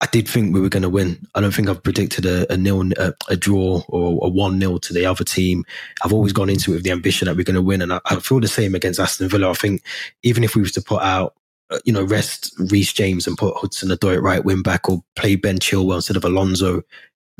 I 0.00 0.06
did 0.06 0.28
think 0.28 0.54
we 0.54 0.60
were 0.60 0.68
going 0.68 0.82
to 0.82 0.88
win. 0.88 1.26
I 1.34 1.40
don't 1.40 1.54
think 1.54 1.68
I've 1.68 1.82
predicted 1.82 2.26
a, 2.26 2.52
a 2.52 2.56
nil, 2.56 2.90
a, 2.98 3.12
a 3.28 3.36
draw 3.36 3.82
or 3.88 4.26
a 4.26 4.28
one 4.28 4.58
nil 4.58 4.78
to 4.80 4.92
the 4.92 5.06
other 5.06 5.24
team. 5.24 5.64
I've 6.04 6.12
always 6.12 6.32
gone 6.32 6.50
into 6.50 6.72
it 6.72 6.74
with 6.74 6.84
the 6.84 6.90
ambition 6.90 7.26
that 7.26 7.36
we're 7.36 7.44
going 7.44 7.54
to 7.54 7.62
win, 7.62 7.82
and 7.82 7.92
I, 7.92 8.00
I 8.06 8.16
feel 8.16 8.40
the 8.40 8.48
same 8.48 8.74
against 8.74 9.00
Aston 9.00 9.28
Villa. 9.28 9.50
I 9.50 9.54
think 9.54 9.82
even 10.22 10.44
if 10.44 10.54
we 10.54 10.62
was 10.62 10.72
to 10.72 10.82
put 10.82 11.02
out 11.02 11.34
uh, 11.70 11.78
you 11.84 11.92
know, 11.92 12.04
rest 12.04 12.52
Reece 12.58 12.92
James 12.92 13.26
and 13.26 13.38
put 13.38 13.56
Hudson-Odoi 13.56 14.16
at 14.16 14.22
right 14.22 14.44
wing 14.44 14.62
back 14.62 14.90
or 14.90 15.02
play 15.16 15.36
Ben 15.36 15.58
Chilwell 15.58 15.96
instead 15.96 16.16
of 16.16 16.24
Alonso 16.24 16.82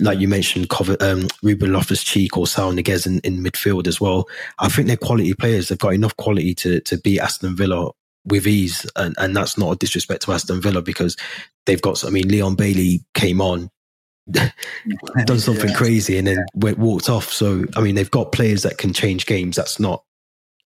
like 0.03 0.19
you 0.19 0.29
mentioned, 0.29 0.69
um, 1.01 1.29
Ruben 1.43 1.73
Loftus 1.73 2.03
Cheek 2.03 2.37
or 2.37 2.47
Saul 2.47 2.73
Niguez 2.73 3.07
in, 3.07 3.21
in 3.21 3.43
midfield 3.43 3.87
as 3.87 4.01
well. 4.01 4.29
I 4.59 4.69
think 4.69 4.89
they're 4.89 4.97
quality 4.97 5.33
players. 5.35 5.69
They've 5.69 5.79
got 5.79 5.95
enough 5.95 6.17
quality 6.17 6.55
to 6.57 6.81
to 6.81 6.99
beat 6.99 7.21
Aston 7.21 7.57
Villa 7.57 7.91
with 8.25 8.47
ease, 8.47 8.89
and 8.97 9.15
and 9.19 9.37
that's 9.37 9.57
not 9.57 9.73
a 9.73 9.77
disrespect 9.77 10.23
to 10.23 10.33
Aston 10.33 10.61
Villa 10.61 10.83
because 10.83 11.17
they've 11.67 11.83
got. 11.83 12.05
I 12.05 12.11
mean, 12.11 12.29
Leon 12.29 12.57
Bailey 12.57 13.05
came 13.15 13.41
on. 13.41 13.71
done 14.31 15.41
something 15.41 15.75
crazy 15.75 16.17
and 16.17 16.29
then 16.29 16.47
went, 16.55 16.79
walked 16.79 17.09
off. 17.09 17.33
So 17.33 17.65
I 17.77 17.81
mean, 17.81 17.97
they've 17.97 18.11
got 18.11 18.31
players 18.31 18.63
that 18.63 18.79
can 18.79 18.93
change 18.93 19.27
games. 19.27 19.57
That's 19.57 19.81
not 19.81 20.05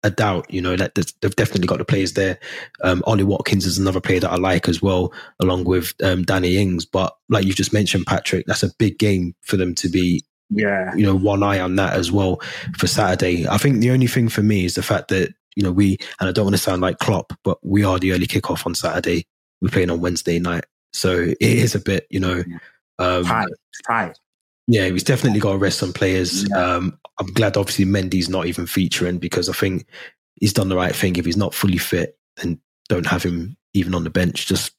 a 0.06 0.10
doubt. 0.10 0.52
You 0.52 0.62
know 0.62 0.76
that 0.76 0.94
they've 0.94 1.36
definitely 1.36 1.66
got 1.66 1.78
the 1.78 1.84
players 1.84 2.14
there. 2.14 2.38
Um, 2.82 3.02
Ollie 3.06 3.24
Watkins 3.24 3.66
is 3.66 3.78
another 3.78 4.00
player 4.00 4.20
that 4.20 4.30
I 4.30 4.36
like 4.36 4.68
as 4.68 4.80
well, 4.80 5.12
along 5.40 5.64
with 5.64 5.94
um, 6.02 6.22
Danny 6.22 6.56
Ings. 6.56 6.84
But 6.86 7.14
like 7.28 7.44
you've 7.44 7.56
just 7.56 7.72
mentioned, 7.72 8.06
Patrick, 8.06 8.46
that's 8.46 8.62
a 8.62 8.74
big 8.78 8.98
game 8.98 9.34
for 9.42 9.56
them 9.56 9.74
to 9.76 9.88
be. 9.88 10.24
Yeah, 10.48 10.94
you 10.94 11.04
know, 11.04 11.16
one 11.16 11.42
eye 11.42 11.58
on 11.58 11.74
that 11.76 11.94
as 11.94 12.12
well 12.12 12.40
for 12.78 12.86
Saturday. 12.86 13.48
I 13.48 13.58
think 13.58 13.80
the 13.80 13.90
only 13.90 14.06
thing 14.06 14.28
for 14.28 14.42
me 14.42 14.64
is 14.64 14.76
the 14.76 14.82
fact 14.82 15.08
that 15.08 15.34
you 15.56 15.62
know 15.62 15.72
we, 15.72 15.98
and 16.20 16.28
I 16.28 16.32
don't 16.32 16.44
want 16.44 16.54
to 16.54 16.62
sound 16.62 16.82
like 16.82 16.98
Klopp, 16.98 17.32
but 17.42 17.58
we 17.66 17.82
are 17.82 17.98
the 17.98 18.12
early 18.12 18.28
kickoff 18.28 18.64
on 18.64 18.74
Saturday. 18.74 19.26
We're 19.60 19.70
playing 19.70 19.90
on 19.90 20.00
Wednesday 20.00 20.38
night, 20.38 20.64
so 20.92 21.18
it 21.18 21.36
is 21.40 21.74
a 21.74 21.80
bit, 21.80 22.06
you 22.10 22.20
know, 22.20 22.44
um, 23.00 23.24
tight, 23.24 23.48
tight. 23.88 24.18
Yeah, 24.66 24.88
he's 24.88 25.04
definitely 25.04 25.40
got 25.40 25.52
to 25.52 25.58
rest 25.58 25.78
some 25.78 25.92
players. 25.92 26.48
Yeah. 26.48 26.58
Um, 26.58 26.98
I'm 27.18 27.28
glad, 27.28 27.56
obviously, 27.56 27.84
Mendy's 27.84 28.28
not 28.28 28.46
even 28.46 28.66
featuring 28.66 29.18
because 29.18 29.48
I 29.48 29.52
think 29.52 29.86
he's 30.34 30.52
done 30.52 30.68
the 30.68 30.76
right 30.76 30.94
thing. 30.94 31.16
If 31.16 31.24
he's 31.24 31.36
not 31.36 31.54
fully 31.54 31.78
fit, 31.78 32.18
then 32.36 32.60
don't 32.88 33.06
have 33.06 33.22
him 33.22 33.56
even 33.74 33.94
on 33.94 34.04
the 34.04 34.10
bench. 34.10 34.46
Just 34.46 34.72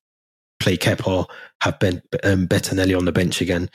play 0.60 0.78
Kepa, 0.78 1.26
have 1.62 1.80
Ben 1.80 2.02
um, 2.24 2.48
Bettinelli 2.48 2.98
on 2.98 3.06
the 3.06 3.12
bench 3.12 3.42
again, 3.42 3.70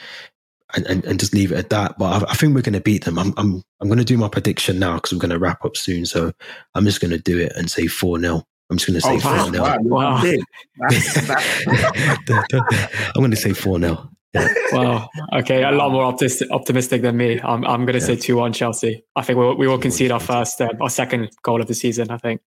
and, 0.75 0.87
and, 0.87 1.05
and 1.05 1.19
just 1.19 1.35
leave 1.35 1.51
it 1.51 1.59
at 1.59 1.71
that. 1.71 1.99
But 1.99 2.23
I, 2.23 2.31
I 2.31 2.35
think 2.35 2.55
we're 2.55 2.63
going 2.63 2.75
to 2.75 2.81
beat 2.81 3.05
them. 3.05 3.19
I'm 3.19 3.33
I'm 3.37 3.63
I'm 3.81 3.89
going 3.89 3.99
to 3.99 4.05
do 4.05 4.19
my 4.19 4.29
prediction 4.29 4.79
now 4.79 4.97
because 4.97 5.13
we're 5.13 5.21
going 5.21 5.31
to 5.31 5.39
wrap 5.39 5.65
up 5.65 5.77
soon. 5.77 6.05
So 6.05 6.33
I'm 6.75 6.85
just 6.85 7.01
going 7.01 7.13
to 7.13 7.19
do 7.19 7.39
it 7.39 7.53
and 7.57 7.71
say 7.71 7.87
four 7.87 8.21
0 8.21 8.45
I'm 8.73 8.79
just 8.79 8.89
going 8.89 8.95
to 8.95 9.03
say 9.03 9.17
oh, 9.29 9.43
4 9.43 9.53
0. 9.53 9.79
Wow. 9.83 10.23
wow. 10.23 10.23
I'm 13.15 13.21
going 13.21 13.31
to 13.31 13.37
say 13.37 13.53
4 13.53 13.79
0. 13.79 14.09
Wow. 14.35 15.09
Okay, 15.35 15.63
a 15.63 15.71
lot 15.73 15.93
more 15.93 16.05
optimistic, 16.05 16.51
optimistic 16.51 17.03
than 17.03 17.17
me. 17.17 17.41
I'm, 17.43 17.65
I'm 17.65 17.85
going 17.85 17.99
to 17.99 18.01
yeah. 18.01 18.07
say 18.07 18.17
two 18.17 18.37
one 18.37 18.53
Chelsea. 18.53 19.05
I 19.15 19.23
think 19.23 19.39
we'll, 19.39 19.57
we 19.57 19.69
will 19.69 19.79
concede 19.79 20.11
our 20.11 20.21
first, 20.21 20.61
uh, 20.61 20.71
our 20.81 20.91
second 20.91 21.31
goal 21.43 21.61
of 21.61 21.69
the 21.69 21.75
season. 21.75 22.11
I 22.11 22.19
think. 22.19 22.41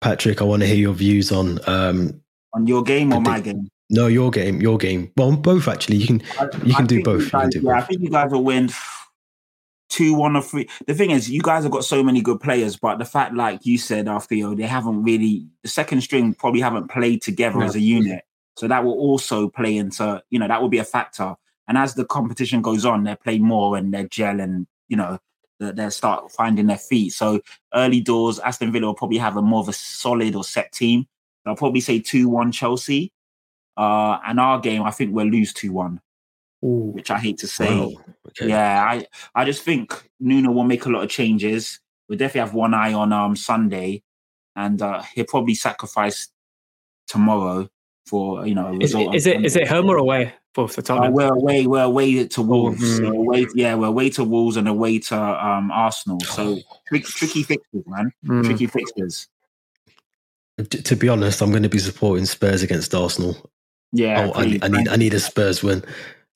Patrick, 0.00 0.42
I 0.42 0.44
want 0.44 0.62
to 0.62 0.66
hear 0.66 0.76
your 0.76 0.94
views 0.94 1.30
on 1.30 1.60
um, 1.68 2.20
on 2.52 2.66
your 2.66 2.82
game 2.82 3.12
or 3.12 3.20
my 3.20 3.40
game. 3.40 3.68
No, 3.88 4.06
your 4.06 4.30
game, 4.30 4.60
your 4.60 4.78
game. 4.78 5.12
Well, 5.16 5.36
both 5.36 5.68
actually. 5.68 5.98
You 5.98 6.06
can 6.06 6.22
you 6.64 6.74
can 6.74 6.84
I 6.84 6.86
do 6.86 7.02
both. 7.02 7.30
Guys, 7.30 7.50
do 7.50 7.60
yeah, 7.60 7.74
both. 7.74 7.82
I 7.84 7.86
think 7.86 8.02
you 8.02 8.10
guys 8.10 8.32
will 8.32 8.42
win 8.42 8.70
two, 9.90 10.14
one, 10.14 10.34
or 10.34 10.42
three. 10.42 10.68
The 10.86 10.94
thing 10.94 11.10
is, 11.10 11.30
you 11.30 11.40
guys 11.40 11.62
have 11.62 11.72
got 11.72 11.84
so 11.84 12.02
many 12.02 12.20
good 12.20 12.40
players, 12.40 12.76
but 12.76 12.98
the 12.98 13.04
fact, 13.04 13.34
like 13.34 13.64
you 13.64 13.78
said, 13.78 14.08
after 14.08 14.34
you, 14.34 14.54
they 14.54 14.64
haven't 14.64 15.04
really 15.04 15.46
the 15.62 15.68
second 15.68 16.00
string 16.00 16.34
probably 16.34 16.62
haven't 16.62 16.90
played 16.90 17.22
together 17.22 17.60
yeah. 17.60 17.64
as 17.66 17.76
a 17.76 17.80
unit. 17.80 18.24
So 18.56 18.68
that 18.68 18.84
will 18.84 18.94
also 18.94 19.48
play 19.48 19.76
into, 19.76 20.22
you 20.30 20.38
know, 20.38 20.48
that 20.48 20.60
will 20.60 20.68
be 20.68 20.78
a 20.78 20.84
factor. 20.84 21.34
And 21.68 21.78
as 21.78 21.94
the 21.94 22.04
competition 22.04 22.60
goes 22.60 22.84
on, 22.84 23.04
they 23.04 23.16
play 23.16 23.38
more 23.38 23.76
and 23.76 23.94
they 23.94 24.06
gel 24.08 24.40
and, 24.40 24.66
you 24.88 24.96
know, 24.96 25.18
they'll 25.58 25.90
start 25.90 26.30
finding 26.32 26.66
their 26.66 26.78
feet. 26.78 27.10
So 27.10 27.40
early 27.72 28.00
doors, 28.00 28.38
Aston 28.40 28.72
Villa 28.72 28.86
will 28.86 28.94
probably 28.94 29.18
have 29.18 29.36
a 29.36 29.42
more 29.42 29.60
of 29.60 29.68
a 29.68 29.72
solid 29.72 30.34
or 30.34 30.44
set 30.44 30.72
team. 30.72 31.06
I'll 31.46 31.56
probably 31.56 31.80
say 31.80 32.00
two 32.00 32.28
one 32.28 32.52
Chelsea. 32.52 33.12
Uh, 33.76 34.18
and 34.26 34.38
our 34.38 34.60
game, 34.60 34.82
I 34.82 34.90
think 34.90 35.14
we'll 35.14 35.26
lose 35.26 35.52
two 35.52 35.72
one, 35.72 36.00
which 36.60 37.10
I 37.10 37.18
hate 37.18 37.38
to 37.38 37.46
say. 37.46 37.74
Wow. 37.74 37.92
Okay. 38.28 38.48
Yeah, 38.48 38.84
I 38.84 39.06
I 39.34 39.44
just 39.44 39.62
think 39.62 40.10
Nuno 40.20 40.50
will 40.52 40.64
make 40.64 40.84
a 40.84 40.90
lot 40.90 41.02
of 41.02 41.10
changes. 41.10 41.80
We'll 42.08 42.18
definitely 42.18 42.46
have 42.46 42.54
one 42.54 42.74
eye 42.74 42.92
on 42.92 43.12
um 43.12 43.34
Sunday, 43.34 44.02
and 44.54 44.82
uh, 44.82 45.02
he'll 45.14 45.24
probably 45.24 45.54
sacrifice 45.54 46.28
tomorrow 47.08 47.68
for 48.06 48.46
you 48.46 48.54
know. 48.54 48.78
Is, 48.80 48.94
is 48.94 49.26
it 49.26 49.44
is 49.44 49.56
it 49.56 49.68
home 49.68 49.88
or 49.88 49.96
away 49.96 50.34
for, 50.54 50.68
for 50.68 50.82
Tottenham? 50.82 51.12
Uh, 51.12 51.16
we're 51.16 51.34
away. 51.34 51.66
We're 51.66 51.82
away 51.82 52.26
to 52.26 52.42
Wolves. 52.42 53.00
Mm. 53.00 53.16
away, 53.16 53.46
yeah, 53.54 53.74
we're 53.74 53.86
away 53.86 54.10
to 54.10 54.24
Wolves 54.24 54.56
and 54.56 54.68
away 54.68 54.98
to 54.98 55.16
um, 55.16 55.70
Arsenal. 55.70 56.20
So 56.20 56.58
tricky, 56.88 57.04
tricky 57.04 57.42
fixtures, 57.42 57.84
man. 57.86 58.12
Mm. 58.26 58.44
Tricky 58.44 58.66
fixtures. 58.66 59.28
To 60.68 60.96
be 60.96 61.08
honest, 61.08 61.40
I'm 61.40 61.50
going 61.50 61.62
to 61.62 61.68
be 61.68 61.78
supporting 61.78 62.26
Spurs 62.26 62.62
against 62.62 62.94
Arsenal. 62.94 63.50
Yeah, 63.92 64.30
oh, 64.34 64.38
I, 64.38 64.58
I, 64.62 64.68
need 64.68 64.88
I 64.88 64.96
need 64.96 65.14
a 65.14 65.20
Spurs 65.20 65.62
win. 65.62 65.82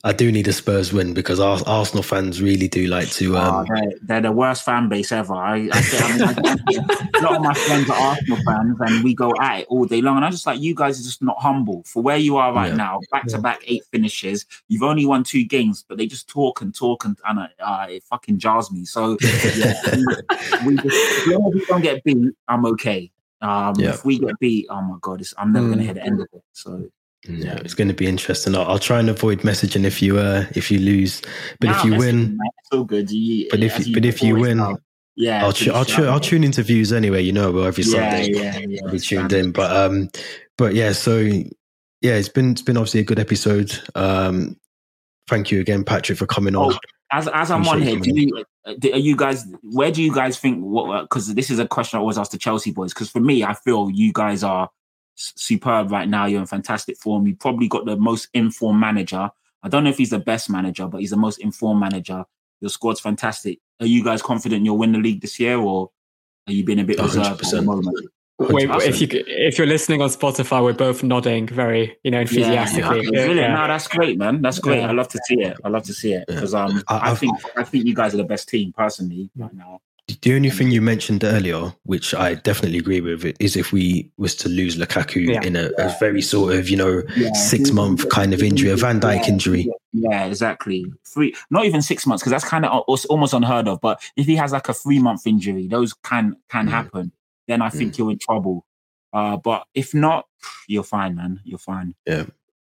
I 0.06 0.12
do 0.12 0.30
need 0.30 0.46
a 0.46 0.52
Spurs 0.52 0.92
win 0.92 1.14
because 1.14 1.40
our 1.40 1.58
Arsenal 1.66 2.04
fans 2.04 2.40
really 2.40 2.68
do 2.68 2.86
like 2.86 3.10
to. 3.14 3.36
Ah, 3.36 3.40
um... 3.40 3.54
Oh, 3.56 3.74
they're, 3.74 3.92
they're, 4.02 4.20
the 4.20 4.30
worst 4.30 4.64
fan 4.64 4.88
base 4.88 5.10
ever. 5.10 5.34
I, 5.34 5.68
I, 5.72 5.82
I 5.82 6.12
mean, 6.12 6.84
a 7.16 7.22
lot 7.22 7.34
of 7.34 7.42
my 7.42 7.52
friends 7.54 7.90
are 7.90 7.96
Arsenal 7.96 8.38
fans, 8.46 8.76
and 8.78 9.02
we 9.02 9.16
go 9.16 9.32
at 9.40 9.62
it 9.62 9.66
all 9.68 9.84
day 9.84 10.00
long. 10.00 10.14
And 10.14 10.24
I'm 10.24 10.30
just 10.30 10.46
like, 10.46 10.60
you 10.60 10.76
guys 10.76 11.00
are 11.00 11.02
just 11.02 11.22
not 11.22 11.40
humble 11.40 11.82
for 11.82 12.04
where 12.04 12.18
you 12.18 12.36
are 12.36 12.54
right 12.54 12.68
yeah. 12.68 12.76
now. 12.76 13.00
Back 13.10 13.26
to 13.26 13.38
back 13.38 13.58
eight 13.66 13.82
finishes. 13.90 14.46
You've 14.68 14.84
only 14.84 15.06
won 15.06 15.24
two 15.24 15.44
games, 15.44 15.84
but 15.88 15.98
they 15.98 16.06
just 16.06 16.28
talk 16.28 16.60
and 16.60 16.72
talk, 16.72 17.04
and, 17.04 17.18
and 17.26 17.40
uh, 17.58 17.86
it 17.90 18.04
fucking 18.04 18.38
jars 18.38 18.70
me. 18.70 18.84
So 18.84 19.16
yeah, 19.56 19.74
we, 20.64 20.76
we 20.76 20.76
just, 20.76 21.26
as 21.26 21.26
long 21.26 21.48
as 21.48 21.54
we 21.54 21.64
don't 21.66 21.82
get 21.82 22.04
beat, 22.04 22.32
I'm 22.46 22.64
okay. 22.66 23.10
Um, 23.40 23.74
yeah. 23.76 23.90
If 23.90 24.04
we 24.04 24.20
get 24.20 24.38
beat, 24.38 24.68
oh 24.70 24.82
my 24.82 24.98
god, 25.00 25.20
I'm 25.36 25.52
never 25.52 25.66
mm. 25.66 25.70
going 25.70 25.78
to 25.80 25.84
hit 25.84 25.94
the 25.94 26.04
end 26.04 26.20
of 26.20 26.28
it. 26.32 26.42
So 26.52 26.88
yeah, 27.28 27.56
it's 27.56 27.74
going 27.74 27.88
to 27.88 27.94
be 27.94 28.06
interesting. 28.06 28.54
I'll, 28.54 28.66
I'll, 28.66 28.78
try 28.78 28.98
and 29.00 29.08
avoid 29.08 29.40
messaging 29.40 29.84
if 29.84 30.00
you 30.02 30.18
uh 30.18 30.46
if 30.54 30.70
you 30.70 30.78
lose, 30.78 31.22
but 31.60 31.70
if 31.70 31.84
you 31.84 31.96
win, 31.96 32.38
so 32.72 32.84
good. 32.84 33.10
You, 33.10 33.48
but 33.50 33.62
if 33.62 33.76
but 33.92 34.04
if 34.04 34.22
you 34.22 34.36
win, 34.36 34.58
now. 34.58 34.78
yeah, 35.16 35.44
I'll 35.44 35.52
tu- 35.52 35.72
I'll, 35.72 35.84
tu- 35.84 36.06
I'll 36.06 36.20
tune 36.20 36.44
into 36.44 36.62
views 36.62 36.92
anyway. 36.92 37.22
You 37.22 37.32
know, 37.32 37.62
every 37.62 37.84
Sunday 37.84 38.30
yeah, 38.32 38.58
yeah, 38.58 38.80
I'll 38.84 38.92
be 38.92 38.98
tuned 38.98 39.32
in. 39.32 39.52
But 39.52 39.74
um, 39.74 40.08
but 40.56 40.74
yeah, 40.74 40.92
so 40.92 41.18
yeah, 41.18 42.14
it's 42.14 42.28
been 42.28 42.52
it's 42.52 42.62
been 42.62 42.76
obviously 42.76 43.00
a 43.00 43.04
good 43.04 43.18
episode. 43.18 43.72
Um, 43.94 44.56
thank 45.28 45.50
you 45.50 45.60
again, 45.60 45.84
Patrick, 45.84 46.18
for 46.18 46.26
coming 46.26 46.54
on. 46.54 46.72
Oh, 46.74 46.78
as 47.12 47.28
as 47.28 47.50
I'm 47.50 47.66
on 47.68 47.82
here, 47.82 47.98
do 47.98 48.10
you, 48.14 48.44
are 48.92 48.98
you 48.98 49.16
guys? 49.16 49.46
Where 49.62 49.90
do 49.90 50.02
you 50.02 50.14
guys 50.14 50.38
think? 50.38 50.60
What? 50.60 51.02
Because 51.02 51.34
this 51.34 51.50
is 51.50 51.58
a 51.58 51.66
question 51.66 51.98
I 51.98 52.00
always 52.00 52.18
ask 52.18 52.30
the 52.30 52.38
Chelsea 52.38 52.72
boys. 52.72 52.92
Because 52.92 53.10
for 53.10 53.20
me, 53.20 53.44
I 53.44 53.54
feel 53.54 53.90
you 53.90 54.12
guys 54.12 54.42
are 54.42 54.68
superb 55.16 55.90
right 55.90 56.08
now. 56.08 56.26
You're 56.26 56.40
in 56.40 56.46
fantastic 56.46 56.96
form. 56.98 57.26
You 57.26 57.34
probably 57.34 57.68
got 57.68 57.84
the 57.84 57.96
most 57.96 58.28
informed 58.34 58.80
manager. 58.80 59.30
I 59.62 59.68
don't 59.68 59.84
know 59.84 59.90
if 59.90 59.98
he's 59.98 60.10
the 60.10 60.18
best 60.18 60.48
manager, 60.48 60.86
but 60.86 61.00
he's 61.00 61.10
the 61.10 61.16
most 61.16 61.38
informed 61.38 61.80
manager. 61.80 62.24
Your 62.60 62.68
squad's 62.70 63.00
fantastic. 63.00 63.58
Are 63.80 63.86
you 63.86 64.04
guys 64.04 64.22
confident 64.22 64.64
you'll 64.64 64.78
win 64.78 64.92
the 64.92 64.98
league 64.98 65.20
this 65.20 65.40
year, 65.40 65.58
or 65.58 65.90
are 66.46 66.52
you 66.52 66.64
being 66.64 66.78
a 66.78 66.84
bit 66.84 67.00
reserved 67.00 67.42
at 67.42 67.50
the 67.50 67.62
moment? 67.62 68.08
Wait, 68.38 68.68
if 68.70 69.00
you 69.00 69.08
if 69.10 69.56
you're 69.56 69.66
listening 69.66 70.02
on 70.02 70.10
Spotify, 70.10 70.62
we're 70.62 70.74
both 70.74 71.02
nodding 71.02 71.46
very, 71.46 71.96
you 72.04 72.10
know, 72.10 72.20
enthusiastically. 72.20 73.08
Yeah, 73.10 73.26
yeah. 73.28 73.54
No, 73.54 73.66
that's 73.66 73.88
great, 73.88 74.18
man. 74.18 74.42
That's 74.42 74.58
great. 74.58 74.80
Yeah. 74.80 74.88
I 74.88 74.92
love 74.92 75.08
to 75.08 75.18
see 75.24 75.40
it. 75.40 75.56
I 75.64 75.68
love 75.68 75.84
to 75.84 75.94
see 75.94 76.12
it 76.12 76.26
because 76.26 76.54
um, 76.54 76.82
I, 76.88 77.12
I, 77.12 77.14
think 77.14 77.34
I 77.56 77.64
think 77.64 77.86
you 77.86 77.94
guys 77.94 78.12
are 78.12 78.18
the 78.18 78.24
best 78.24 78.50
team 78.50 78.74
personally 78.76 79.30
right 79.36 79.54
now. 79.54 79.80
The 80.22 80.34
only 80.34 80.50
thing 80.50 80.70
you 80.70 80.80
mentioned 80.80 81.24
earlier, 81.24 81.72
which 81.82 82.14
I 82.14 82.34
definitely 82.34 82.78
agree 82.78 83.00
with, 83.00 83.24
is 83.40 83.56
if 83.56 83.72
we 83.72 84.12
was 84.16 84.36
to 84.36 84.48
lose 84.48 84.76
Lukaku 84.76 85.26
yeah. 85.26 85.42
in 85.42 85.56
a, 85.56 85.70
a, 85.78 85.96
very 85.98 86.22
sort 86.22 86.54
of 86.54 86.68
you 86.68 86.76
know 86.76 87.02
yeah. 87.16 87.32
six 87.32 87.72
month 87.72 88.08
kind 88.08 88.32
of 88.32 88.40
injury, 88.40 88.70
a 88.70 88.76
Van 88.76 89.00
Dijk 89.00 89.26
injury. 89.26 89.68
Yeah, 89.92 90.26
exactly. 90.26 90.84
Three, 91.04 91.34
not 91.50 91.64
even 91.64 91.82
six 91.82 92.06
months, 92.06 92.22
because 92.22 92.30
that's 92.30 92.48
kind 92.48 92.64
of 92.64 92.84
almost 93.08 93.34
unheard 93.34 93.66
of. 93.66 93.80
But 93.80 94.00
if 94.16 94.26
he 94.26 94.36
has 94.36 94.52
like 94.52 94.68
a 94.68 94.74
three 94.74 95.00
month 95.00 95.26
injury, 95.26 95.66
those 95.66 95.92
can 95.92 96.36
can 96.50 96.68
mm. 96.68 96.70
happen. 96.70 97.10
Then 97.48 97.60
I 97.60 97.70
think 97.70 97.94
mm. 97.94 97.98
you're 97.98 98.10
in 98.12 98.18
trouble. 98.18 98.64
Uh, 99.12 99.36
but 99.36 99.66
if 99.74 99.92
not, 99.92 100.26
you're 100.68 100.84
fine, 100.84 101.16
man. 101.16 101.40
You're 101.42 101.58
fine. 101.58 101.96
Yeah, 102.06 102.26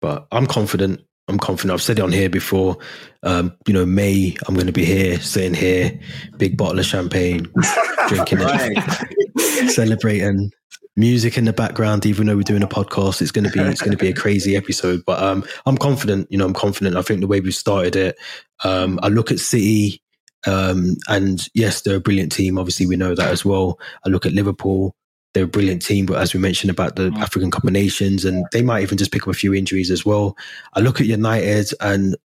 but 0.03 0.27
I'm 0.33 0.47
confident. 0.47 1.03
I'm 1.29 1.39
confident. 1.39 1.73
I've 1.73 1.83
said 1.83 1.99
it 1.99 2.03
on 2.03 2.13
here 2.13 2.29
before. 2.29 2.77
Um, 3.23 3.57
you 3.67 3.75
know, 3.75 3.87
May, 3.87 4.37
I'm 4.47 4.55
going 4.55 4.67
to 4.67 4.73
be 4.73 4.85
here, 4.85 5.21
sitting 5.21 5.55
here, 5.55 5.99
big 6.37 6.57
bottle 6.57 6.81
of 6.81 6.87
champagne, 6.87 7.49
drinking 8.09 8.39
it, 8.41 9.71
celebrating. 9.71 10.51
Music 10.95 11.39
in 11.39 11.47
the 11.47 11.55
background, 11.55 12.05
even 12.05 12.27
though 12.27 12.37
we're 12.37 12.43
doing 12.43 12.63
a 12.63 12.69
podcast, 12.69 13.23
it's 13.23 13.31
going 13.31 13.47
to 13.47 13.51
be 13.51 13.61
it's 13.61 13.81
going 13.81 13.97
to 13.97 13.97
be 13.97 14.11
a 14.11 14.15
crazy 14.15 14.57
episode. 14.57 15.03
But 15.07 15.23
um, 15.23 15.43
I'm 15.65 15.79
confident. 15.79 16.31
You 16.31 16.37
know, 16.37 16.45
I'm 16.45 16.53
confident. 16.53 16.97
I 16.97 17.03
think 17.03 17.21
the 17.21 17.27
way 17.27 17.41
we 17.41 17.51
started 17.51 17.97
it. 17.97 18.17
Um, 18.63 19.01
I 19.03 19.09
look 19.09 19.33
at 19.33 19.39
City, 19.39 20.03
um, 20.47 20.97
and 21.09 21.49
yes, 21.55 21.81
they're 21.81 21.97
a 21.97 22.01
brilliant 22.01 22.31
team. 22.31 22.59
Obviously, 22.59 22.85
we 22.85 22.97
know 22.97 23.15
that 23.15 23.31
as 23.31 23.43
well. 23.43 23.79
I 24.05 24.11
look 24.11 24.27
at 24.27 24.33
Liverpool 24.33 24.95
they're 25.35 25.45
a 25.45 25.49
brilliant 25.49 25.83
team, 25.83 26.07
but 26.07 26.19
as 26.19 26.35
we 26.35 26.41
mentioned 26.41 26.71
about 26.71 26.97
the 26.97 27.11
mm. 27.11 27.19
African 27.19 27.51
Cup 27.51 27.65
of 27.65 27.73
Nations, 27.73 28.25
and 28.25 28.47
they 28.53 28.63
might 28.63 28.83
even 28.83 28.99
just 28.99 29.13
pick 29.13 29.23
up 29.23 29.29
a 29.29 29.35
few 29.35 29.55
injuries 29.55 29.91
as 29.91 30.05
well. 30.05 30.37
I 30.75 30.81
look 30.81 31.01
at 31.01 31.07
United, 31.07 31.71
and 31.81 32.17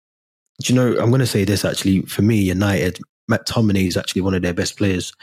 do 0.61 0.73
you 0.73 0.75
know, 0.75 0.97
I'm 0.99 1.09
going 1.09 1.19
to 1.19 1.25
say 1.25 1.45
this 1.45 1.63
actually. 1.63 2.01
For 2.01 2.21
me, 2.21 2.37
United, 2.37 2.99
McTominay 3.31 3.87
is 3.87 3.97
actually 3.97 4.21
one 4.21 4.33
of 4.33 4.41
their 4.41 4.53
best 4.53 4.77
players, 4.77 5.13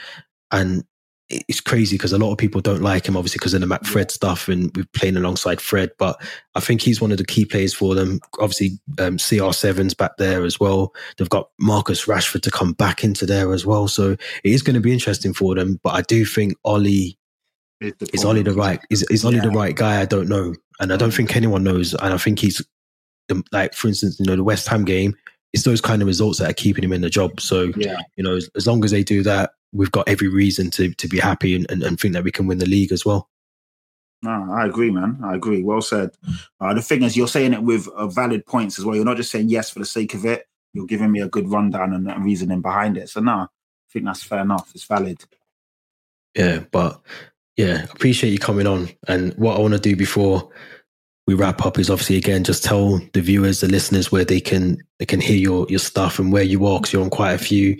and 0.51 0.83
it's 1.29 1.59
crazy 1.59 1.95
because 1.95 2.13
a 2.13 2.19
lot 2.19 2.31
of 2.31 2.37
people 2.37 2.61
don't 2.61 2.83
like 2.83 3.07
him, 3.07 3.17
obviously 3.17 3.39
because 3.39 3.55
of 3.55 3.61
the 3.61 3.67
McFred 3.67 4.11
stuff, 4.11 4.47
and 4.47 4.75
we're 4.75 4.85
playing 4.93 5.17
alongside 5.17 5.61
Fred. 5.61 5.91
But 5.97 6.21
I 6.55 6.59
think 6.59 6.81
he's 6.81 7.01
one 7.01 7.11
of 7.11 7.17
the 7.17 7.25
key 7.25 7.45
players 7.45 7.73
for 7.73 7.95
them. 7.95 8.19
Obviously, 8.39 8.79
um, 8.99 9.17
CR7's 9.17 9.93
back 9.93 10.17
there 10.17 10.43
as 10.43 10.59
well. 10.59 10.93
They've 11.17 11.29
got 11.29 11.49
Marcus 11.59 12.05
Rashford 12.05 12.41
to 12.41 12.51
come 12.51 12.73
back 12.73 13.03
into 13.03 13.25
there 13.25 13.53
as 13.53 13.65
well, 13.65 13.87
so 13.87 14.11
it 14.11 14.19
is 14.43 14.61
going 14.61 14.75
to 14.75 14.81
be 14.81 14.93
interesting 14.93 15.33
for 15.33 15.53
them. 15.55 15.79
But 15.83 15.95
I 15.95 16.01
do 16.01 16.25
think 16.25 16.55
Ole 16.63 17.15
is 17.81 18.25
Ole 18.25 18.43
the 18.43 18.53
right 18.53 18.79
is 18.89 19.03
is 19.09 19.25
Ole 19.25 19.35
yeah. 19.35 19.41
the 19.41 19.51
right 19.51 19.75
guy? 19.75 20.01
I 20.01 20.05
don't 20.05 20.29
know, 20.29 20.53
and 20.79 20.93
I 20.93 20.97
don't 20.97 21.13
think 21.13 21.35
anyone 21.35 21.63
knows. 21.63 21.93
And 21.93 22.13
I 22.13 22.17
think 22.17 22.39
he's 22.39 22.65
like, 23.51 23.73
for 23.73 23.87
instance, 23.87 24.19
you 24.19 24.25
know, 24.25 24.35
the 24.35 24.43
West 24.43 24.67
Ham 24.67 24.85
game. 24.85 25.15
It's 25.53 25.63
those 25.63 25.79
kind 25.79 26.01
of 26.01 26.07
results 26.07 26.39
that 26.39 26.49
are 26.49 26.53
keeping 26.53 26.83
him 26.83 26.91
in 26.91 26.99
the 26.99 27.09
job. 27.09 27.39
So, 27.39 27.71
yeah. 27.77 28.01
you 28.17 28.23
know, 28.25 28.35
as, 28.35 28.49
as 28.57 28.67
long 28.67 28.83
as 28.83 28.91
they 28.91 29.05
do 29.05 29.23
that, 29.23 29.51
we've 29.71 29.91
got 29.91 30.09
every 30.09 30.27
reason 30.27 30.69
to 30.71 30.93
to 30.93 31.07
be 31.07 31.17
happy 31.17 31.55
and, 31.55 31.65
and, 31.71 31.81
and 31.81 31.97
think 31.99 32.13
that 32.13 32.25
we 32.25 32.31
can 32.31 32.45
win 32.45 32.57
the 32.57 32.65
league 32.65 32.91
as 32.91 33.05
well. 33.05 33.29
No, 34.21 34.53
I 34.53 34.65
agree, 34.65 34.91
man. 34.91 35.19
I 35.23 35.35
agree. 35.35 35.63
Well 35.63 35.81
said. 35.81 36.09
Uh, 36.59 36.73
the 36.73 36.81
thing 36.81 37.03
is, 37.03 37.15
you're 37.15 37.27
saying 37.27 37.53
it 37.53 37.63
with 37.63 37.87
uh, 37.89 38.07
valid 38.07 38.45
points 38.45 38.79
as 38.79 38.85
well. 38.85 38.95
You're 38.95 39.05
not 39.05 39.17
just 39.17 39.31
saying 39.31 39.49
yes 39.49 39.69
for 39.69 39.79
the 39.79 39.85
sake 39.85 40.13
of 40.13 40.25
it. 40.25 40.45
You're 40.73 40.87
giving 40.87 41.11
me 41.11 41.21
a 41.21 41.29
good 41.29 41.47
rundown 41.47 41.93
and, 41.93 42.09
and 42.09 42.25
reasoning 42.25 42.61
behind 42.61 42.97
it. 42.97 43.09
So, 43.09 43.21
no, 43.21 43.31
I 43.31 43.47
think 43.91 44.05
that's 44.05 44.23
fair 44.23 44.39
enough. 44.39 44.71
It's 44.75 44.85
valid. 44.85 45.23
Yeah, 46.35 46.63
but 46.71 47.01
yeah, 47.57 47.83
appreciate 47.83 48.31
you 48.31 48.39
coming 48.39 48.67
on. 48.67 48.89
And 49.07 49.33
what 49.35 49.57
I 49.57 49.61
want 49.61 49.73
to 49.73 49.79
do 49.79 49.95
before 49.95 50.49
we 51.27 51.33
wrap 51.33 51.65
up 51.65 51.79
is 51.79 51.89
obviously 51.89 52.17
again 52.17 52.43
just 52.43 52.63
tell 52.63 52.99
the 53.13 53.21
viewers, 53.21 53.61
the 53.61 53.67
listeners 53.67 54.11
where 54.11 54.25
they 54.25 54.39
can 54.39 54.77
they 54.99 55.05
can 55.05 55.21
hear 55.21 55.37
your 55.37 55.65
your 55.69 55.79
stuff 55.79 56.19
and 56.19 56.31
where 56.31 56.43
you 56.43 56.65
are 56.65 56.79
because 56.79 56.93
you're 56.93 57.03
on 57.03 57.09
quite 57.09 57.33
a 57.33 57.37
few 57.37 57.77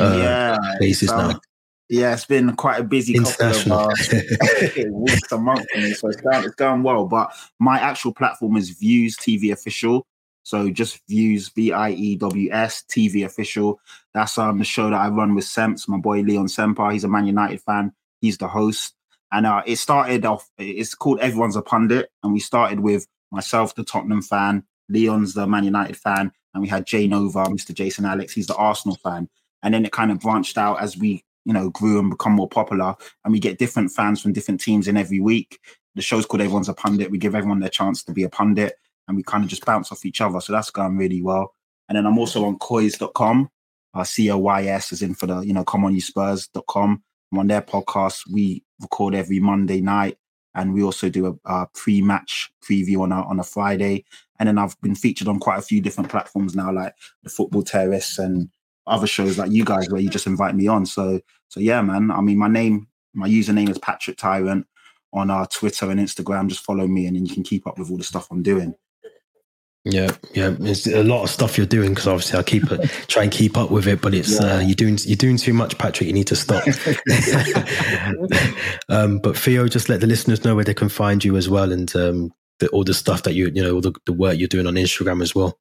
uh, 0.00 0.16
yeah, 0.16 0.56
places 0.78 1.10
now. 1.10 1.40
Yeah, 1.88 2.14
it's 2.14 2.24
been 2.24 2.56
quite 2.56 2.80
a 2.80 2.84
busy 2.84 3.14
International. 3.14 3.88
couple 3.88 4.18
of 4.18 4.78
uh, 4.78 4.90
weeks 4.90 5.32
a 5.32 5.38
month 5.38 5.66
for 5.72 5.78
me, 5.78 5.92
so 5.92 6.08
it's 6.08 6.20
going, 6.20 6.44
it's 6.44 6.54
going 6.56 6.82
well. 6.82 7.06
But 7.06 7.32
my 7.60 7.78
actual 7.78 8.12
platform 8.12 8.56
is 8.56 8.70
Views 8.70 9.16
TV 9.16 9.52
Official. 9.52 10.04
So 10.42 10.70
just 10.70 11.00
Views 11.08 11.48
B 11.48 11.72
I 11.72 11.90
E 11.90 12.16
W 12.16 12.50
S 12.52 12.84
TV 12.88 13.24
Official. 13.24 13.80
That's 14.14 14.36
um 14.36 14.58
the 14.58 14.64
show 14.64 14.90
that 14.90 15.00
I 15.00 15.08
run 15.08 15.34
with 15.34 15.44
Semps, 15.44 15.88
my 15.88 15.98
boy 15.98 16.20
Leon 16.22 16.48
Semper. 16.48 16.90
He's 16.90 17.04
a 17.04 17.08
Man 17.08 17.26
United 17.26 17.60
fan. 17.62 17.92
He's 18.20 18.38
the 18.38 18.48
host. 18.48 18.95
And 19.36 19.44
uh, 19.44 19.60
it 19.66 19.76
started 19.76 20.24
off, 20.24 20.48
it's 20.56 20.94
called 20.94 21.20
Everyone's 21.20 21.56
a 21.56 21.62
Pundit. 21.62 22.10
And 22.22 22.32
we 22.32 22.40
started 22.40 22.80
with 22.80 23.06
myself, 23.30 23.74
the 23.74 23.84
Tottenham 23.84 24.22
fan, 24.22 24.64
Leon's 24.88 25.34
the 25.34 25.46
Man 25.46 25.62
United 25.62 25.94
fan, 25.98 26.32
and 26.54 26.62
we 26.62 26.68
had 26.68 26.86
Jay 26.86 27.06
Nova, 27.06 27.44
Mr. 27.44 27.74
Jason 27.74 28.06
Alex, 28.06 28.32
he's 28.32 28.46
the 28.46 28.56
Arsenal 28.56 28.96
fan. 28.96 29.28
And 29.62 29.74
then 29.74 29.84
it 29.84 29.92
kind 29.92 30.10
of 30.10 30.20
branched 30.20 30.56
out 30.56 30.80
as 30.80 30.96
we, 30.96 31.22
you 31.44 31.52
know, 31.52 31.68
grew 31.68 31.98
and 31.98 32.08
become 32.08 32.32
more 32.32 32.48
popular. 32.48 32.94
And 33.26 33.32
we 33.32 33.38
get 33.38 33.58
different 33.58 33.92
fans 33.92 34.22
from 34.22 34.32
different 34.32 34.62
teams 34.62 34.88
in 34.88 34.96
every 34.96 35.20
week. 35.20 35.60
The 35.96 36.00
show's 36.00 36.24
called 36.24 36.40
Everyone's 36.40 36.70
a 36.70 36.74
Pundit. 36.74 37.10
We 37.10 37.18
give 37.18 37.34
everyone 37.34 37.60
their 37.60 37.68
chance 37.68 38.02
to 38.04 38.14
be 38.14 38.22
a 38.22 38.30
pundit 38.30 38.78
and 39.06 39.18
we 39.18 39.22
kind 39.22 39.44
of 39.44 39.50
just 39.50 39.66
bounce 39.66 39.92
off 39.92 40.06
each 40.06 40.22
other. 40.22 40.40
So 40.40 40.54
that's 40.54 40.70
going 40.70 40.96
really 40.96 41.20
well. 41.20 41.52
And 41.90 41.98
then 41.98 42.06
I'm 42.06 42.18
also 42.18 42.46
on 42.46 42.56
coys.com, 42.58 43.50
uh, 43.92 44.04
C 44.04 44.30
O 44.30 44.38
Y 44.38 44.64
S, 44.64 44.92
is 44.92 45.02
in 45.02 45.14
for 45.14 45.26
the, 45.26 45.40
you 45.40 45.52
know, 45.52 45.62
come 45.62 45.84
on 45.84 45.94
you 45.94 46.00
Spurs.com. 46.00 47.02
I'm 47.32 47.38
on 47.38 47.48
their 47.48 47.60
podcast. 47.60 48.22
We 48.32 48.62
record 48.80 49.14
every 49.14 49.40
Monday 49.40 49.80
night, 49.80 50.18
and 50.54 50.72
we 50.72 50.82
also 50.82 51.08
do 51.08 51.26
a, 51.26 51.62
a 51.62 51.66
pre-match 51.74 52.50
preview 52.62 53.00
on 53.00 53.12
a 53.12 53.22
on 53.22 53.40
a 53.40 53.44
Friday. 53.44 54.04
And 54.38 54.48
then 54.48 54.58
I've 54.58 54.78
been 54.82 54.94
featured 54.94 55.28
on 55.28 55.40
quite 55.40 55.58
a 55.58 55.62
few 55.62 55.80
different 55.80 56.10
platforms 56.10 56.54
now, 56.54 56.72
like 56.72 56.94
the 57.22 57.30
Football 57.30 57.62
Terrace 57.62 58.18
and 58.18 58.50
other 58.86 59.06
shows 59.06 59.38
like 59.38 59.50
you 59.50 59.64
guys 59.64 59.88
where 59.90 60.00
you 60.00 60.08
just 60.10 60.26
invite 60.26 60.54
me 60.54 60.66
on. 60.68 60.86
So 60.86 61.20
so 61.48 61.60
yeah, 61.60 61.80
man. 61.82 62.10
I 62.10 62.20
mean, 62.20 62.38
my 62.38 62.48
name, 62.48 62.88
my 63.14 63.28
username 63.28 63.70
is 63.70 63.78
Patrick 63.78 64.16
Tyrant 64.16 64.66
on 65.12 65.30
our 65.30 65.46
Twitter 65.46 65.90
and 65.90 66.00
Instagram. 66.00 66.48
Just 66.48 66.64
follow 66.64 66.86
me, 66.86 67.06
and 67.06 67.16
then 67.16 67.26
you 67.26 67.34
can 67.34 67.42
keep 67.42 67.66
up 67.66 67.78
with 67.78 67.90
all 67.90 67.96
the 67.96 68.04
stuff 68.04 68.28
I'm 68.30 68.42
doing. 68.42 68.74
Yeah, 69.88 70.10
yeah, 70.34 70.56
it's 70.60 70.88
a 70.88 71.04
lot 71.04 71.22
of 71.22 71.30
stuff 71.30 71.56
you're 71.56 71.64
doing 71.64 71.90
because 71.90 72.08
obviously 72.08 72.40
I 72.40 72.42
keep 72.42 72.72
it, 72.72 72.90
try 73.06 73.22
and 73.22 73.30
keep 73.30 73.56
up 73.56 73.70
with 73.70 73.86
it, 73.86 74.00
but 74.00 74.14
it's 74.14 74.40
yeah. 74.40 74.56
uh, 74.56 74.58
you're 74.58 74.74
doing 74.74 74.98
you're 75.04 75.16
doing 75.16 75.36
too 75.36 75.52
much, 75.52 75.78
Patrick. 75.78 76.08
You 76.08 76.12
need 76.12 76.26
to 76.26 76.34
stop. 76.34 76.64
um, 78.88 79.20
but 79.20 79.38
Theo, 79.38 79.68
just 79.68 79.88
let 79.88 80.00
the 80.00 80.08
listeners 80.08 80.44
know 80.44 80.56
where 80.56 80.64
they 80.64 80.74
can 80.74 80.88
find 80.88 81.22
you 81.22 81.36
as 81.36 81.48
well, 81.48 81.70
and 81.70 81.94
um, 81.94 82.32
the, 82.58 82.66
all 82.70 82.82
the 82.82 82.94
stuff 82.94 83.22
that 83.22 83.34
you 83.34 83.52
you 83.54 83.62
know, 83.62 83.76
all 83.76 83.80
the, 83.80 83.94
the 84.06 84.12
work 84.12 84.36
you're 84.36 84.48
doing 84.48 84.66
on 84.66 84.74
Instagram 84.74 85.22
as 85.22 85.36
well. 85.36 85.56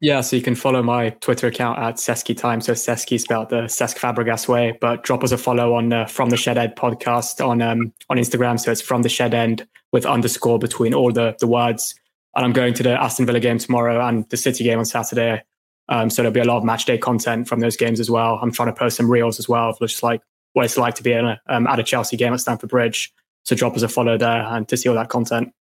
Yeah, 0.00 0.20
so 0.20 0.36
you 0.36 0.42
can 0.42 0.54
follow 0.54 0.82
my 0.82 1.10
Twitter 1.10 1.46
account 1.46 1.78
at 1.78 1.94
Cesky 1.94 2.36
Time. 2.36 2.60
So 2.60 2.74
Cesky 2.74 3.18
spelled 3.18 3.48
the 3.48 3.62
Cesc 3.62 3.98
Fabregas 3.98 4.46
way, 4.46 4.76
but 4.78 5.04
drop 5.04 5.24
us 5.24 5.32
a 5.32 5.38
follow 5.38 5.74
on 5.74 5.92
uh, 5.92 6.04
From 6.04 6.28
the 6.28 6.36
Shed 6.36 6.58
End 6.58 6.74
podcast 6.76 7.44
on 7.44 7.62
um, 7.62 7.94
on 8.10 8.18
Instagram. 8.18 8.60
So 8.60 8.72
it's 8.72 8.82
From 8.82 9.02
the 9.02 9.08
Shed 9.08 9.32
End 9.32 9.66
with 9.90 10.04
underscore 10.04 10.58
between 10.58 10.92
all 10.92 11.12
the 11.12 11.34
the 11.40 11.46
words 11.46 11.94
and 12.34 12.44
I'm 12.44 12.52
going 12.52 12.74
to 12.74 12.82
the 12.82 13.00
Aston 13.00 13.26
Villa 13.26 13.40
game 13.40 13.58
tomorrow 13.58 14.06
and 14.06 14.28
the 14.30 14.36
City 14.36 14.64
game 14.64 14.78
on 14.78 14.84
Saturday. 14.84 15.42
Um, 15.88 16.08
so 16.08 16.22
there'll 16.22 16.32
be 16.32 16.40
a 16.40 16.44
lot 16.44 16.58
of 16.58 16.64
match 16.64 16.84
day 16.84 16.98
content 16.98 17.48
from 17.48 17.60
those 17.60 17.76
games 17.76 17.98
as 17.98 18.10
well. 18.10 18.38
I'm 18.40 18.52
trying 18.52 18.68
to 18.68 18.78
post 18.78 18.96
some 18.96 19.10
reels 19.10 19.38
as 19.38 19.48
well, 19.48 19.70
of 19.70 19.78
just 19.80 20.02
like 20.02 20.22
what 20.52 20.64
it's 20.64 20.76
like 20.76 20.94
to 20.96 21.02
be 21.02 21.12
in 21.12 21.24
a, 21.24 21.40
um, 21.48 21.66
at 21.66 21.80
a 21.80 21.82
Chelsea 21.82 22.16
game 22.16 22.32
at 22.32 22.40
Stamford 22.40 22.70
Bridge. 22.70 23.12
So 23.44 23.56
drop 23.56 23.74
us 23.74 23.82
a 23.82 23.88
follow 23.88 24.16
there 24.16 24.42
and 24.42 24.68
to 24.68 24.76
see 24.76 24.88
all 24.88 24.94
that 24.94 25.08
content. 25.08 25.52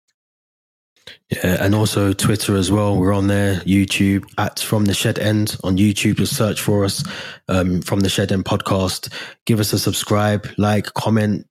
Yeah, 1.30 1.64
and 1.64 1.74
also 1.74 2.14
Twitter 2.14 2.56
as 2.56 2.72
well. 2.72 2.98
We're 2.98 3.14
on 3.14 3.28
there, 3.28 3.56
YouTube 3.62 4.26
at 4.38 4.60
From 4.60 4.86
the 4.86 4.94
Shed 4.94 5.18
End 5.18 5.58
on 5.64 5.78
YouTube. 5.78 6.18
Just 6.18 6.36
search 6.36 6.62
for 6.62 6.86
us 6.86 7.04
um, 7.48 7.82
from 7.82 8.02
the 8.02 8.10
Shed 8.10 8.32
End 8.32 8.46
podcast. 8.46 9.12
Give 9.46 9.60
us 9.60 9.74
a 9.74 9.80
subscribe, 9.80 10.48
like, 10.58 10.94
comment, 10.94 11.48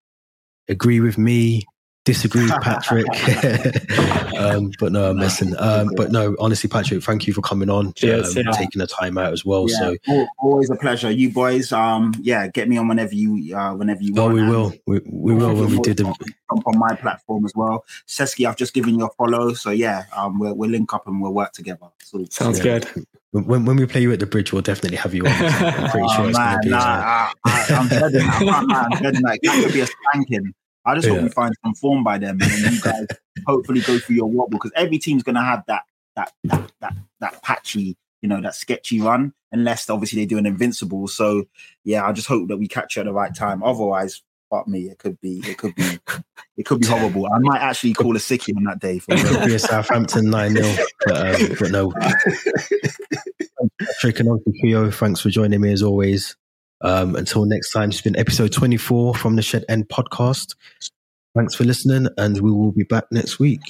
agree 0.68 1.00
with 1.00 1.18
me, 1.18 1.64
disagree 2.08 2.44
with 2.44 2.60
Patrick. 2.62 3.06
um, 4.38 4.72
but 4.80 4.92
no, 4.92 5.10
I'm 5.10 5.18
messing. 5.18 5.54
Um, 5.58 5.90
but 5.94 6.10
no, 6.10 6.34
honestly, 6.40 6.68
Patrick, 6.68 7.02
thank 7.02 7.26
you 7.26 7.34
for 7.34 7.42
coming 7.42 7.68
on, 7.68 7.92
Cheers, 7.92 8.34
um, 8.34 8.44
yeah. 8.46 8.52
taking 8.52 8.80
the 8.80 8.86
time 8.86 9.18
out 9.18 9.32
as 9.34 9.44
well. 9.44 9.66
Yeah, 9.68 9.92
so 10.06 10.26
always 10.38 10.70
a 10.70 10.76
pleasure. 10.76 11.10
You 11.10 11.30
boys, 11.30 11.70
um, 11.70 12.14
yeah, 12.20 12.48
get 12.48 12.66
me 12.66 12.78
on 12.78 12.88
whenever 12.88 13.14
you, 13.14 13.54
uh, 13.54 13.74
whenever 13.74 14.02
you. 14.02 14.14
Oh, 14.16 14.22
want. 14.22 14.34
we 14.34 14.42
will. 14.42 14.72
We, 14.86 15.00
we 15.04 15.34
will 15.34 15.54
when 15.54 15.70
we 15.70 15.78
did 15.80 15.98
the. 15.98 16.04
Jump 16.04 16.66
on 16.66 16.78
my 16.78 16.94
platform 16.94 17.44
as 17.44 17.52
well, 17.54 17.84
Cesky. 18.06 18.48
I've 18.48 18.56
just 18.56 18.72
given 18.72 18.98
you 18.98 19.04
a 19.04 19.10
follow, 19.10 19.52
so 19.52 19.70
yeah, 19.70 20.04
um, 20.16 20.38
we'll, 20.38 20.54
we'll 20.54 20.70
link 20.70 20.94
up 20.94 21.06
and 21.06 21.20
we'll 21.20 21.34
work 21.34 21.52
together. 21.52 21.88
So, 22.02 22.24
Sounds 22.30 22.58
yeah. 22.64 22.78
good. 22.78 23.06
When, 23.32 23.66
when 23.66 23.76
we 23.76 23.84
play 23.84 24.00
you 24.00 24.12
at 24.12 24.20
the 24.20 24.26
bridge, 24.26 24.54
we'll 24.54 24.62
definitely 24.62 24.96
have 24.96 25.14
you 25.14 25.26
on. 25.26 25.32
I'm 25.32 25.90
pretty 25.90 26.08
sure 26.14 26.24
oh, 26.24 26.28
it's 26.28 26.38
going 26.38 26.52
to 26.52 26.58
be. 26.62 26.70
Nah, 26.70 27.32
I, 27.44 27.66
am 27.68 27.88
dreading 27.88 28.20
that. 28.20 28.66
I'm 28.70 28.98
dreading 28.98 29.22
that. 29.22 29.40
That 29.42 29.62
could 29.62 29.72
be 29.74 29.80
a 29.80 29.86
spanking. 29.86 30.54
I 30.88 30.94
just 30.94 31.06
yeah. 31.06 31.14
hope 31.14 31.22
we 31.22 31.28
find 31.28 31.54
some 31.62 31.74
form 31.74 32.02
by 32.02 32.16
them, 32.16 32.40
and 32.40 32.50
then 32.50 32.72
you 32.72 32.80
guys 32.80 33.06
hopefully 33.46 33.80
go 33.80 33.98
through 33.98 34.16
your 34.16 34.30
wobble 34.30 34.58
because 34.58 34.72
every 34.74 34.98
team's 34.98 35.22
gonna 35.22 35.44
have 35.44 35.62
that 35.66 35.82
that 36.16 36.32
that 36.44 36.72
that 36.80 36.94
that 37.20 37.42
patchy, 37.42 37.98
you 38.22 38.28
know, 38.28 38.40
that 38.40 38.54
sketchy 38.54 38.98
run, 38.98 39.34
unless 39.52 39.90
obviously 39.90 40.22
they 40.22 40.26
do 40.26 40.38
an 40.38 40.46
invincible. 40.46 41.06
So 41.06 41.44
yeah, 41.84 42.06
I 42.06 42.12
just 42.12 42.26
hope 42.26 42.48
that 42.48 42.56
we 42.56 42.68
catch 42.68 42.96
you 42.96 43.00
at 43.00 43.04
the 43.04 43.12
right 43.12 43.34
time. 43.34 43.62
Otherwise, 43.62 44.22
fuck 44.48 44.66
me, 44.66 44.88
it 44.88 44.98
could 44.98 45.20
be 45.20 45.42
it 45.44 45.58
could 45.58 45.74
be 45.74 45.98
it 46.56 46.64
could 46.64 46.80
be 46.80 46.86
horrible. 46.88 47.26
I 47.26 47.38
might 47.38 47.60
actually 47.60 47.92
call 47.92 48.16
a 48.16 48.18
sickie 48.18 48.56
on 48.56 48.64
that 48.64 48.80
day. 48.80 48.98
For 48.98 49.12
it 49.14 49.26
could 49.26 49.46
be 49.46 49.56
a 49.56 49.58
Southampton 49.58 50.30
nine 50.30 50.56
0 50.56 50.86
but, 51.04 51.42
um, 51.42 51.56
but 51.58 51.70
no. 51.70 51.92
Patrick 53.78 54.20
and 54.20 54.40
Theo, 54.62 54.90
thanks 54.90 55.20
for 55.20 55.28
joining 55.28 55.60
me 55.60 55.70
as 55.72 55.82
always. 55.82 56.34
Um, 56.80 57.16
until 57.16 57.44
next 57.44 57.72
time, 57.72 57.90
it's 57.90 58.00
been 58.00 58.16
episode 58.16 58.52
24 58.52 59.14
from 59.14 59.36
the 59.36 59.42
Shed 59.42 59.64
End 59.68 59.88
podcast. 59.88 60.54
Thanks 61.36 61.54
for 61.54 61.64
listening, 61.64 62.08
and 62.16 62.40
we 62.40 62.50
will 62.50 62.72
be 62.72 62.84
back 62.84 63.04
next 63.10 63.38
week. 63.38 63.60